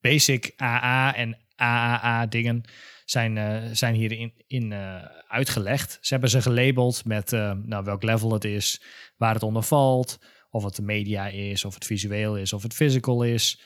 basic 0.00 0.52
AA 0.56 1.14
en 1.14 1.38
AAA 1.56 2.26
dingen 2.26 2.62
zijn, 3.10 3.38
eh, 3.38 3.62
zijn 3.72 3.94
hierin 3.94 4.34
in, 4.46 4.72
eh, 4.72 5.04
uitgelegd. 5.28 5.98
Ze 6.00 6.12
hebben 6.12 6.30
ze 6.30 6.42
gelabeld 6.42 7.04
met 7.04 7.32
eh, 7.32 7.52
nou, 7.52 7.84
welk 7.84 8.02
level 8.02 8.32
het 8.32 8.44
is, 8.44 8.82
waar 9.16 9.34
het 9.34 9.42
onder 9.42 9.62
valt, 9.62 10.18
of 10.50 10.64
het 10.64 10.76
de 10.76 10.82
media 10.82 11.26
is, 11.26 11.64
of 11.64 11.74
het 11.74 11.86
visueel 11.86 12.36
is, 12.36 12.52
of 12.52 12.62
het 12.62 12.74
physical 12.74 13.22
is. 13.22 13.60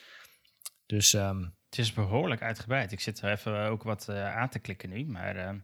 Dus 0.87 1.15
ehm, 1.15 1.43
Het 1.69 1.79
is 1.79 1.93
behoorlijk 1.93 2.43
uitgebreid. 2.43 2.93
Ik 2.93 3.01
zit 3.01 3.21
er 3.21 3.31
even 3.31 3.69
ook 3.69 3.83
wat 3.83 4.09
aan 4.09 4.49
te 4.49 4.59
klikken 4.59 4.89
nu, 4.89 5.05
maar 5.05 5.37
eh, 5.37 5.55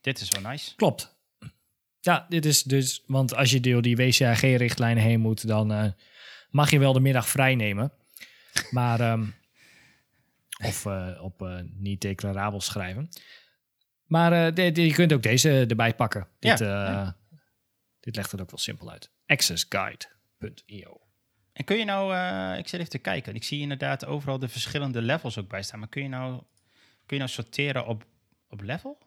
dit 0.00 0.20
is 0.20 0.28
wel 0.28 0.50
nice. 0.50 0.76
klopt. 0.76 1.18
Ja, 2.00 2.26
dit 2.28 2.44
is 2.44 2.62
dus, 2.62 3.02
want 3.06 3.34
als 3.34 3.50
je 3.50 3.60
door 3.60 3.82
die 3.82 3.96
WCAG-richtlijnen 3.96 5.02
heen 5.02 5.20
moet, 5.20 5.46
dan 5.46 5.94
mag 6.50 6.70
je 6.70 6.78
wel 6.78 6.92
de 6.92 7.00
middag 7.00 7.28
vrij 7.28 7.54
nemen. 7.54 7.92
Maar, 8.70 9.00
ehm, 9.00 9.26
of 10.62 10.86
eh, 10.86 11.18
op 11.22 11.42
eh, 11.42 11.58
niet 11.72 12.00
declarabel 12.00 12.60
schrijven. 12.60 13.08
Maar 14.04 14.32
eh, 14.46 14.54
de- 14.54 14.72
de- 14.72 14.86
je 14.86 14.92
kunt 14.92 15.12
ook 15.12 15.22
deze 15.22 15.66
erbij 15.68 15.94
pakken. 15.94 16.28
Dit, 16.38 16.58
Ja, 16.58 17.16
dit 18.00 18.16
legt 18.16 18.30
het 18.32 18.40
ook 18.40 18.50
wel 18.50 18.58
simpel 18.58 18.90
uit. 18.90 19.10
accessguide.io. 19.26 21.00
En 21.52 21.64
kun 21.64 21.76
je 21.78 21.84
nou, 21.84 22.14
ik 22.58 22.68
zit 22.68 22.78
even 22.80 22.92
te 22.92 22.98
kijken, 22.98 23.34
ik 23.34 23.44
zie 23.44 23.60
inderdaad 23.60 24.04
overal 24.06 24.38
de 24.38 24.48
verschillende 24.48 25.02
levels 25.02 25.38
ook 25.38 25.48
bij 25.48 25.62
staan, 25.62 25.78
maar 25.78 25.88
kun 25.88 26.02
je 26.02 26.08
nou, 26.08 26.42
kun 27.06 27.16
je 27.16 27.22
nou 27.22 27.28
sorteren 27.28 27.86
op, 27.86 28.06
op 28.48 28.60
level? 28.62 28.98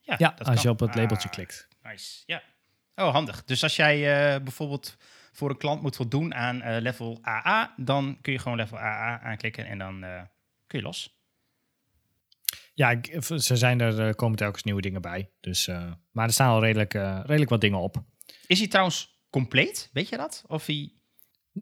Ja, 0.00 0.16
dat 0.16 0.38
als 0.38 0.48
kan. 0.54 0.62
je 0.62 0.68
op 0.70 0.80
het 0.80 0.94
labeltje 0.94 1.28
Ah, 1.28 1.34
klikt. 1.34 1.68
Nice, 1.82 2.22
ja. 2.26 2.42
Oh, 2.94 3.12
handig. 3.12 3.44
Dus 3.44 3.62
als 3.62 3.76
jij 3.76 3.98
bijvoorbeeld 4.42 4.96
voor 5.32 5.50
een 5.50 5.56
klant 5.58 5.82
moet 5.82 5.96
voldoen 5.96 6.34
aan 6.34 6.80
level 6.80 7.18
AA, 7.26 7.74
dan 7.76 8.18
kun 8.20 8.32
je 8.32 8.38
gewoon 8.38 8.56
level 8.58 8.78
AA 8.78 9.20
aanklikken 9.20 9.66
en 9.66 9.78
dan 9.78 10.04
kun 10.70 10.78
je 10.78 10.84
los. 10.84 11.18
Ja, 12.74 12.90
ik- 12.90 13.16
ze 13.36 13.56
zijn 13.56 13.80
er, 13.80 14.06
eh, 14.08 14.14
komen 14.14 14.36
telkens 14.38 14.62
nieuwe 14.62 14.80
dingen 14.80 15.02
bij. 15.02 15.30
Dus, 15.40 15.66
eh, 15.68 15.92
maar 16.10 16.26
er 16.26 16.32
staan 16.32 16.50
al 16.50 16.60
redelijk, 16.60 16.94
eh, 16.94 17.20
redelijk 17.24 17.50
wat 17.50 17.60
dingen 17.60 17.78
op. 17.78 18.02
Is 18.46 18.58
hij 18.58 18.68
trouwens 18.68 19.20
compleet? 19.30 19.90
Weet 19.92 20.08
je 20.08 20.16
dat? 20.16 20.44
Of 20.46 20.66
hij... 20.66 20.92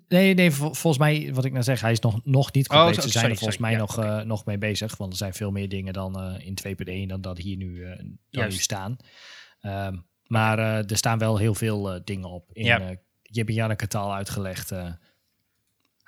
Nee, 0.08 0.34
nee 0.34 0.50
vol- 0.50 0.74
volgens 0.74 0.98
mij, 0.98 1.34
wat 1.34 1.44
ik 1.44 1.52
nou 1.52 1.64
zeg, 1.64 1.80
hij 1.80 1.92
is 1.92 2.00
nog, 2.00 2.24
nog 2.24 2.52
niet 2.52 2.66
compleet. 2.68 2.94
zo- 2.94 3.00
Ze 3.00 3.08
zijn 3.08 3.12
sorry, 3.12 3.30
er 3.30 3.38
volgens 3.38 3.58
sorry. 3.58 3.60
mij 3.60 3.72
Ja, 3.72 3.78
nog, 4.12 4.20
eh, 4.20 4.26
nog 4.26 4.44
mee 4.44 4.58
bezig. 4.58 4.96
Want 4.96 5.12
er 5.12 5.18
zijn 5.18 5.34
veel 5.34 5.50
meer 5.50 5.68
dingen 5.68 5.92
dan 5.92 6.20
eh, 6.20 6.46
in 6.46 6.54
2.1 6.54 7.08
dan 7.08 7.20
dat 7.20 7.38
hier 7.38 7.56
nu, 7.56 7.84
eh, 7.84 7.98
dan 8.30 8.44
nu 8.48 8.50
staan. 8.52 8.96
Ehm, 9.60 9.96
maar 10.26 10.58
eh, 10.58 10.90
er 10.90 10.96
staan 10.96 11.18
wel 11.18 11.36
heel 11.36 11.54
veel 11.54 11.92
eh, 11.94 12.00
dingen 12.04 12.28
op. 12.30 12.50
In, 12.52 12.64
Ja. 12.64 12.80
eh, 12.80 12.96
Jip 13.22 13.48
en 13.48 13.54
Janneke 13.54 13.86
taal 13.86 14.14
uitgelegd. 14.14 14.70
eh. 14.72 14.92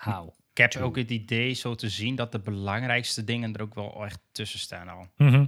Oké, 0.07 0.33
heb 0.61 0.77
ook 0.77 0.97
het 0.97 1.11
idee 1.11 1.53
zo 1.53 1.75
te 1.75 1.89
zien 1.89 2.15
dat 2.15 2.33
de 2.33 2.41
belangrijkste 2.41 3.25
dingen 3.25 3.55
er 3.55 3.63
ook 3.63 3.75
wel 3.75 4.05
echt 4.05 4.21
tussen 4.33 4.59
staan 4.59 4.89
al. 4.89 5.09
Mhm. 5.17 5.47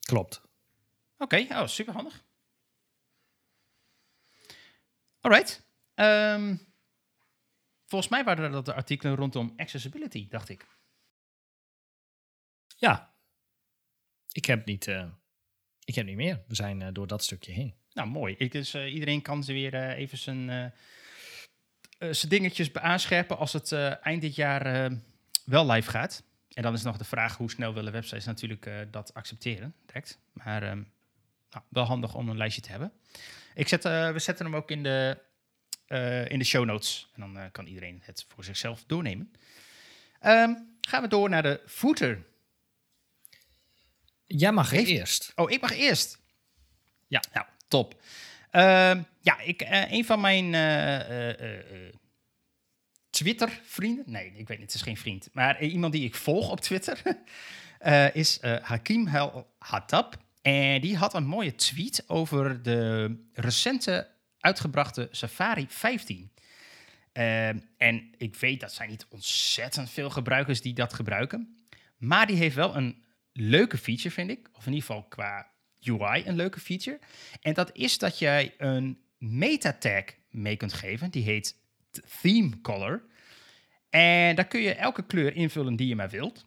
Klopt. 0.00 0.42
Oké, 1.18 1.46
oh, 1.50 1.66
super 1.66 1.94
handig. 1.94 2.24
Alright. 5.20 5.66
Ehm, 5.94 6.56
volgens 7.86 8.10
mij 8.10 8.24
waren 8.24 8.52
dat 8.52 8.64
de 8.64 8.74
artikelen 8.74 9.16
rondom 9.16 9.52
accessibility, 9.56 10.28
dacht 10.28 10.48
ik. 10.48 10.66
Ja. 12.76 13.14
Ik 14.32 14.44
heb 14.44 14.66
niet, 14.66 14.86
eh, 14.88 15.08
ik 15.84 15.94
heb 15.94 16.06
niet 16.06 16.16
meer. 16.16 16.42
We 16.46 16.54
zijn 16.54 16.82
eh, 16.82 16.88
door 16.92 17.06
dat 17.06 17.24
stukje 17.24 17.52
heen. 17.52 17.74
Nou, 17.92 18.08
mooi. 18.08 18.34
Ik, 18.38 18.52
dus, 18.52 18.74
eh, 18.74 18.92
iedereen 18.92 19.22
kan 19.22 19.44
ze 19.44 19.52
weer 19.52 19.74
even 19.74 20.18
zijn, 20.18 20.72
zijn 22.10 22.28
dingetjes 22.28 22.72
aanscherpen 22.74 23.38
als 23.38 23.52
het 23.52 23.72
eh, 23.72 24.06
eind 24.06 24.20
dit 24.20 24.34
jaar 24.34 24.66
eh, 24.66 24.96
wel 25.44 25.70
live 25.70 25.90
gaat. 25.90 26.22
En 26.52 26.62
dan 26.62 26.72
is 26.74 26.82
nog 26.82 26.96
de 26.96 27.04
vraag 27.04 27.36
hoe 27.36 27.50
snel 27.50 27.74
willen 27.74 27.92
websites 27.92 28.24
natuurlijk 28.24 28.66
eh, 28.66 28.74
dat 28.90 29.14
accepteren, 29.14 29.74
direct. 29.86 30.18
Maar 30.32 30.62
ehm, 30.62 30.82
nou, 31.50 31.64
wel 31.68 31.84
handig 31.84 32.14
om 32.14 32.28
een 32.28 32.36
lijstje 32.36 32.62
te 32.62 32.70
hebben. 32.70 32.92
Ik 33.54 33.68
zet, 33.68 33.84
eh, 33.84 34.10
we 34.12 34.18
zetten 34.18 34.44
hem 34.44 34.56
ook 34.56 34.70
in 34.70 34.82
de, 34.82 35.18
eh, 35.86 36.28
in 36.28 36.38
de 36.38 36.44
show 36.44 36.64
notes. 36.64 37.08
En 37.14 37.20
dan 37.20 37.38
eh, 37.38 37.44
kan 37.52 37.66
iedereen 37.66 38.00
het 38.04 38.24
voor 38.28 38.44
zichzelf 38.44 38.84
doornemen. 38.86 39.32
Ehm, 40.20 40.54
gaan 40.80 41.02
we 41.02 41.08
door 41.08 41.28
naar 41.28 41.42
de 41.42 41.60
footer. 41.66 42.24
Jij 44.26 44.52
mag 44.52 44.70
Heeft- 44.70 44.88
eerst. 44.88 45.32
Oh, 45.34 45.50
ik 45.50 45.60
mag 45.60 45.72
eerst. 45.76 46.18
Ja. 47.06 47.22
Nou, 47.32 47.46
top. 47.68 48.02
Ehm, 48.52 49.02
ja, 49.20 49.40
ik, 49.40 49.62
eh, 49.62 49.92
een 49.92 50.04
van 50.04 50.20
mijn 50.20 50.54
eh, 50.54 51.58
eh, 51.58 51.94
Twitter-vrienden... 53.10 54.04
Nee, 54.06 54.26
ik 54.26 54.48
weet 54.48 54.58
niet, 54.58 54.66
het 54.66 54.74
is 54.74 54.82
geen 54.82 54.96
vriend. 54.96 55.28
Maar 55.32 55.62
iemand 55.62 55.92
die 55.92 56.04
ik 56.04 56.14
volg 56.14 56.50
op 56.50 56.60
Twitter 56.60 57.02
is 58.22 58.40
Hakim 58.42 59.06
Hel 59.06 59.54
Hattab. 59.58 60.16
En 60.42 60.80
die 60.80 60.96
had 60.96 61.14
een 61.14 61.26
mooie 61.26 61.54
tweet 61.54 62.04
over 62.06 62.62
de 62.62 63.16
recente 63.32 64.08
uitgebrachte 64.38 65.08
Safari 65.10 65.66
15. 65.68 66.32
Ehm, 67.12 67.58
en 67.76 68.14
ik 68.16 68.36
weet 68.36 68.60
dat 68.60 68.72
zijn 68.72 68.88
niet 68.88 69.06
ontzettend 69.08 69.90
veel 69.90 70.10
gebruikers 70.10 70.60
die 70.60 70.74
dat 70.74 70.92
gebruiken. 70.92 71.66
Maar 71.96 72.26
die 72.26 72.36
heeft 72.36 72.54
wel 72.54 72.76
een 72.76 73.04
leuke 73.32 73.78
feature, 73.78 74.10
vind 74.10 74.30
ik. 74.30 74.48
Of 74.52 74.66
in 74.66 74.72
ieder 74.72 74.86
geval 74.86 75.02
qua 75.02 75.51
UI 75.84 76.22
een 76.26 76.36
leuke 76.36 76.60
feature. 76.60 76.98
En 77.40 77.54
dat 77.54 77.70
is 77.72 77.98
dat 77.98 78.18
jij 78.18 78.54
een 78.58 78.98
meta 79.18 79.72
tag 79.72 80.04
mee 80.30 80.56
kunt 80.56 80.72
geven. 80.72 81.10
Die 81.10 81.22
heet 81.22 81.56
theme 82.20 82.60
color. 82.60 83.02
En 83.90 84.34
daar 84.34 84.46
kun 84.46 84.60
je 84.60 84.74
elke 84.74 85.06
kleur 85.06 85.34
invullen 85.34 85.76
die 85.76 85.88
je 85.88 85.96
maar 85.96 86.10
wilt. 86.10 86.46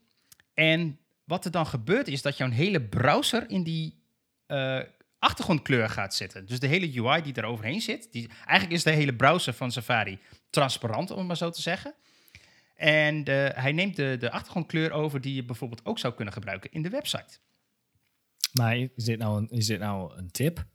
En 0.54 1.00
wat 1.24 1.46
er 1.46 1.52
dan 1.52 1.68
gebeurt 1.68 2.08
is 2.08 2.22
dat 2.22 2.38
jouw 2.38 2.50
hele 2.50 2.82
browser 2.82 3.50
in 3.50 3.64
die 3.64 4.04
eh, 4.46 4.80
achtergrondkleur 5.20 5.90
gaat 5.90 6.16
zitten. 6.16 6.46
Dus 6.46 6.60
de 6.60 6.68
hele 6.68 7.02
UI 7.02 7.22
die 7.22 7.34
er 7.34 7.44
overheen 7.44 7.82
zit. 7.82 8.08
Die, 8.12 8.30
eigenlijk 8.38 8.72
is 8.72 8.84
de 8.84 8.92
hele 8.92 9.16
browser 9.16 9.54
van 9.54 9.72
Safari 9.72 10.20
transparant, 10.50 11.12
om 11.12 11.18
het 11.18 11.28
maar 11.28 11.38
zo 11.38 11.50
te 11.50 11.62
zeggen. 11.62 11.94
En 12.76 13.24
hij 13.56 13.72
neemt 13.72 13.96
de, 13.96 14.16
de 14.20 14.32
achtergrondkleur 14.32 14.92
over 14.92 15.22
die 15.22 15.36
je 15.36 15.44
bijvoorbeeld 15.44 15.86
ook 15.86 16.00
zou 16.00 16.14
kunnen 16.14 16.34
gebruiken 16.34 16.72
in 16.72 16.82
de 16.82 16.90
website. 16.90 17.40
Maar 18.58 18.78
is 18.78 18.90
dit 19.04 19.20
nou 19.20 19.38
een, 19.38 19.50
is 19.50 19.66
dit 19.66 19.80
nou 19.80 20.18
een 20.18 20.32
tip? 20.32 20.66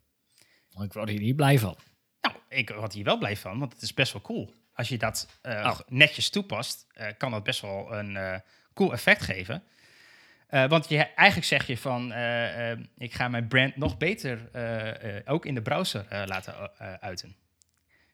Want 0.71 0.85
ik 0.85 0.93
word 0.93 1.09
hier 1.09 1.19
niet 1.19 1.35
blij 1.35 1.59
van. 1.59 1.77
Nou, 2.21 2.35
ik 2.49 2.69
word 2.69 2.93
hier 2.93 3.03
wel 3.03 3.17
blij 3.17 3.37
van, 3.37 3.59
want 3.59 3.73
het 3.73 3.81
is 3.81 3.93
best 3.93 4.13
wel 4.13 4.21
cool. 4.21 4.53
Als 4.73 4.89
je 4.89 4.97
dat 4.97 5.27
eh, 5.41 5.53
Oh. 5.53 5.79
netjes 5.87 6.29
toepast, 6.29 6.87
eh, 6.93 7.07
kan 7.17 7.31
dat 7.31 7.43
best 7.43 7.61
wel 7.61 7.93
een 7.93 8.17
eh, 8.17 8.39
cool 8.73 8.91
effect 8.93 9.21
geven. 9.21 9.63
Want 10.49 10.89
je, 10.89 10.97
eigenlijk 10.97 11.47
zeg 11.47 11.67
je 11.67 11.77
van, 11.77 12.05
ik 12.97 13.13
ga 13.13 13.27
mijn 13.27 13.47
brand 13.47 13.75
nog 13.75 13.97
beter 13.97 14.49
ook 15.25 15.45
in 15.45 15.53
de 15.55 15.61
browser 15.61 16.05
laten 16.27 16.77
uiten. 17.01 17.35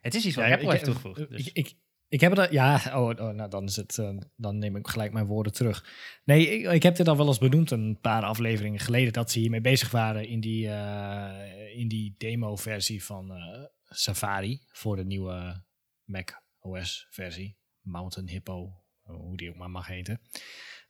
Het 0.02 0.16
is 0.16 0.26
iets 0.26 0.36
wat 0.36 0.46
Ja, 0.46 0.52
Apple 0.52 0.66
ik- 0.66 0.72
heeft 0.72 0.84
toegevoegd. 0.84 1.30
Dus. 1.30 1.48
Ik, 1.48 1.54
ik, 1.54 1.74
ik 2.10 2.22
heb 2.22 2.36
het, 2.36 2.52
ja, 2.52 2.82
oh, 2.94 3.10
oh, 3.10 3.30
nou 3.30 3.50
dan 3.50 3.64
is 3.64 3.76
het, 3.76 3.98
eh, 3.98 4.18
dan 4.36 4.58
neem 4.58 4.76
ik 4.76 4.88
gelijk 4.88 5.14
mijn 5.14 5.26
woorden 5.26 5.54
terug. 5.54 5.86
Nee, 6.24 6.50
ik, 6.50 6.72
ik 6.72 6.84
heb 6.84 6.96
dit 6.96 7.08
al 7.08 7.18
wel 7.18 7.28
eens 7.28 7.38
benoemd 7.38 7.72
een 7.72 8.00
paar 8.02 8.24
afleveringen 8.24 8.80
geleden 8.80 9.14
dat 9.14 9.32
ze 9.32 9.40
hiermee 9.40 9.62
bezig 9.62 9.92
waren 9.92 10.28
in 10.28 10.40
die, 10.40 10.70
eh, 10.70 11.78
in 11.78 11.88
die 11.88 12.16
demo-versie 12.18 13.04
van 13.04 13.32
eh, 13.32 13.64
Safari 13.90 14.62
voor 14.72 14.96
de 14.96 15.06
nieuwe 15.06 15.64
Mac 16.04 16.42
OS-versie, 16.60 17.58
Mountain 17.82 18.30
Hippo, 18.30 18.84
hoe 19.02 19.38
die 19.38 19.50
ook 19.50 19.56
maar 19.56 19.70
mag 19.70 19.88
heten. 19.88 20.22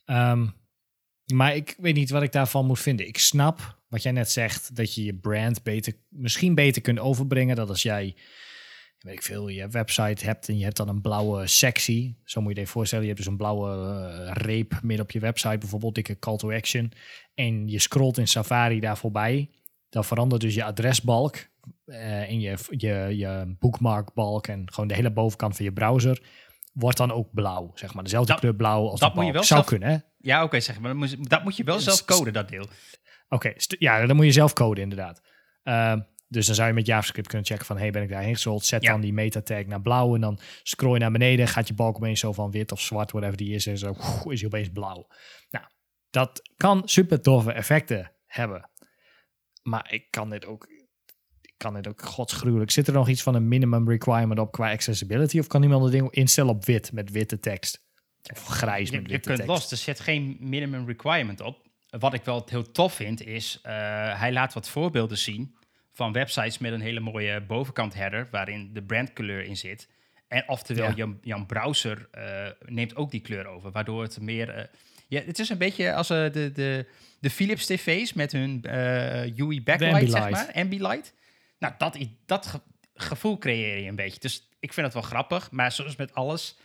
Ehm, 0.05 0.47
maar 1.34 1.55
ik 1.55 1.76
weet 1.78 1.95
niet 1.95 2.09
wat 2.09 2.24
ik 2.24 2.32
daarvan 2.32 2.65
moet 2.65 2.80
vinden. 2.80 3.07
Ik 3.07 3.18
snap 3.18 3.82
wat 3.88 4.03
jij 4.03 4.11
net 4.11 4.32
zegt, 4.32 4.76
dat 4.76 4.95
je 4.95 5.03
je 5.03 5.15
brand 5.15 5.63
beter, 5.63 5.93
misschien 6.09 6.55
beter 6.55 6.82
kunt 6.82 6.99
overbrengen. 6.99 7.55
Dat 7.55 7.70
als 7.70 7.82
jij 7.82 8.15
weet 8.99 9.13
ik 9.13 9.23
veel, 9.23 9.47
je 9.47 9.67
website 9.67 10.25
hebt 10.25 10.47
en 10.49 10.57
je 10.57 10.63
hebt 10.63 10.77
dan 10.77 10.87
een 10.89 11.01
blauwe 11.01 11.47
sectie. 11.47 12.17
Zo 12.23 12.41
moet 12.41 12.55
je 12.55 12.59
je 12.61 12.67
voorstellen. 12.67 13.03
Je 13.05 13.11
hebt 13.11 13.23
dus 13.23 13.31
een 13.31 13.37
blauwe 13.37 13.69
eh, 14.09 14.31
reep 14.33 14.79
midden 14.81 15.05
op 15.05 15.11
je 15.11 15.19
website, 15.19 15.57
bijvoorbeeld 15.57 15.95
dikke 15.95 16.19
call 16.19 16.37
to 16.37 16.51
action. 16.53 16.91
En 17.35 17.67
je 17.67 17.79
scrolt 17.79 18.17
in 18.17 18.27
Safari 18.27 18.79
daar 18.79 18.97
voorbij. 18.97 19.49
Dan 19.89 20.03
verandert 20.05 20.41
dus 20.41 20.53
je 20.55 20.63
adresbalk 20.63 21.35
eh 21.85 22.21
en 22.29 22.39
je, 22.39 22.57
je, 22.69 23.13
je 23.17 23.55
bookmarkbalk 23.59 24.47
en 24.47 24.71
gewoon 24.73 24.87
de 24.87 24.95
hele 24.95 25.11
bovenkant 25.11 25.55
van 25.55 25.65
je 25.65 25.71
browser 25.73 26.21
wordt 26.73 26.97
dan 26.97 27.11
ook 27.11 27.33
blauw, 27.33 27.71
zeg 27.75 27.93
maar. 27.93 28.03
Dezelfde 28.03 28.31
Dat- 28.31 28.39
kleur 28.41 28.55
blauw 28.55 28.87
als 28.89 28.99
dat 28.99 29.09
de 29.13 29.15
moet 29.15 29.25
je 29.25 29.31
balk. 29.31 29.47
wel 29.47 29.57
Zou 29.57 29.59
zelf- 29.59 29.65
kunnen, 29.79 29.89
hè? 29.89 29.97
Ja, 30.29 30.43
oké, 30.43 30.59
zeg 30.59 30.79
maar. 30.79 30.89
Dat 30.89 30.97
moet, 30.97 31.29
dat 31.29 31.43
moet 31.43 31.57
je 31.57 31.63
wel 31.63 31.79
zelf 31.79 32.05
coden, 32.05 32.33
dat 32.33 32.49
deel. 32.49 32.65
Oké, 33.29 33.53
ja, 33.79 34.05
dan 34.05 34.15
moet 34.15 34.25
je 34.25 34.31
zelf 34.31 34.53
coden 34.53 34.83
inderdaad. 34.83 35.21
Ehm, 35.63 35.99
dus 36.28 36.45
dan 36.45 36.55
zou 36.55 36.67
je 36.67 36.73
met 36.73 36.86
JavaScript 36.86 37.28
kunnen 37.28 37.47
checken 37.47 37.65
van... 37.65 37.78
hey, 37.78 37.91
ben 37.91 38.03
ik 38.03 38.09
daarheen 38.09 38.34
gescrolld? 38.34 38.65
Zet 38.65 38.84
Ja. 38.84 38.91
dan 38.91 39.01
die 39.01 39.13
meta-tag 39.13 39.65
naar 39.65 39.82
blauw... 39.82 40.15
en 40.15 40.21
dan 40.21 40.39
scroll 40.63 40.93
je 40.93 40.99
naar 40.99 41.11
beneden... 41.11 41.47
gaat 41.47 41.67
je 41.67 41.73
balk 41.73 41.95
opeens 41.95 42.19
zo 42.19 42.34
van 42.34 42.51
wit 42.51 42.71
of 42.71 42.82
zwart, 42.82 43.11
whatever 43.11 43.38
die 43.38 43.53
is... 43.53 43.67
en 43.67 43.78
zo 43.78 43.95
is 44.30 44.39
hij 44.39 44.45
opeens 44.45 44.69
blauw. 44.69 45.07
Nou, 45.49 45.65
dat 46.09 46.41
kan 46.57 46.82
super 46.86 47.21
toffe 47.21 47.51
effecten 47.51 48.11
hebben. 48.25 48.69
Maar 49.63 49.93
ik 49.93 50.11
kan 50.11 50.30
dit 50.30 50.45
ook... 50.45 50.67
Ik 51.41 51.53
kan 51.57 51.73
dit 51.73 51.88
ook 51.88 52.01
godsgruwelijk. 52.01 52.71
Zit 52.71 52.88
er 52.88 52.93
nog 52.93 53.07
iets 53.07 53.23
van 53.23 53.36
een 53.36 53.47
minimum 53.47 53.89
requirement 53.89 54.39
op 54.39 54.51
qua 54.51 54.71
accessibility? 54.71 55.39
Of 55.39 55.47
kan 55.47 55.63
iemand 55.63 55.84
het 55.84 55.91
ding 55.91 56.11
instellen 56.11 56.53
op 56.53 56.65
wit 56.65 56.91
met 56.91 57.11
witte 57.11 57.39
tekst? 57.39 57.86
Of 58.32 58.45
grijs 58.45 58.89
Je, 58.89 58.95
met 58.95 59.05
je 59.05 59.11
witte 59.11 59.28
kunt 59.28 59.39
tekst? 59.39 59.53
los, 59.53 59.71
er 59.71 59.78
zit 59.78 59.99
geen 59.99 60.38
minimum 60.39 60.88
requirement 60.88 61.41
op. 61.41 61.65
Wat 61.89 62.13
ik 62.13 62.23
wel 62.23 62.43
heel 62.49 62.71
tof 62.71 62.93
vind, 62.93 63.25
is 63.25 63.57
uh, 63.57 63.71
hij 64.19 64.32
laat 64.32 64.53
wat 64.53 64.69
voorbeelden 64.69 65.17
zien 65.17 65.57
van 65.97 66.13
websites 66.13 66.57
met 66.57 66.71
een 66.71 66.81
hele 66.81 66.99
mooie 66.99 67.41
bovenkant 67.41 67.93
header, 67.93 68.27
waarin 68.31 68.73
de 68.73 68.83
brandkleur 68.83 69.43
in 69.43 69.57
zit. 69.57 69.89
En 70.27 70.43
oftewel, 70.47 70.91
Ja. 70.95 71.15
jouw 71.21 71.45
browser 71.45 72.09
uh, 72.17 72.47
neemt 72.65 72.95
ook 72.95 73.11
die 73.11 73.21
kleur 73.21 73.45
over, 73.45 73.71
waardoor 73.71 74.01
het 74.01 74.21
meer... 74.21 74.57
Uh, 74.57 74.63
ja, 75.07 75.21
het 75.21 75.39
is 75.39 75.49
een 75.49 75.57
beetje 75.57 75.93
als 75.93 76.11
uh, 76.11 76.31
de, 76.31 76.51
de, 76.51 76.85
de 77.19 77.29
Philips 77.29 77.65
tv's 77.65 78.13
met 78.13 78.31
hun 78.31 78.61
UI 79.37 79.63
backlight, 79.63 80.11
zeg 80.11 80.29
maar, 80.29 80.51
Ambilight. 80.53 81.13
Nou, 81.59 81.73
dat, 81.77 81.97
dat 82.25 82.45
ge 82.45 82.61
gevoel 82.93 83.37
creëer 83.37 83.77
je 83.77 83.89
een 83.89 83.95
beetje. 83.95 84.19
Dus 84.19 84.49
ik 84.59 84.73
vind 84.73 84.85
het 84.85 84.95
wel 84.95 85.03
grappig, 85.03 85.51
maar 85.51 85.71
zoals 85.71 85.95
met 85.95 86.13
alles... 86.13 86.57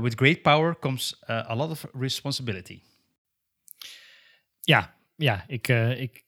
With 0.00 0.14
great 0.14 0.42
power 0.42 0.78
comes 0.78 1.22
a 1.28 1.54
lot 1.54 1.70
of 1.70 1.86
responsibility. 1.92 2.80
Ja, 4.60 4.94
ja 5.16 5.44
ik, 5.46 5.68
ik, 5.98 6.24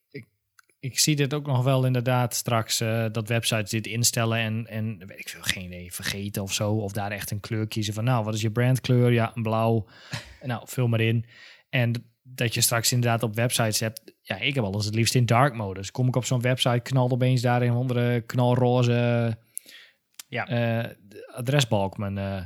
ik, 0.82 0.98
zie 0.98 1.16
dit 1.16 1.34
ook 1.34 1.46
nog 1.46 1.64
wel 1.64 1.86
inderdaad 1.86 2.34
straks 2.34 2.80
uh, 2.80 3.06
dat 3.12 3.28
websites 3.28 3.70
dit 3.70 3.86
instellen 3.86 4.38
en, 4.38 4.66
en 4.66 5.06
weet 5.06 5.18
ik 5.18 5.28
veel, 5.28 5.42
geen 5.42 5.64
idee, 5.64 5.92
vergeten 5.92 6.42
of 6.42 6.52
zo. 6.52 6.72
Of 6.72 6.92
daar 6.92 7.10
echt 7.10 7.30
een 7.30 7.40
kleur 7.40 7.66
kiezen 7.66 7.94
van 7.94 8.04
nou, 8.04 8.24
wat 8.24 8.34
is 8.34 8.40
je 8.40 8.50
brandkleur? 8.50 9.12
Ja, 9.12 9.32
een 9.34 9.42
blauw. 9.42 9.86
nou, 10.42 10.62
vul 10.64 10.88
maar 10.88 11.00
in. 11.00 11.24
En 11.68 12.10
dat 12.22 12.54
je 12.54 12.60
straks 12.60 12.92
inderdaad 12.92 13.22
op 13.22 13.34
websites 13.34 13.80
hebt. 13.80 14.14
Ja, 14.20 14.36
ik 14.36 14.54
heb 14.54 14.64
alles 14.64 14.84
het 14.84 14.94
liefst 14.94 15.14
in 15.14 15.26
dark 15.26 15.54
modus. 15.54 15.90
Kom 15.90 16.08
ik 16.08 16.16
op 16.16 16.24
zo'n 16.24 16.40
website, 16.40 16.80
knalt 16.80 17.12
opeens 17.12 17.40
daar 17.40 17.62
in 17.62 17.72
onder 17.72 18.22
knalroze 18.22 19.38
ja. 20.28 20.50
uh, 20.84 20.90
adresbalk 21.26 21.98
mijn, 21.98 22.16
uh, 22.16 22.44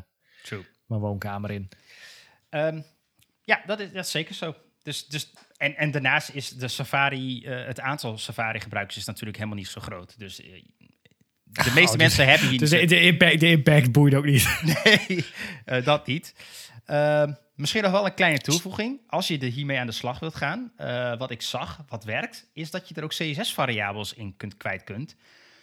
mijn 0.86 1.00
woonkamer 1.00 1.50
in. 1.50 1.68
Um, 2.50 2.84
ja, 3.42 3.62
dat 3.66 3.80
is, 3.80 3.92
dat 3.92 4.04
is 4.04 4.10
zeker 4.10 4.34
zo. 4.34 4.54
Dus, 4.86 5.06
dus, 5.06 5.32
en, 5.56 5.76
en 5.76 5.90
daarnaast 5.90 6.30
is 6.32 6.50
de 6.50 6.68
Safari, 6.68 7.46
uh, 7.46 7.66
het 7.66 7.80
aantal 7.80 8.18
Safari-gebruikers 8.18 8.96
is 8.96 9.04
natuurlijk 9.04 9.36
helemaal 9.36 9.58
niet 9.58 9.68
zo 9.68 9.80
groot. 9.80 10.18
Dus 10.18 10.40
uh, 10.40 10.46
de 11.44 11.72
meeste 11.74 11.92
oh, 11.92 11.96
mensen 11.96 12.26
dus, 12.26 12.34
hebben 12.34 12.48
hier 12.48 12.58
dus 12.58 12.70
de, 12.70 12.84
de, 12.84 13.00
impact, 13.00 13.40
de 13.40 13.48
impact 13.48 13.92
boeit 13.92 14.14
ook 14.14 14.24
niet. 14.24 14.60
nee, 14.84 15.26
uh, 15.66 15.84
dat 15.84 16.06
niet. 16.06 16.34
Uh, 16.86 17.24
misschien 17.54 17.82
nog 17.82 17.92
wel 17.92 18.06
een 18.06 18.14
kleine 18.14 18.38
toevoeging. 18.38 19.00
Als 19.06 19.28
je 19.28 19.38
er 19.38 19.50
hiermee 19.50 19.78
aan 19.78 19.86
de 19.86 19.92
slag 19.92 20.18
wilt 20.18 20.34
gaan, 20.34 20.72
wat 21.18 21.30
ik 21.30 21.42
zag, 21.42 21.84
wat 21.88 22.04
werkt, 22.04 22.50
is 22.52 22.70
dat 22.70 22.88
je 22.88 22.94
er 22.94 23.04
ook 23.04 23.14
CSS-variabels 23.14 24.14
in 24.14 24.36
kunt, 24.36 24.56
kwijt 24.56 24.84
kunt. 24.84 25.16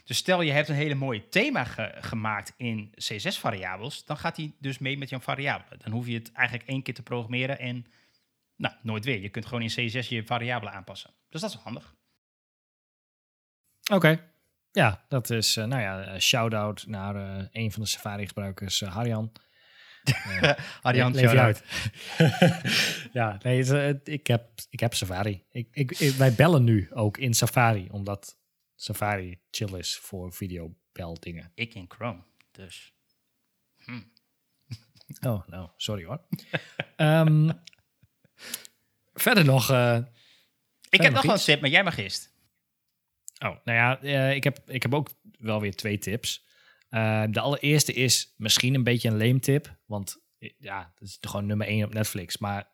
Dus 0.03 0.17
stel 0.17 0.41
je 0.41 0.51
hebt 0.51 0.69
een 0.69 0.75
hele 0.75 0.95
mooie 0.95 1.29
thema 1.29 1.63
ge- 1.63 1.95
gemaakt 1.99 2.53
in 2.57 2.93
CSS-variabels, 2.95 4.05
dan 4.05 4.17
gaat 4.17 4.37
hij 4.37 4.51
dus 4.59 4.77
mee 4.77 4.97
met 4.97 5.09
jouw 5.09 5.19
variabelen. 5.19 5.79
Dan 5.83 5.91
hoef 5.91 6.07
je 6.07 6.13
het 6.13 6.31
eigenlijk 6.31 6.69
één 6.69 6.81
keer 6.81 6.93
te 6.93 7.03
programmeren 7.03 7.59
en 7.59 7.85
nou, 8.63 8.75
nooit 8.81 9.05
weer. 9.05 9.21
Je 9.21 9.29
kunt 9.29 9.45
gewoon 9.45 9.61
in 9.61 9.67
CSS 9.67 10.07
je 10.09 10.25
variabelen 10.25 10.73
aanpassen. 10.73 11.13
Dus 11.29 11.41
dat 11.41 11.49
is 11.49 11.55
wel 11.55 11.63
handig. 11.65 11.95
Oké. 13.93 14.31
Ja, 14.71 15.05
dat 15.07 15.29
is, 15.29 15.57
eh, 15.57 15.65
nou 15.65 15.81
ja, 15.81 16.03
eh, 16.03 16.19
shout-out 16.19 16.85
naar 16.87 17.15
eh, 17.15 17.45
een 17.51 17.71
van 17.71 17.81
de 17.81 17.87
Safari-gebruikers, 17.87 18.81
eh, 18.81 18.93
Harjan. 18.93 19.31
Arjan, 20.81 21.13
leef 21.15 21.31
je 21.31 21.39
uit. 21.39 21.63
ja, 23.19 23.37
nee, 23.41 23.57
het, 23.57 23.67
het- 23.67 24.07
ik, 24.07 24.27
heb, 24.27 24.49
ik 24.69 24.79
heb 24.79 24.93
Safari. 24.93 25.43
Ik, 25.51 25.67
ik, 25.71 25.91
ik- 25.91 26.13
wij 26.15 26.33
bellen 26.33 26.63
nu 26.63 26.89
ook 26.93 27.17
in 27.17 27.33
Safari, 27.33 27.87
omdat 27.91 28.37
Safari 28.75 29.41
chill 29.51 29.77
is 29.77 29.97
voor 29.97 30.33
videobel 30.33 31.19
dingen. 31.19 31.51
Ik 31.55 31.73
in 31.73 31.85
Chrome, 31.87 32.23
dus... 32.51 32.93
Oh, 35.25 35.47
nou, 35.47 35.69
sorry 35.77 36.05
hoor. 36.05 36.21
Ehm, 36.95 37.51
verder 39.13 39.45
nog... 39.45 39.69
eh, 39.69 39.97
Ik 40.89 41.01
heb 41.01 41.13
nog 41.13 41.23
nog 41.23 41.33
een 41.33 41.39
tip, 41.43 41.61
maar 41.61 41.69
jij 41.69 41.83
mag 41.83 41.97
eerst. 41.97 42.31
Oh, 43.39 43.55
nou 43.63 43.77
ja, 43.77 44.01
eh, 44.01 44.35
ik, 44.35 44.43
heb, 44.43 44.69
ik 44.69 44.81
heb 44.81 44.93
ook 44.93 45.09
wel 45.39 45.61
weer 45.61 45.75
twee 45.75 45.97
tips. 45.97 46.45
Eh, 46.89 47.23
de 47.29 47.39
allereerste 47.39 47.93
is 47.93 48.33
misschien 48.37 48.73
een 48.73 48.83
beetje 48.83 49.09
een 49.09 49.17
leem 49.17 49.39
tip. 49.39 49.75
Want 49.85 50.21
ja, 50.57 50.93
dat 50.99 51.07
is 51.07 51.17
gewoon 51.21 51.45
nummer 51.45 51.67
één 51.67 51.85
op 51.85 51.93
Netflix. 51.93 52.37
Maar 52.37 52.71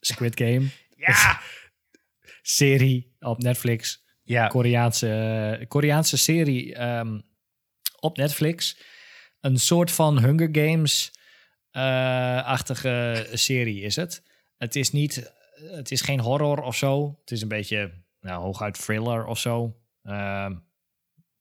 Squid 0.00 0.38
Game, 0.38 0.68
Ja! 1.06 1.40
serie 2.42 3.16
op 3.20 3.38
Netflix. 3.42 4.04
ja. 4.22 4.46
Koreaanse, 4.46 5.64
Koreaanse 5.68 6.16
serie 6.16 6.74
ehm, 6.74 7.20
op 8.00 8.16
Netflix. 8.16 8.76
Een 9.40 9.58
soort 9.58 9.90
van 9.92 10.18
Hunger 10.24 10.48
Games-achtige 10.52 13.26
serie 13.32 13.82
is 13.82 13.96
het. 13.96 14.22
Het 14.60 14.76
is 14.76 14.90
niet, 14.92 15.32
het 15.70 15.90
is 15.90 16.00
geen 16.00 16.20
horror 16.20 16.62
of 16.62 16.76
zo. 16.76 17.18
Het 17.20 17.30
is 17.30 17.42
een 17.42 17.48
beetje, 17.48 17.90
nou, 18.20 18.42
hooguit 18.42 18.80
thriller 18.84 19.26
of 19.26 19.38
zo. 19.38 19.76
Ehm, 20.02 20.54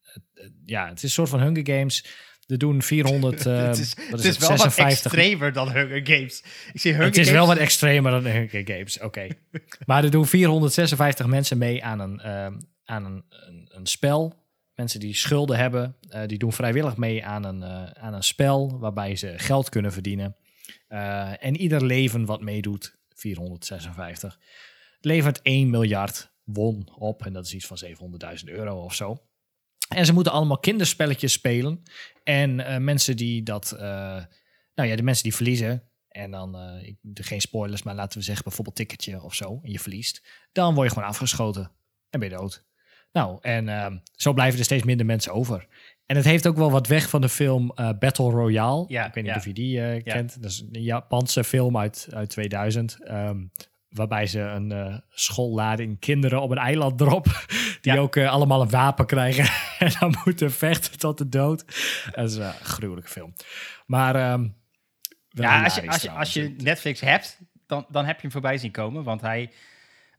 het- 0.01 0.23
het- 0.33 0.53
ja, 0.65 0.87
het 0.87 0.97
is 0.97 1.03
een 1.03 1.09
soort 1.09 1.29
van 1.29 1.41
Hunger 1.41 1.65
Games. 1.77 2.05
Er 2.47 2.57
doen 2.57 2.81
400, 2.81 3.45
eh, 3.45 3.57
het 3.67 3.77
is, 3.77 3.93
wat 3.93 4.05
het 4.09 4.19
is 4.19 4.25
is 4.25 4.37
wel 4.37 4.49
wat 4.49 4.59
56 4.59 5.03
extremer 5.11 5.53
dan 5.53 5.71
Hunger 5.71 6.05
Games. 6.07 6.43
Ik 6.73 6.79
zie 6.81 6.91
Hunger 6.91 7.07
het 7.07 7.17
is 7.17 7.27
Games... 7.27 7.39
wel 7.39 7.47
wat 7.47 7.57
extremer 7.57 8.11
dan 8.11 8.25
Hunger 8.25 8.61
Games, 8.67 8.99
oké. 8.99 9.27
maar 9.85 10.03
er 10.03 10.11
doen 10.11 10.25
456 10.25 11.25
mensen 11.25 11.57
mee 11.57 11.83
aan 11.83 11.99
een, 11.99 12.19
ehm, 12.19 12.59
aan 12.85 13.05
een, 13.05 13.23
een, 13.29 13.69
een 13.71 13.85
spel. 13.85 14.47
Mensen 14.75 14.99
die 14.99 15.15
schulden 15.15 15.57
hebben, 15.57 15.95
eh, 16.09 16.21
die 16.25 16.37
doen 16.37 16.53
vrijwillig 16.53 16.97
mee 16.97 17.25
aan 17.25 17.43
een, 17.43 17.63
eh, 17.63 18.03
aan 18.03 18.13
een 18.13 18.23
spel 18.23 18.79
waarbij 18.79 19.15
ze 19.15 19.33
geld 19.37 19.69
kunnen 19.69 19.91
verdienen. 19.93 20.35
Eh, 20.87 21.43
en 21.45 21.57
ieder 21.57 21.85
leven 21.85 22.25
wat 22.25 22.41
meedoet, 22.41 22.97
456, 23.19 24.39
levert 24.99 25.41
1 25.41 25.69
miljard 25.69 26.31
won 26.43 26.89
op. 26.95 27.25
En 27.25 27.33
dat 27.33 27.45
is 27.45 27.53
iets 27.53 27.65
van 27.65 27.77
700.000 28.37 28.43
euro 28.45 28.83
of 28.83 28.93
zo. 28.93 29.23
En 29.95 30.05
ze 30.05 30.13
moeten 30.13 30.31
allemaal 30.31 30.59
kinderspelletjes 30.59 31.31
spelen. 31.31 31.83
En 32.23 32.59
eh, 32.59 32.77
mensen 32.77 33.15
die 33.17 33.43
dat, 33.43 33.71
eh, 33.71 34.23
nou 34.75 34.89
ja, 34.89 34.95
de 34.95 35.03
mensen 35.03 35.23
die 35.23 35.35
verliezen, 35.35 35.83
en 36.07 36.31
dan, 36.31 36.55
eh, 36.55 36.87
ik, 36.87 36.97
geen 37.13 37.41
spoilers, 37.41 37.83
maar 37.83 37.95
laten 37.95 38.17
we 38.17 38.23
zeggen 38.23 38.43
bijvoorbeeld 38.43 38.75
ticketje 38.75 39.23
of 39.23 39.33
zo, 39.33 39.59
en 39.63 39.71
je 39.71 39.79
verliest, 39.79 40.23
dan 40.51 40.73
word 40.73 40.87
je 40.87 40.93
gewoon 40.93 41.09
afgeschoten 41.09 41.71
en 42.09 42.19
ben 42.19 42.29
je 42.29 42.35
dood. 42.35 42.67
Nou, 43.11 43.37
en 43.41 43.69
ehm, 43.69 43.97
zo 44.15 44.33
blijven 44.33 44.59
er 44.59 44.65
steeds 44.65 44.83
minder 44.83 45.05
mensen 45.05 45.33
over. 45.33 45.67
En 46.05 46.15
het 46.15 46.25
heeft 46.25 46.47
ook 46.47 46.57
wel 46.57 46.71
wat 46.71 46.87
weg 46.87 47.09
van 47.09 47.21
de 47.21 47.29
film 47.29 47.71
eh, 47.75 47.89
Battle 47.99 48.29
Royale. 48.29 48.85
Ja, 48.87 49.05
ik 49.07 49.13
weet 49.13 49.23
niet 49.23 49.33
ja. 49.33 49.39
of 49.39 49.45
je 49.45 49.53
die 49.53 49.81
eh, 49.81 49.95
Ja. 49.95 50.13
kent. 50.13 50.41
Dat 50.41 50.51
is 50.51 50.63
een 50.71 50.81
Japanse 50.83 51.43
film 51.43 51.77
uit, 51.77 52.07
uit 52.13 52.29
2000. 52.29 52.97
ehm, 53.03 53.37
waarbij 53.89 54.27
ze 54.27 54.39
een 54.39 54.71
eh, 54.71 54.97
schoollading 55.09 55.99
kinderen 55.99 56.41
op 56.41 56.51
een 56.51 56.57
eiland 56.57 56.97
drop. 56.97 57.25
Die 57.81 57.93
Ja. 57.93 57.99
ook 57.99 58.17
allemaal 58.17 58.61
een 58.61 58.69
wapen 58.69 59.05
krijgen. 59.05 59.45
en 59.87 59.91
dan 59.99 60.15
moeten 60.25 60.51
vechten 60.51 60.99
tot 60.99 61.17
de 61.17 61.29
dood. 61.29 61.65
Dat 62.15 62.29
is 62.29 62.35
een 62.35 62.51
gruwelijke 62.53 63.09
film. 63.09 63.33
Maar 63.85 64.15
ehm, 64.15 64.47
Ja, 65.29 65.63
als 65.63 65.75
je, 65.75 65.87
als, 65.87 66.01
je, 66.01 66.11
als 66.11 66.33
je 66.33 66.39
trouwens. 66.39 66.63
Netflix 66.63 66.99
hebt, 66.99 67.39
dan, 67.67 67.85
dan 67.89 68.05
heb 68.05 68.15
je 68.15 68.21
hem 68.21 68.31
voorbij 68.31 68.57
zien 68.57 68.71
komen. 68.71 69.03
Want 69.03 69.21
hij... 69.21 69.51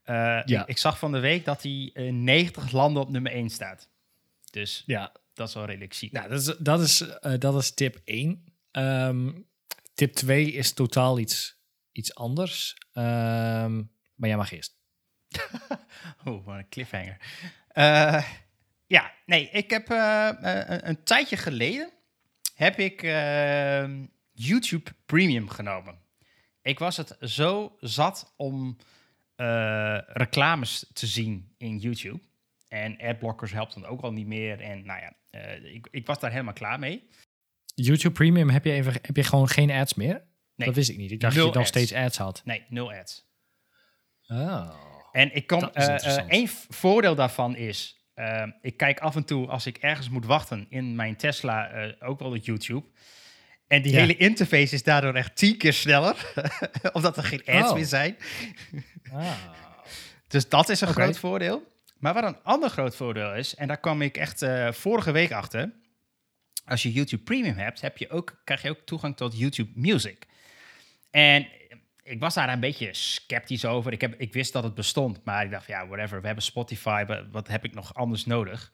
eh, 0.03 0.41
Ja. 0.45 0.67
ik, 0.67 0.79
zag 0.79 0.99
van 0.99 1.13
de 1.13 1.19
week 1.21 1.45
dat 1.45 1.63
hij 1.63 1.91
in 1.95 2.25
90 2.25 2.73
landen 2.73 3.03
op 3.03 3.11
nummer 3.11 3.33
1 3.33 3.51
staat. 3.51 3.89
Dus 4.51 4.83
Ja, 4.87 5.13
dat 5.35 5.49
is 5.49 5.55
wel 5.55 5.65
redelijk 5.65 5.93
ziek. 5.95 6.13
nou, 6.13 6.29
dat, 6.29 6.41
is, 6.41 6.57
dat, 6.59 6.81
is, 6.81 7.01
eh, 7.01 7.39
dat 7.39 7.55
is 7.63 7.75
tip 7.75 8.01
1. 8.05 8.45
Ehm, 8.71 9.31
tip 9.95 10.13
2 10.15 10.53
is 10.53 10.73
totaal 10.73 11.19
iets, 11.19 11.57
iets 11.93 12.15
anders. 12.15 12.77
Ehm, 12.93 13.77
maar 14.15 14.29
jij 14.29 14.37
mag 14.37 14.53
eerst. 14.53 14.79
Oh, 16.25 16.45
wat 16.47 16.57
een 16.57 16.69
cliffhanger. 16.69 17.17
Eh, 17.69 18.25
ja, 18.87 19.13
nee, 19.27 19.51
ik 19.51 19.71
heb 19.71 19.89
eh, 19.91 20.29
eh, 20.29 20.69
een, 20.69 20.89
een 20.89 21.03
tijdje 21.03 21.37
geleden 21.37 21.91
heb 22.55 22.79
ik 22.79 23.03
eh, 23.03 23.89
YouTube 24.33 24.91
Premium 25.07 25.49
genomen. 25.49 25.99
Ik 26.63 26.79
was 26.79 26.97
het 26.97 27.17
zo 27.21 27.77
zat 27.81 28.33
om 28.37 28.77
eh, 29.41 29.99
reclames 30.07 30.91
te 30.93 31.07
zien 31.07 31.55
in 31.59 31.78
YouTube. 31.78 32.20
En 32.68 32.99
adblockers 32.99 33.53
helpt 33.53 33.74
dan 33.74 33.86
ook 33.86 34.01
al 34.01 34.12
niet 34.12 34.26
meer. 34.26 34.61
En 34.61 34.84
nou 34.84 35.01
ja, 35.01 35.12
eh, 35.30 35.74
ik, 35.74 35.88
ik 35.91 36.07
was 36.07 36.18
daar 36.18 36.30
helemaal 36.30 36.53
klaar 36.53 36.78
mee. 36.78 37.09
YouTube 37.74 38.14
Premium, 38.14 38.49
heb 38.49 38.64
je, 38.64 38.72
even, 38.72 38.93
heb 38.93 39.16
je 39.16 39.22
gewoon 39.22 39.49
geen 39.49 39.70
ads 39.70 39.95
meer? 39.95 40.24
Nee. 40.55 40.66
Dat 40.66 40.76
wist 40.76 40.91
ik 40.91 40.97
niet. 40.97 41.11
Ik 41.11 41.20
dacht 41.20 41.34
Nul 41.34 41.45
dat 41.45 41.53
je 41.53 41.59
nog 41.59 41.68
steeds 41.68 41.93
ads 41.95 42.18
had. 42.18 42.43
Nee, 42.45 42.64
nul 42.68 42.93
ads. 42.93 43.28
Oh. 44.26 44.74
En 45.12 45.34
ik 45.34 45.49
Dat 45.49 45.76
is 45.76 46.16
eh, 46.16 46.47
voordeel 46.68 47.14
daarvan 47.14 47.57
is, 47.57 48.05
ik 48.61 48.76
kijk 48.76 49.01
af 49.01 49.16
en 49.16 49.24
toe 49.24 49.47
als 49.47 49.66
ik 49.66 49.76
ergens 49.76 50.09
moet 50.09 50.26
wachten 50.26 50.66
in 50.68 50.95
mijn 50.95 51.16
Tesla 51.16 51.70
ook 52.01 52.18
wel 52.18 52.30
op 52.30 52.45
YouTube. 52.45 52.86
En 53.71 53.83
die 53.83 53.93
Ja. 53.93 53.99
hele 53.99 54.16
interface 54.16 54.75
is 54.75 54.83
daardoor 54.83 55.14
echt 55.14 55.37
tien 55.37 55.57
keer 55.57 55.73
sneller, 55.73 56.33
omdat 56.93 57.16
er 57.16 57.23
geen 57.25 57.43
ads 57.47 57.68
Oh. 57.68 57.75
meer 57.75 57.85
zijn. 57.85 58.16
Ah. 59.12 59.33
Dus 60.29 60.49
dat 60.49 60.68
is 60.68 60.81
een 60.81 60.89
groot 60.89 61.18
voordeel. 61.18 61.73
Maar 61.99 62.14
wat 62.14 62.25
een 62.25 62.43
ander 62.43 62.71
groot 62.71 62.97
voordeel 62.97 63.35
is, 63.35 63.55
en 63.55 63.68
daar 63.68 63.81
kwam 63.81 64.03
ik 64.03 64.16
echt 64.16 64.43
eh, 64.43 64.73
vorige 64.73 65.12
week 65.12 65.33
achter. 65.33 65.73
Als 66.64 66.83
je 66.83 66.93
YouTube 66.93 67.23
Premium 67.23 67.57
hebt, 67.57 67.81
heb 67.81 67.99
je 67.99 68.11
ook, 68.11 68.41
krijg 68.45 68.62
je 68.62 68.71
ook 68.71 68.81
toegang 68.85 69.16
tot 69.16 69.39
YouTube 69.39 69.71
Music. 69.75 70.27
En 71.11 71.47
ik 72.03 72.21
was 72.21 72.35
daar 72.35 72.49
een 72.53 72.61
beetje 72.61 72.95
sceptisch 72.95 73.64
over. 73.64 73.93
Ik, 73.93 74.01
heb, 74.01 74.14
ik 74.21 74.33
wist 74.33 74.53
dat 74.53 74.62
het 74.64 74.75
bestond, 74.75 75.25
maar 75.25 75.45
ik 75.45 75.51
dacht, 75.51 75.66
ja, 75.66 75.87
whatever. 75.87 76.21
We 76.21 76.27
hebben 76.27 76.45
Spotify, 76.45 77.05
wa- 77.07 77.27
wat 77.31 77.49
heb 77.49 77.64
ik 77.64 77.75
nog 77.75 77.95
anders 77.95 78.27
nodig? 78.27 78.73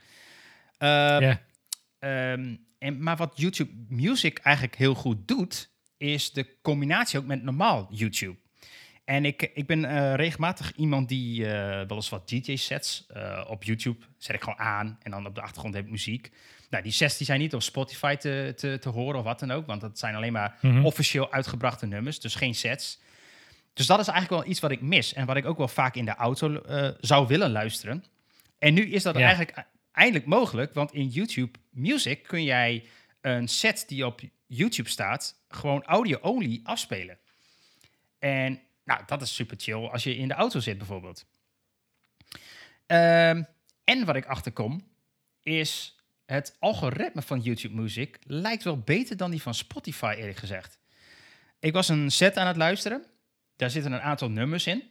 Ehm, 0.79 2.55
en, 2.87 3.03
maar 3.03 3.17
wat 3.17 3.33
YouTube 3.37 3.73
Music 3.89 4.39
eigenlijk 4.39 4.77
heel 4.77 4.95
goed 4.95 5.29
doet, 5.29 5.71
is 5.97 6.33
de 6.33 6.47
combinatie 6.63 7.19
ook 7.19 7.25
met 7.27 7.43
normaal 7.43 7.89
YouTube. 7.91 8.37
En 9.05 9.25
ik, 9.25 9.51
ik 9.55 9.67
ben 9.67 9.85
eh, 9.85 10.15
regelmatig 10.15 10.73
iemand 10.77 11.09
die 11.09 11.47
eh, 11.47 11.51
wel 11.87 11.97
eens 11.97 12.09
wat 12.09 12.29
DJ-sets 12.29 13.07
eh, 13.09 13.45
op 13.49 13.65
YouTube 13.65 14.07
zet 14.19 14.35
ik 14.37 14.43
gewoon 14.43 14.59
aan. 14.59 14.99
En 15.03 15.11
dan 15.11 15.27
op 15.27 15.35
de 15.35 15.41
achtergrond 15.41 15.75
heb 15.75 15.85
ik 15.85 15.91
muziek. 15.91 16.31
Nou, 16.71 16.83
die 16.83 16.93
sets 16.93 17.17
die 17.17 17.27
zijn 17.27 17.41
niet 17.41 17.55
op 17.55 17.63
Spotify 17.63 18.15
te, 18.15 18.53
te, 18.57 18.79
te 18.81 18.89
horen 18.89 19.19
of 19.19 19.25
wat 19.25 19.39
dan 19.41 19.51
ook. 19.51 19.67
Want 19.67 19.81
dat 19.81 19.99
zijn 19.99 20.15
alleen 20.15 20.33
maar 20.33 20.59
Mhm. 20.61 20.85
officieel 20.85 21.33
uitgebrachte 21.33 21.87
nummers, 21.87 22.21
dus 22.21 22.35
geen 22.35 22.55
sets. 22.55 23.01
Dus 23.73 23.87
dat 23.87 24.01
is 24.01 24.07
eigenlijk 24.09 24.43
wel 24.43 24.51
iets 24.51 24.61
wat 24.61 24.71
ik 24.71 24.81
mis. 24.81 25.13
En 25.15 25.27
wat 25.27 25.37
ik 25.37 25.45
ook 25.47 25.59
wel 25.59 25.69
vaak 25.69 25.95
in 25.95 26.05
de 26.05 26.15
auto 26.15 26.55
eh, 26.63 26.89
zou 27.01 27.27
willen 27.27 27.51
luisteren. 27.51 28.05
En 28.59 28.75
nu 28.75 28.91
is 28.91 29.03
dat 29.03 29.15
Ja. 29.17 29.21
eigenlijk 29.27 29.65
eindelijk 29.97 30.27
mogelijk. 30.27 30.75
Want 30.75 30.93
in 30.93 31.09
YouTube 31.09 31.59
Music 31.71 32.23
kun 32.23 32.43
jij 32.43 32.87
een 33.21 33.49
set 33.49 33.85
die 33.89 34.07
op 34.07 34.21
YouTube 34.47 34.89
staat... 34.89 35.45
gewoon 35.49 35.85
audio-only 35.85 36.61
afspelen. 36.63 37.19
En 38.19 38.61
nou, 38.85 39.03
dat 39.07 39.23
is 39.23 39.35
super 39.35 39.57
chill 39.61 39.87
als 39.87 40.03
je 40.03 40.17
in 40.17 40.29
de 40.29 40.35
auto 40.35 40.61
zit 40.61 40.79
bijvoorbeeld. 40.79 41.27
Ehm, 42.87 43.43
en 43.85 44.05
wat 44.05 44.17
ik 44.17 44.27
achterkom 44.27 44.89
is 45.43 46.01
het 46.27 46.57
algoritme 46.59 47.23
van 47.23 47.41
YouTube 47.41 47.75
Music 47.75 48.19
lijkt 48.23 48.65
wel 48.65 48.79
beter 48.79 49.17
dan 49.17 49.31
die 49.31 49.43
van 49.43 49.55
Spotify 49.55 50.15
eerlijk 50.19 50.39
gezegd. 50.39 50.79
Ik 51.59 51.73
was 51.73 51.89
een 51.89 52.11
set 52.11 52.37
aan 52.37 52.47
het 52.47 52.57
luisteren. 52.57 53.05
Daar 53.57 53.71
zitten 53.71 53.93
een 53.93 54.01
aantal 54.01 54.31
nummers 54.31 54.67
in. 54.67 54.83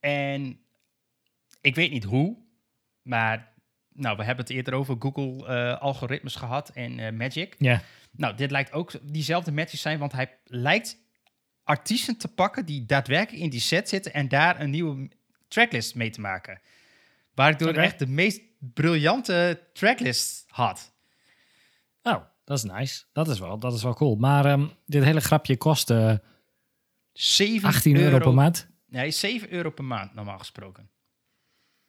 En 0.00 0.60
ik 1.60 1.74
weet 1.74 1.90
niet 1.90 2.04
hoe, 2.04 2.36
maar 3.02 3.56
nou, 3.98 4.16
we 4.16 4.24
hebben 4.24 4.44
het 4.44 4.54
eerder 4.54 4.74
over 4.74 4.96
Google 4.98 5.46
eh, 5.46 5.80
algoritmes 5.80 6.34
gehad 6.34 6.68
en 6.68 6.98
eh, 6.98 7.12
Magic. 7.12 7.54
Ja. 7.58 7.82
Nou, 8.10 8.36
dit 8.36 8.50
lijkt 8.50 8.72
ook 8.72 8.92
diezelfde 9.02 9.52
matches 9.52 9.80
zijn, 9.80 9.98
want 9.98 10.12
hij 10.12 10.38
lijkt 10.44 10.96
artiesten 11.64 12.16
te 12.16 12.28
pakken 12.28 12.66
die 12.66 12.86
daadwerkelijk 12.86 13.42
in 13.42 13.50
die 13.50 13.60
set 13.60 13.88
zitten 13.88 14.12
en 14.12 14.28
daar 14.28 14.60
een 14.60 14.70
nieuwe 14.70 15.10
tracklist 15.48 15.94
mee 15.94 16.10
te 16.10 16.20
maken. 16.20 16.60
Waardoor 17.34 17.68
Oké. 17.68 17.80
echt 17.80 17.98
de 17.98 18.06
meest 18.06 18.40
briljante 18.58 19.62
tracklist 19.72 20.44
had. 20.46 20.92
Oh, 22.02 22.22
dat 22.44 22.56
is 22.56 22.64
nice. 22.64 23.04
Dat 23.12 23.28
is 23.28 23.38
wel, 23.38 23.58
dat 23.58 23.74
is 23.74 23.82
wel 23.82 23.94
cool. 23.94 24.16
Maar 24.16 24.44
ehm, 24.44 24.66
dit 24.86 25.04
hele 25.04 25.20
grapje 25.20 25.56
kost 25.56 25.90
eh, 25.90 26.14
7 27.12 27.68
18 27.68 27.96
euro 27.96 28.18
per 28.18 28.34
maand. 28.34 28.68
Nee, 28.86 29.10
7 29.10 29.52
euro 29.52 29.70
per 29.70 29.84
maand 29.84 30.14
normaal 30.14 30.38
gesproken. 30.38 30.90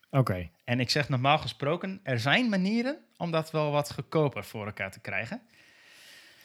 Oké. 0.09 0.49
En 0.69 0.79
ik 0.79 0.89
zeg 0.89 1.09
normaal 1.09 1.37
gesproken, 1.37 1.99
er 2.03 2.19
zijn 2.19 2.49
manieren 2.49 2.97
om 3.17 3.31
dat 3.31 3.51
wel 3.51 3.71
wat 3.71 3.93
goedkoper 3.93 4.43
voor 4.43 4.65
elkaar 4.65 4.91
te 4.91 4.99
krijgen. 4.99 5.41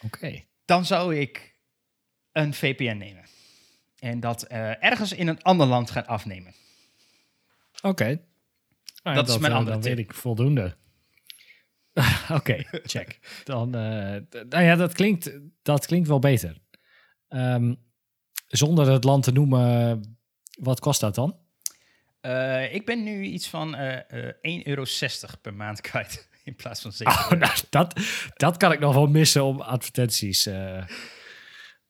Oké. 0.02 0.44
Dan 0.64 0.84
zou 0.84 1.16
ik 1.16 1.54
een 2.32 2.54
VPN 2.54 2.96
nemen. 2.96 3.24
En 3.98 4.20
dat 4.20 4.42
eh, 4.42 4.84
ergens 4.84 5.12
in 5.12 5.28
een 5.28 5.42
ander 5.42 5.66
land 5.66 5.90
gaan 5.90 6.06
afnemen. 6.06 6.54
Oké. 7.82 8.20
Nou, 9.02 9.16
Dat 9.16 9.28
is 9.28 9.38
mijn 9.38 9.52
eh, 9.52 9.58
andere 9.58 9.76
Dan 9.76 9.84
tip. 9.84 9.96
weet 9.96 10.04
ik 10.04 10.14
voldoende. 10.14 10.76
Oké, 12.38 12.64
check. 12.84 13.40
Dan, 13.44 13.74
eh, 13.74 14.42
nou 14.48 14.64
ja, 14.64 14.76
dat 14.76 14.92
klinkt, 14.92 15.38
dat 15.62 15.86
klinkt 15.86 16.08
wel 16.08 16.18
beter. 16.18 16.58
Ehm, 17.28 17.74
zonder 18.46 18.90
het 18.90 19.04
land 19.04 19.22
te 19.24 19.32
noemen, 19.32 20.00
wat 20.58 20.80
kost 20.80 21.00
dat 21.00 21.14
dan? 21.14 21.38
Eh, 22.24 22.74
ik 22.74 22.84
ben 22.86 23.02
nu 23.02 23.22
iets 23.22 23.48
van 23.48 23.74
eh 23.74 24.26
eh 24.26 24.34
1,60 24.42 24.62
euro 24.66 24.84
per 25.42 25.54
maand 25.54 25.80
kwijt. 25.90 26.28
In 26.44 26.54
plaats 26.54 26.80
van 26.80 26.92
7 26.92 27.12
Oh, 27.12 27.30
nou, 27.30 27.52
dat, 27.70 28.00
dat 28.36 28.56
kan 28.56 28.72
ik 28.72 28.78
nog 28.78 28.94
wel 28.94 29.06
missen 29.06 29.44
om 29.44 29.60
advertenties. 29.60 30.46
eh, 30.46 30.86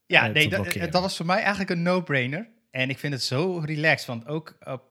Ja, 0.07 0.27
eh, 0.27 0.33
nee, 0.33 0.49
te 0.49 0.57
dat, 0.57 0.93
dat 0.93 1.03
was 1.03 1.17
voor 1.17 1.27
mij 1.27 1.39
eigenlijk 1.41 1.71
een 1.71 1.83
no-brainer. 1.83 2.49
En 2.71 2.91
ik 2.91 2.99
vind 2.99 3.13
het 3.13 3.23
zo 3.23 3.59
relaxed, 3.65 4.07
want 4.07 4.27
ook 4.27 4.57
op, 4.65 4.83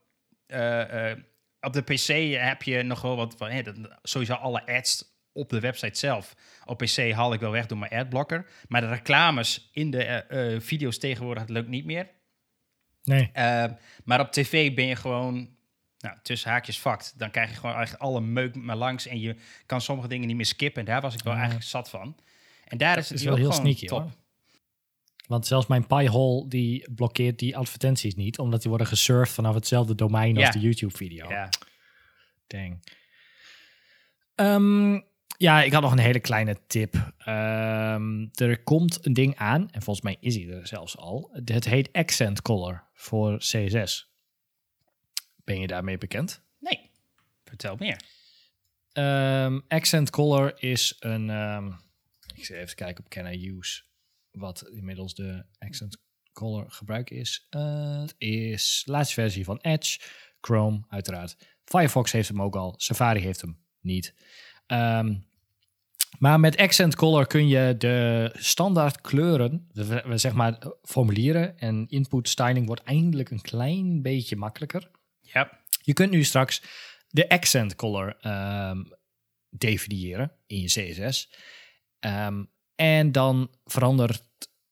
op 1.59 1.73
de 1.73 1.81
PC 1.85 2.37
heb 2.41 2.61
je 2.63 2.83
nog 2.83 3.01
wel 3.01 3.15
wat 3.15 3.35
van, 3.37 3.49
hè, 3.49 3.61
dat- 3.61 3.75
sowieso 4.01 4.33
alle 4.33 4.65
ads 4.67 5.03
op 5.33 5.49
de 5.49 5.59
website 5.59 5.99
zelf. 5.99 6.35
Op 6.65 6.77
PC 6.77 7.11
haal 7.11 7.33
ik 7.33 7.39
wel 7.39 7.51
weg 7.51 7.65
door 7.65 7.77
mijn 7.77 7.91
adblocker. 7.91 8.45
Maar 8.67 8.81
de 8.81 8.87
reclames 8.87 9.69
in 9.73 9.91
de 9.91 10.57
video's 10.61 10.97
tegenwoordig, 10.97 11.47
lukt 11.47 11.67
niet 11.69 11.85
meer. 11.85 12.09
Nee. 13.03 13.29
Eh, 13.33 13.65
maar 14.03 14.19
op 14.19 14.31
tv 14.31 14.73
ben 14.75 14.85
je 14.85 14.95
gewoon 14.95 15.49
nou, 15.99 16.17
tussen 16.23 16.49
haakjes 16.51 16.79
vakt. 16.79 17.13
Dan 17.17 17.31
krijg 17.31 17.49
je 17.49 17.55
gewoon 17.55 17.75
eigenlijk 17.75 18.03
alle 18.03 18.21
meuk 18.21 18.55
maar 18.55 18.75
langs 18.75 19.07
en 19.07 19.19
je 19.19 19.35
kan 19.65 19.81
sommige 19.81 20.07
dingen 20.07 20.27
niet 20.27 20.35
meer 20.35 20.45
skippen. 20.45 20.79
En 20.79 20.85
daar 20.87 21.01
was 21.01 21.13
ik 21.13 21.23
wel 21.23 21.33
Ja. 21.33 21.39
eigenlijk 21.39 21.69
zat 21.69 21.89
van. 21.89 22.15
En 22.67 22.77
daar 22.77 22.97
is 22.97 23.09
het 23.09 23.19
is 23.19 23.25
wel 23.25 23.35
heel 23.35 23.51
sneaky, 23.51 23.85
top. 23.87 24.01
hoor. 24.01 24.11
Want 25.27 25.47
zelfs 25.47 25.67
mijn 25.67 25.87
Pi-hole 25.87 26.47
die 26.47 26.91
blokkeert 26.95 27.39
die 27.39 27.57
advertenties 27.57 28.15
niet, 28.15 28.39
omdat 28.39 28.59
die 28.61 28.69
worden 28.69 28.87
gesurfd 28.87 29.33
vanaf 29.33 29.53
hetzelfde 29.55 29.95
domein 29.95 30.35
Ja. 30.35 30.45
als 30.45 30.55
de 30.55 30.61
YouTube-video. 30.61 31.29
Ja. 31.29 31.49
Dang. 32.47 32.83
Ehm, 34.35 34.99
ja, 35.37 35.61
ik 35.63 35.73
had 35.73 35.81
nog 35.81 35.91
een 35.91 35.97
hele 35.99 36.19
kleine 36.19 36.57
tip. 36.67 37.13
Ehm, 37.17 38.25
er 38.33 38.63
komt 38.63 39.05
een 39.05 39.13
ding 39.13 39.35
aan, 39.35 39.61
en 39.71 39.81
volgens 39.81 40.05
mij 40.05 40.17
is 40.19 40.35
hij 40.35 40.47
er 40.49 40.67
zelfs 40.67 40.97
al. 40.97 41.29
Het 41.43 41.65
heet 41.65 41.89
Accent 41.91 42.41
Color 42.41 42.83
voor 43.03 43.37
CSS. 43.37 44.11
Ben 45.43 45.59
je 45.59 45.67
daarmee 45.67 45.97
bekend? 45.97 46.41
Nee, 46.59 46.89
vertel 47.43 47.75
meer. 47.75 48.01
Ehm, 48.91 49.59
Accent 49.67 50.09
Color 50.09 50.53
is 50.63 50.95
een. 50.99 51.29
ehm, 51.29 51.71
ik 52.35 52.45
zal 52.45 52.55
even 52.57 52.75
kijken 52.75 53.03
op 53.03 53.09
Can 53.09 53.33
I 53.33 53.49
Use. 53.49 53.83
Wat 54.31 54.69
inmiddels 54.69 55.13
de 55.15 55.45
Accent 55.59 55.97
Color 56.33 56.71
gebruik 56.71 57.09
is. 57.09 57.47
Eh, 57.49 58.01
het 58.01 58.15
is 58.17 58.81
de 58.85 58.91
laatste 58.91 59.13
versie 59.13 59.43
van 59.43 59.57
Edge. 59.61 59.99
Chrome, 60.41 60.83
uiteraard. 60.87 61.37
Firefox 61.65 62.11
heeft 62.11 62.27
hem 62.27 62.41
ook 62.41 62.55
al. 62.55 62.73
Safari 62.77 63.19
heeft 63.19 63.41
hem 63.41 63.57
niet. 63.79 64.13
Ehm, 64.65 65.15
maar 66.19 66.39
met 66.39 66.57
Accent 66.57 66.95
Color 66.95 67.27
kun 67.27 67.47
je 67.47 67.75
de 67.77 68.29
standaard 68.33 69.01
kleuren, 69.01 69.69
zeg 70.13 70.33
maar 70.33 70.57
formulieren 70.81 71.59
en 71.59 71.85
input 71.87 72.29
styling 72.29 72.65
wordt 72.65 72.83
eindelijk 72.83 73.29
een 73.29 73.41
klein 73.41 74.01
beetje 74.01 74.35
makkelijker. 74.35 74.89
Ja. 75.19 75.61
Je 75.81 75.93
kunt 75.93 76.11
nu 76.11 76.23
straks 76.23 76.63
de 77.07 77.29
accent 77.29 77.75
color 77.75 78.17
ehm, 78.21 78.83
definiëren 79.49 80.31
in 80.47 80.61
je 80.61 80.67
CSS. 80.67 81.29
Ehm, 81.99 82.43
en 82.75 83.11
dan 83.11 83.51
verandert 83.63 84.23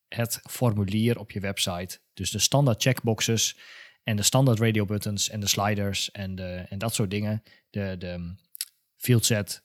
het 0.08 0.40
formulier 0.50 1.20
op 1.20 1.32
je 1.32 1.40
website. 1.40 2.00
Dus 2.14 2.32
de 2.32 2.40
standaard 2.40 2.82
checkboxes 2.82 3.58
en 4.04 4.16
de 4.16 4.24
standaard 4.24 4.60
radio 4.60 4.86
buttons 4.86 5.30
en 5.30 5.40
de 5.40 5.48
sliders 5.48 6.12
en, 6.12 6.36
de, 6.36 6.66
en 6.70 6.78
dat 6.78 6.94
soort 6.94 7.10
dingen. 7.10 7.44
De, 7.70 7.96
de 7.98 8.36
field 8.96 9.26
set, 9.26 9.64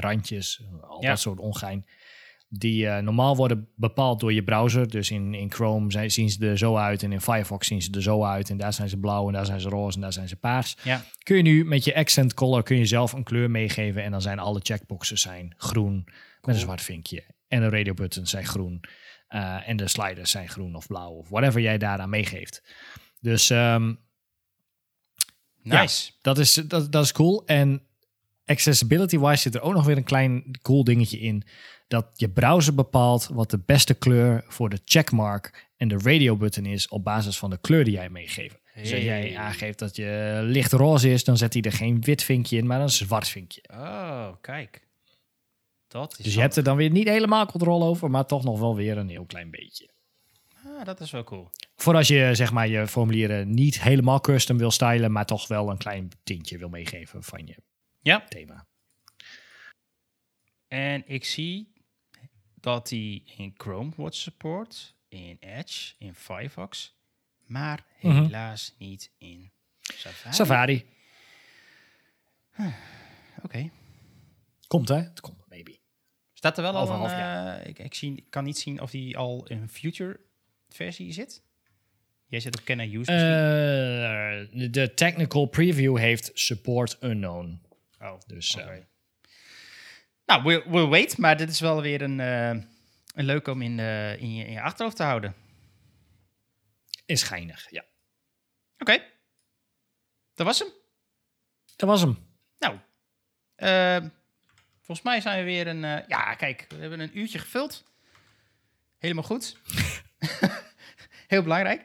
randjes, 0.00 0.62
al 0.80 1.02
Ja. 1.02 1.08
dat 1.08 1.20
soort 1.20 1.38
ongein. 1.38 1.86
Die 2.52 2.86
eh, 2.88 3.02
normaal 3.02 3.36
worden 3.36 3.68
bepaald 3.76 4.20
door 4.20 4.32
je 4.32 4.42
browser. 4.44 4.88
Dus 4.90 5.10
in, 5.10 5.34
in 5.34 5.52
Chrome 5.52 5.92
zijn, 5.92 6.10
zien 6.10 6.30
ze 6.30 6.46
er 6.46 6.58
zo 6.58 6.76
uit 6.76 7.02
en 7.02 7.12
in 7.12 7.20
Firefox 7.20 7.66
zien 7.66 7.82
ze 7.82 7.90
er 7.90 8.02
zo 8.02 8.24
uit. 8.24 8.50
En 8.50 8.56
daar 8.56 8.72
zijn 8.72 8.88
ze 8.88 8.96
blauw 8.98 9.26
en 9.26 9.32
daar 9.32 9.46
zijn 9.46 9.60
ze 9.60 9.68
roze 9.68 9.94
en 9.96 10.02
daar 10.02 10.12
zijn 10.12 10.28
ze 10.28 10.36
paars. 10.36 10.76
Ja. 10.82 11.04
Kun 11.22 11.36
je 11.36 11.42
nu 11.42 11.64
met 11.64 11.84
je 11.84 11.94
accent 11.94 12.34
color 12.34 12.62
kun 12.62 12.76
je 12.76 12.86
zelf 12.86 13.12
een 13.12 13.22
kleur 13.24 13.50
meegeven. 13.50 14.02
En 14.02 14.10
dan 14.10 14.22
zijn 14.22 14.38
alle 14.38 14.60
checkboxes 14.62 15.20
zijn 15.20 15.54
groen 15.56 16.04
met 16.40 16.54
een 16.54 16.60
zwart 16.60 16.82
vinkje. 16.82 17.24
En 17.48 17.60
de 17.60 17.68
radio 17.68 17.94
buttons 17.94 18.30
zijn 18.30 18.46
groen. 18.46 18.80
Eh, 19.28 19.68
en 19.68 19.76
de 19.76 19.88
sliders 19.88 20.30
zijn 20.30 20.48
groen 20.48 20.74
of 20.74 20.86
blauw 20.86 21.10
of 21.12 21.28
whatever 21.28 21.60
jij 21.60 21.78
daaraan 21.78 22.10
meegeeft. 22.10 22.62
Dus 23.20 23.50
ehm, 23.50 23.94
Nice. 25.62 26.12
dat 26.22 26.38
is, 26.38 26.54
dat, 26.54 26.92
dat 26.92 27.04
is 27.04 27.12
cool. 27.12 27.42
En 27.46 27.82
accessibility-wise 28.50 29.42
zit 29.42 29.54
er 29.54 29.62
ook 29.62 29.74
nog 29.74 29.84
weer 29.84 29.96
een 29.96 30.04
klein 30.04 30.58
cool 30.62 30.84
dingetje 30.84 31.18
in. 31.18 31.42
Dat 31.88 32.06
je 32.14 32.28
browser 32.28 32.74
bepaalt 32.74 33.28
wat 33.32 33.50
de 33.50 33.58
beste 33.66 33.94
kleur 33.94 34.44
voor 34.48 34.68
de 34.68 34.80
checkmark 34.84 35.68
en 35.76 35.88
de 35.88 35.98
radio 36.02 36.36
button 36.36 36.66
is 36.66 36.88
op 36.88 37.04
basis 37.04 37.38
van 37.38 37.50
de 37.50 37.58
kleur 37.60 37.84
die 37.84 37.94
jij 37.94 38.10
meegeeft. 38.10 38.58
Dus 38.74 38.92
als 38.92 39.02
jij 39.02 39.36
aangeeft 39.36 39.78
dat 39.78 39.96
je 39.96 40.40
licht 40.42 40.72
roze 40.72 41.10
is, 41.10 41.24
dan 41.24 41.36
zet 41.36 41.52
hij 41.52 41.62
er 41.62 41.72
geen 41.72 42.00
wit 42.00 42.22
vinkje 42.22 42.56
in, 42.56 42.66
maar 42.66 42.80
een 42.80 42.88
zwart 42.88 43.28
vinkje. 43.28 43.62
Oh, 43.72 44.28
kijk. 44.40 44.88
Dat 45.88 46.18
is 46.18 46.24
Dus 46.24 46.34
je 46.34 46.40
hebt 46.40 46.56
er 46.56 46.62
dan 46.62 46.76
weer 46.76 46.90
niet 46.90 47.08
helemaal 47.08 47.46
controle 47.46 47.84
over, 47.84 48.10
maar 48.10 48.26
toch 48.26 48.44
nog 48.44 48.58
wel 48.58 48.76
weer 48.76 48.98
een 48.98 49.08
heel 49.08 49.24
klein 49.24 49.50
beetje. 49.50 49.90
Ah, 50.64 50.84
dat 50.84 51.00
is 51.00 51.10
wel 51.10 51.24
cool. 51.24 51.50
Voor 51.76 51.94
als 51.94 52.08
je 52.08 52.30
zeg 52.32 52.52
maar 52.52 52.68
je 52.68 52.86
formulieren 52.86 53.54
niet 53.54 53.82
helemaal 53.82 54.20
custom 54.20 54.58
wil 54.58 54.70
stylen, 54.70 55.12
maar 55.12 55.26
toch 55.26 55.48
wel 55.48 55.70
een 55.70 55.78
klein 55.78 56.08
tintje 56.22 56.58
wil 56.58 56.68
meegeven 56.68 57.22
van 57.22 57.46
je 57.46 57.56
Ja. 58.02 58.24
thema. 58.28 58.66
En 60.68 61.02
ik 61.08 61.24
zie 61.24 61.72
dat 62.54 62.88
die 62.88 63.22
in 63.36 63.54
Chrome 63.56 63.90
wordt 63.96 64.16
support, 64.16 64.94
in 65.08 65.36
Edge, 65.40 65.94
in 65.98 66.14
Firefox, 66.14 66.98
maar 67.46 67.86
Mhm. 68.00 68.22
helaas 68.22 68.74
niet 68.78 69.12
in 69.18 69.52
Safari. 69.80 70.34
Safari. 70.34 70.86
Oké. 73.42 73.70
Komt 74.66 74.88
hè? 74.88 74.96
Het 74.96 75.20
komt, 75.20 75.48
maybe. 75.48 75.78
Staat 76.32 76.56
er 76.56 76.62
wel 76.62 76.74
al 76.74 76.82
Over 76.82 76.94
een... 76.94 77.00
een 77.00 77.08
half 77.10 77.58
eh, 77.60 77.66
ik, 77.68 77.78
ik, 77.78 77.94
zie, 77.94 78.26
kan 78.30 78.44
niet 78.44 78.58
zien 78.58 78.80
of 78.80 78.90
die 78.90 79.16
al 79.16 79.46
in 79.46 79.68
future 79.68 80.20
versie 80.68 81.12
zit. 81.12 81.42
Jij 82.26 82.40
zit 82.40 82.58
op 82.58 82.64
Can 82.64 82.80
I 82.80 82.96
Use 82.96 83.10
de 84.70 84.94
technical 84.94 85.46
preview 85.46 85.98
heeft 85.98 86.30
support 86.34 87.02
unknown. 87.02 87.60
Oh, 88.00 88.20
Dus 88.26 88.56
eh, 88.56 88.64
oké. 88.64 88.86
Nou, 90.26 90.42
we'll, 90.42 90.62
we'll 90.66 90.88
wait, 90.88 91.18
maar 91.18 91.36
dit 91.36 91.50
is 91.50 91.60
wel 91.60 91.82
weer 91.82 92.02
een, 92.02 92.20
eh, 92.20 92.48
een 93.14 93.24
leuk 93.24 93.48
om 93.48 93.62
in, 93.62 93.78
eh, 93.78 94.20
in, 94.20 94.34
je, 94.34 94.44
in 94.44 94.52
je 94.52 94.60
achterhoofd 94.62 94.96
te 94.96 95.02
houden. 95.02 95.34
is 97.06 97.22
geinig, 97.22 97.70
ja. 97.70 97.84
Oké. 98.78 99.02
Dat 100.34 100.46
was 100.46 100.58
hem. 100.58 100.68
Dat 101.76 101.88
was 101.88 102.00
hem. 102.00 102.28
Nou, 102.58 102.78
volgens 104.90 105.08
mij 105.08 105.20
zijn 105.20 105.38
we 105.38 105.44
weer 105.44 105.66
een... 105.66 105.84
eh, 105.84 106.08
ja, 106.08 106.34
kijk, 106.34 106.66
we 106.68 106.76
hebben 106.76 107.00
een 107.00 107.18
uurtje 107.18 107.38
gevuld. 107.38 107.84
Helemaal 108.98 109.24
goed. 109.24 109.56
Heel 111.32 111.42
belangrijk. 111.42 111.82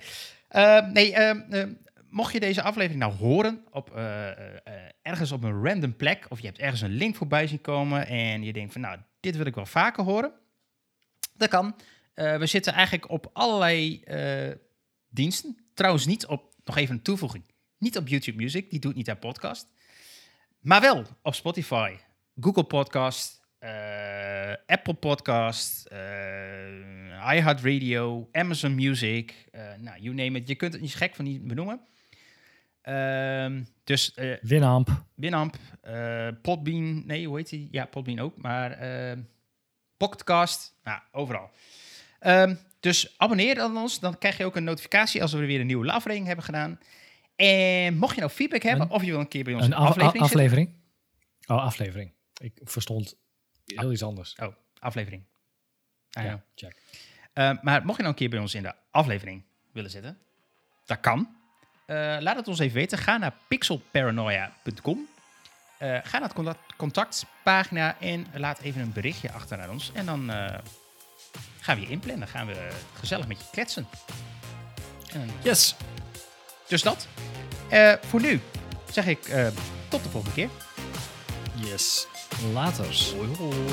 Eh, 0.48 0.88
nee, 0.88 1.14
eh, 1.14 1.70
mocht 2.16 2.34
je 2.34 2.40
deze 2.40 2.62
aflevering 2.62 3.00
nou 3.00 3.14
horen 3.14 3.66
op, 3.72 3.96
eh, 3.96 4.30
eh, 4.30 4.38
ergens 5.02 5.32
op 5.32 5.44
een 5.44 5.64
random 5.64 5.96
plek... 5.96 6.26
of 6.30 6.40
je 6.40 6.46
hebt 6.46 6.60
ergens 6.60 6.82
een 6.82 6.96
link 6.96 7.16
voorbij 7.16 7.48
zien 7.48 7.62
komen... 7.62 8.08
en 8.08 8.44
je 8.44 8.54
denkt 8.54 8.72
van, 8.72 8.82
nou, 8.82 9.00
dit 9.20 9.36
wil 9.36 9.46
ik 9.46 9.56
wel 9.56 9.66
vaker 9.66 10.04
horen. 10.04 10.32
Dat 11.34 11.50
kan. 11.50 11.76
Eh, 12.14 12.38
we 12.38 12.46
zitten 12.46 12.74
eigenlijk 12.74 13.10
op 13.10 13.30
allerlei 13.34 14.04
diensten. 15.10 15.58
Trouwens 15.74 16.06
niet 16.06 16.26
op, 16.26 16.54
nog 16.64 16.78
even 16.78 16.96
een 16.96 17.02
toevoeging... 17.02 17.44
niet 17.78 17.98
op 17.98 18.08
YouTube 18.08 18.38
Music, 18.38 18.70
die 18.70 18.80
doet 18.80 18.96
niet 18.96 19.10
aan 19.10 19.20
podcast... 19.20 19.74
Maar 20.60 20.82
wel 20.82 21.06
op 21.22 21.36
Spotify, 21.36 21.96
Google 22.40 22.64
Podcast, 22.64 23.42
Apple 24.66 24.94
Podcast, 24.94 25.88
iHeartRadio, 27.32 28.30
Amazon 28.32 28.76
Music, 28.76 29.46
nou, 29.80 30.00
you 30.00 30.16
name 30.16 30.40
it. 30.40 30.48
Je 30.48 30.56
kunt 30.56 30.74
het 30.74 30.82
niet 30.82 30.96
gek 30.96 31.16
van 31.16 31.26
niet 31.26 31.48
benoemen. 31.48 31.82
Ehm, 32.86 33.64
dus 33.84 34.14
eh 34.14 34.38
Winamp. 34.42 35.04
Winamp, 35.16 35.56
eh 35.82 36.28
Podbean, 36.42 37.06
nee, 37.06 37.28
hoe 37.28 37.38
heet 37.38 37.50
die? 37.50 37.68
Ja, 37.72 37.86
Podbean 37.86 38.20
ook, 38.20 38.38
maar 38.38 38.72
eh 38.72 39.18
Pocketcast, 39.98 40.74
nou, 40.84 41.00
overal. 41.12 41.50
Ehm, 42.20 42.56
dus 42.80 43.14
abonneer 43.18 43.56
dan 43.56 43.78
ons, 43.78 44.00
dan 44.00 44.18
krijg 44.18 44.38
je 44.38 44.46
ook 44.46 44.56
een 44.56 44.64
notificatie 44.64 45.22
als 45.22 45.34
we 45.34 45.46
weer 45.46 45.60
een 45.60 45.66
nieuwe 45.68 45.92
aflevering 45.92 46.26
hebben 46.28 46.46
gedaan. 46.46 46.80
En 47.36 47.98
mocht 47.98 48.14
je 48.16 48.20
nou 48.22 48.32
feedback 48.32 48.62
hebben, 48.62 48.86
Een- 48.88 48.92
of 48.94 49.04
je 49.04 49.12
wil 49.12 49.20
een 49.20 49.28
keer 49.28 49.44
bij 49.44 49.54
ons 49.54 49.66
Een 49.66 49.72
een 49.72 49.78
af- 49.78 49.88
aflevering 49.88 50.24
a- 50.24 50.28
zitten- 50.28 50.46
aflevering? 50.46 50.74
Oh, 51.48 51.64
aflevering. 51.66 52.12
Ik 52.42 52.60
verstond 52.64 53.18
heel 53.66 53.92
iets 53.92 54.04
anders. 54.04 54.36
Oh, 54.42 54.56
aflevering. 54.80 55.24
Know. 56.10 56.26
Ja, 56.26 56.44
check. 56.56 56.82
Uh, 57.34 57.52
maar 57.62 57.86
mocht 57.86 57.96
je 57.98 58.04
nou 58.04 58.08
een 58.08 58.20
keer 58.20 58.30
bij 58.30 58.40
ons 58.40 58.54
in 58.56 58.64
de 58.64 58.74
aflevering 58.92 59.44
willen 59.72 59.90
zitten, 59.92 60.18
dat 60.86 61.00
kan. 61.00 61.36
Uh, 61.88 62.18
laat 62.20 62.36
het 62.36 62.48
ons 62.48 62.60
even 62.60 62.76
weten. 62.76 62.98
Ga 62.98 63.18
naar 63.18 63.34
pixelparanoia.com. 63.48 65.08
Uh, 65.80 65.98
ga 66.04 66.20
naar 66.20 66.28
de 66.28 66.34
contact, 66.36 66.60
contactpagina 66.78 67.96
en 68.00 68.28
laat 68.34 68.60
even 68.60 68.82
een 68.82 68.94
berichtje 68.94 69.32
achter 69.32 69.58
naar 69.58 69.70
ons. 69.70 69.92
En 69.94 70.06
dan 70.06 70.30
uh, 70.30 70.48
gaan 71.60 71.76
we 71.76 71.82
je 71.82 71.88
inplannen. 71.90 72.28
gaan 72.28 72.48
we 72.48 72.70
gezellig 72.94 73.28
met 73.28 73.38
je 73.40 73.46
kletsen. 73.52 73.88
En, 75.14 75.30
Yes. 75.44 75.76
dus 76.68 76.82
dat. 76.82 77.08
Uh, 77.72 77.94
voor 78.08 78.22
nu 78.22 78.42
zeg 78.92 79.08
ik 79.08 79.28
uh, 79.28 79.48
tot 79.88 80.04
de 80.04 80.10
volgende 80.10 80.36
keer. 80.36 80.50
Yes. 81.56 82.08
Laters. 82.54 83.14
Hoi 83.14 83.36
hoi. 83.38 83.72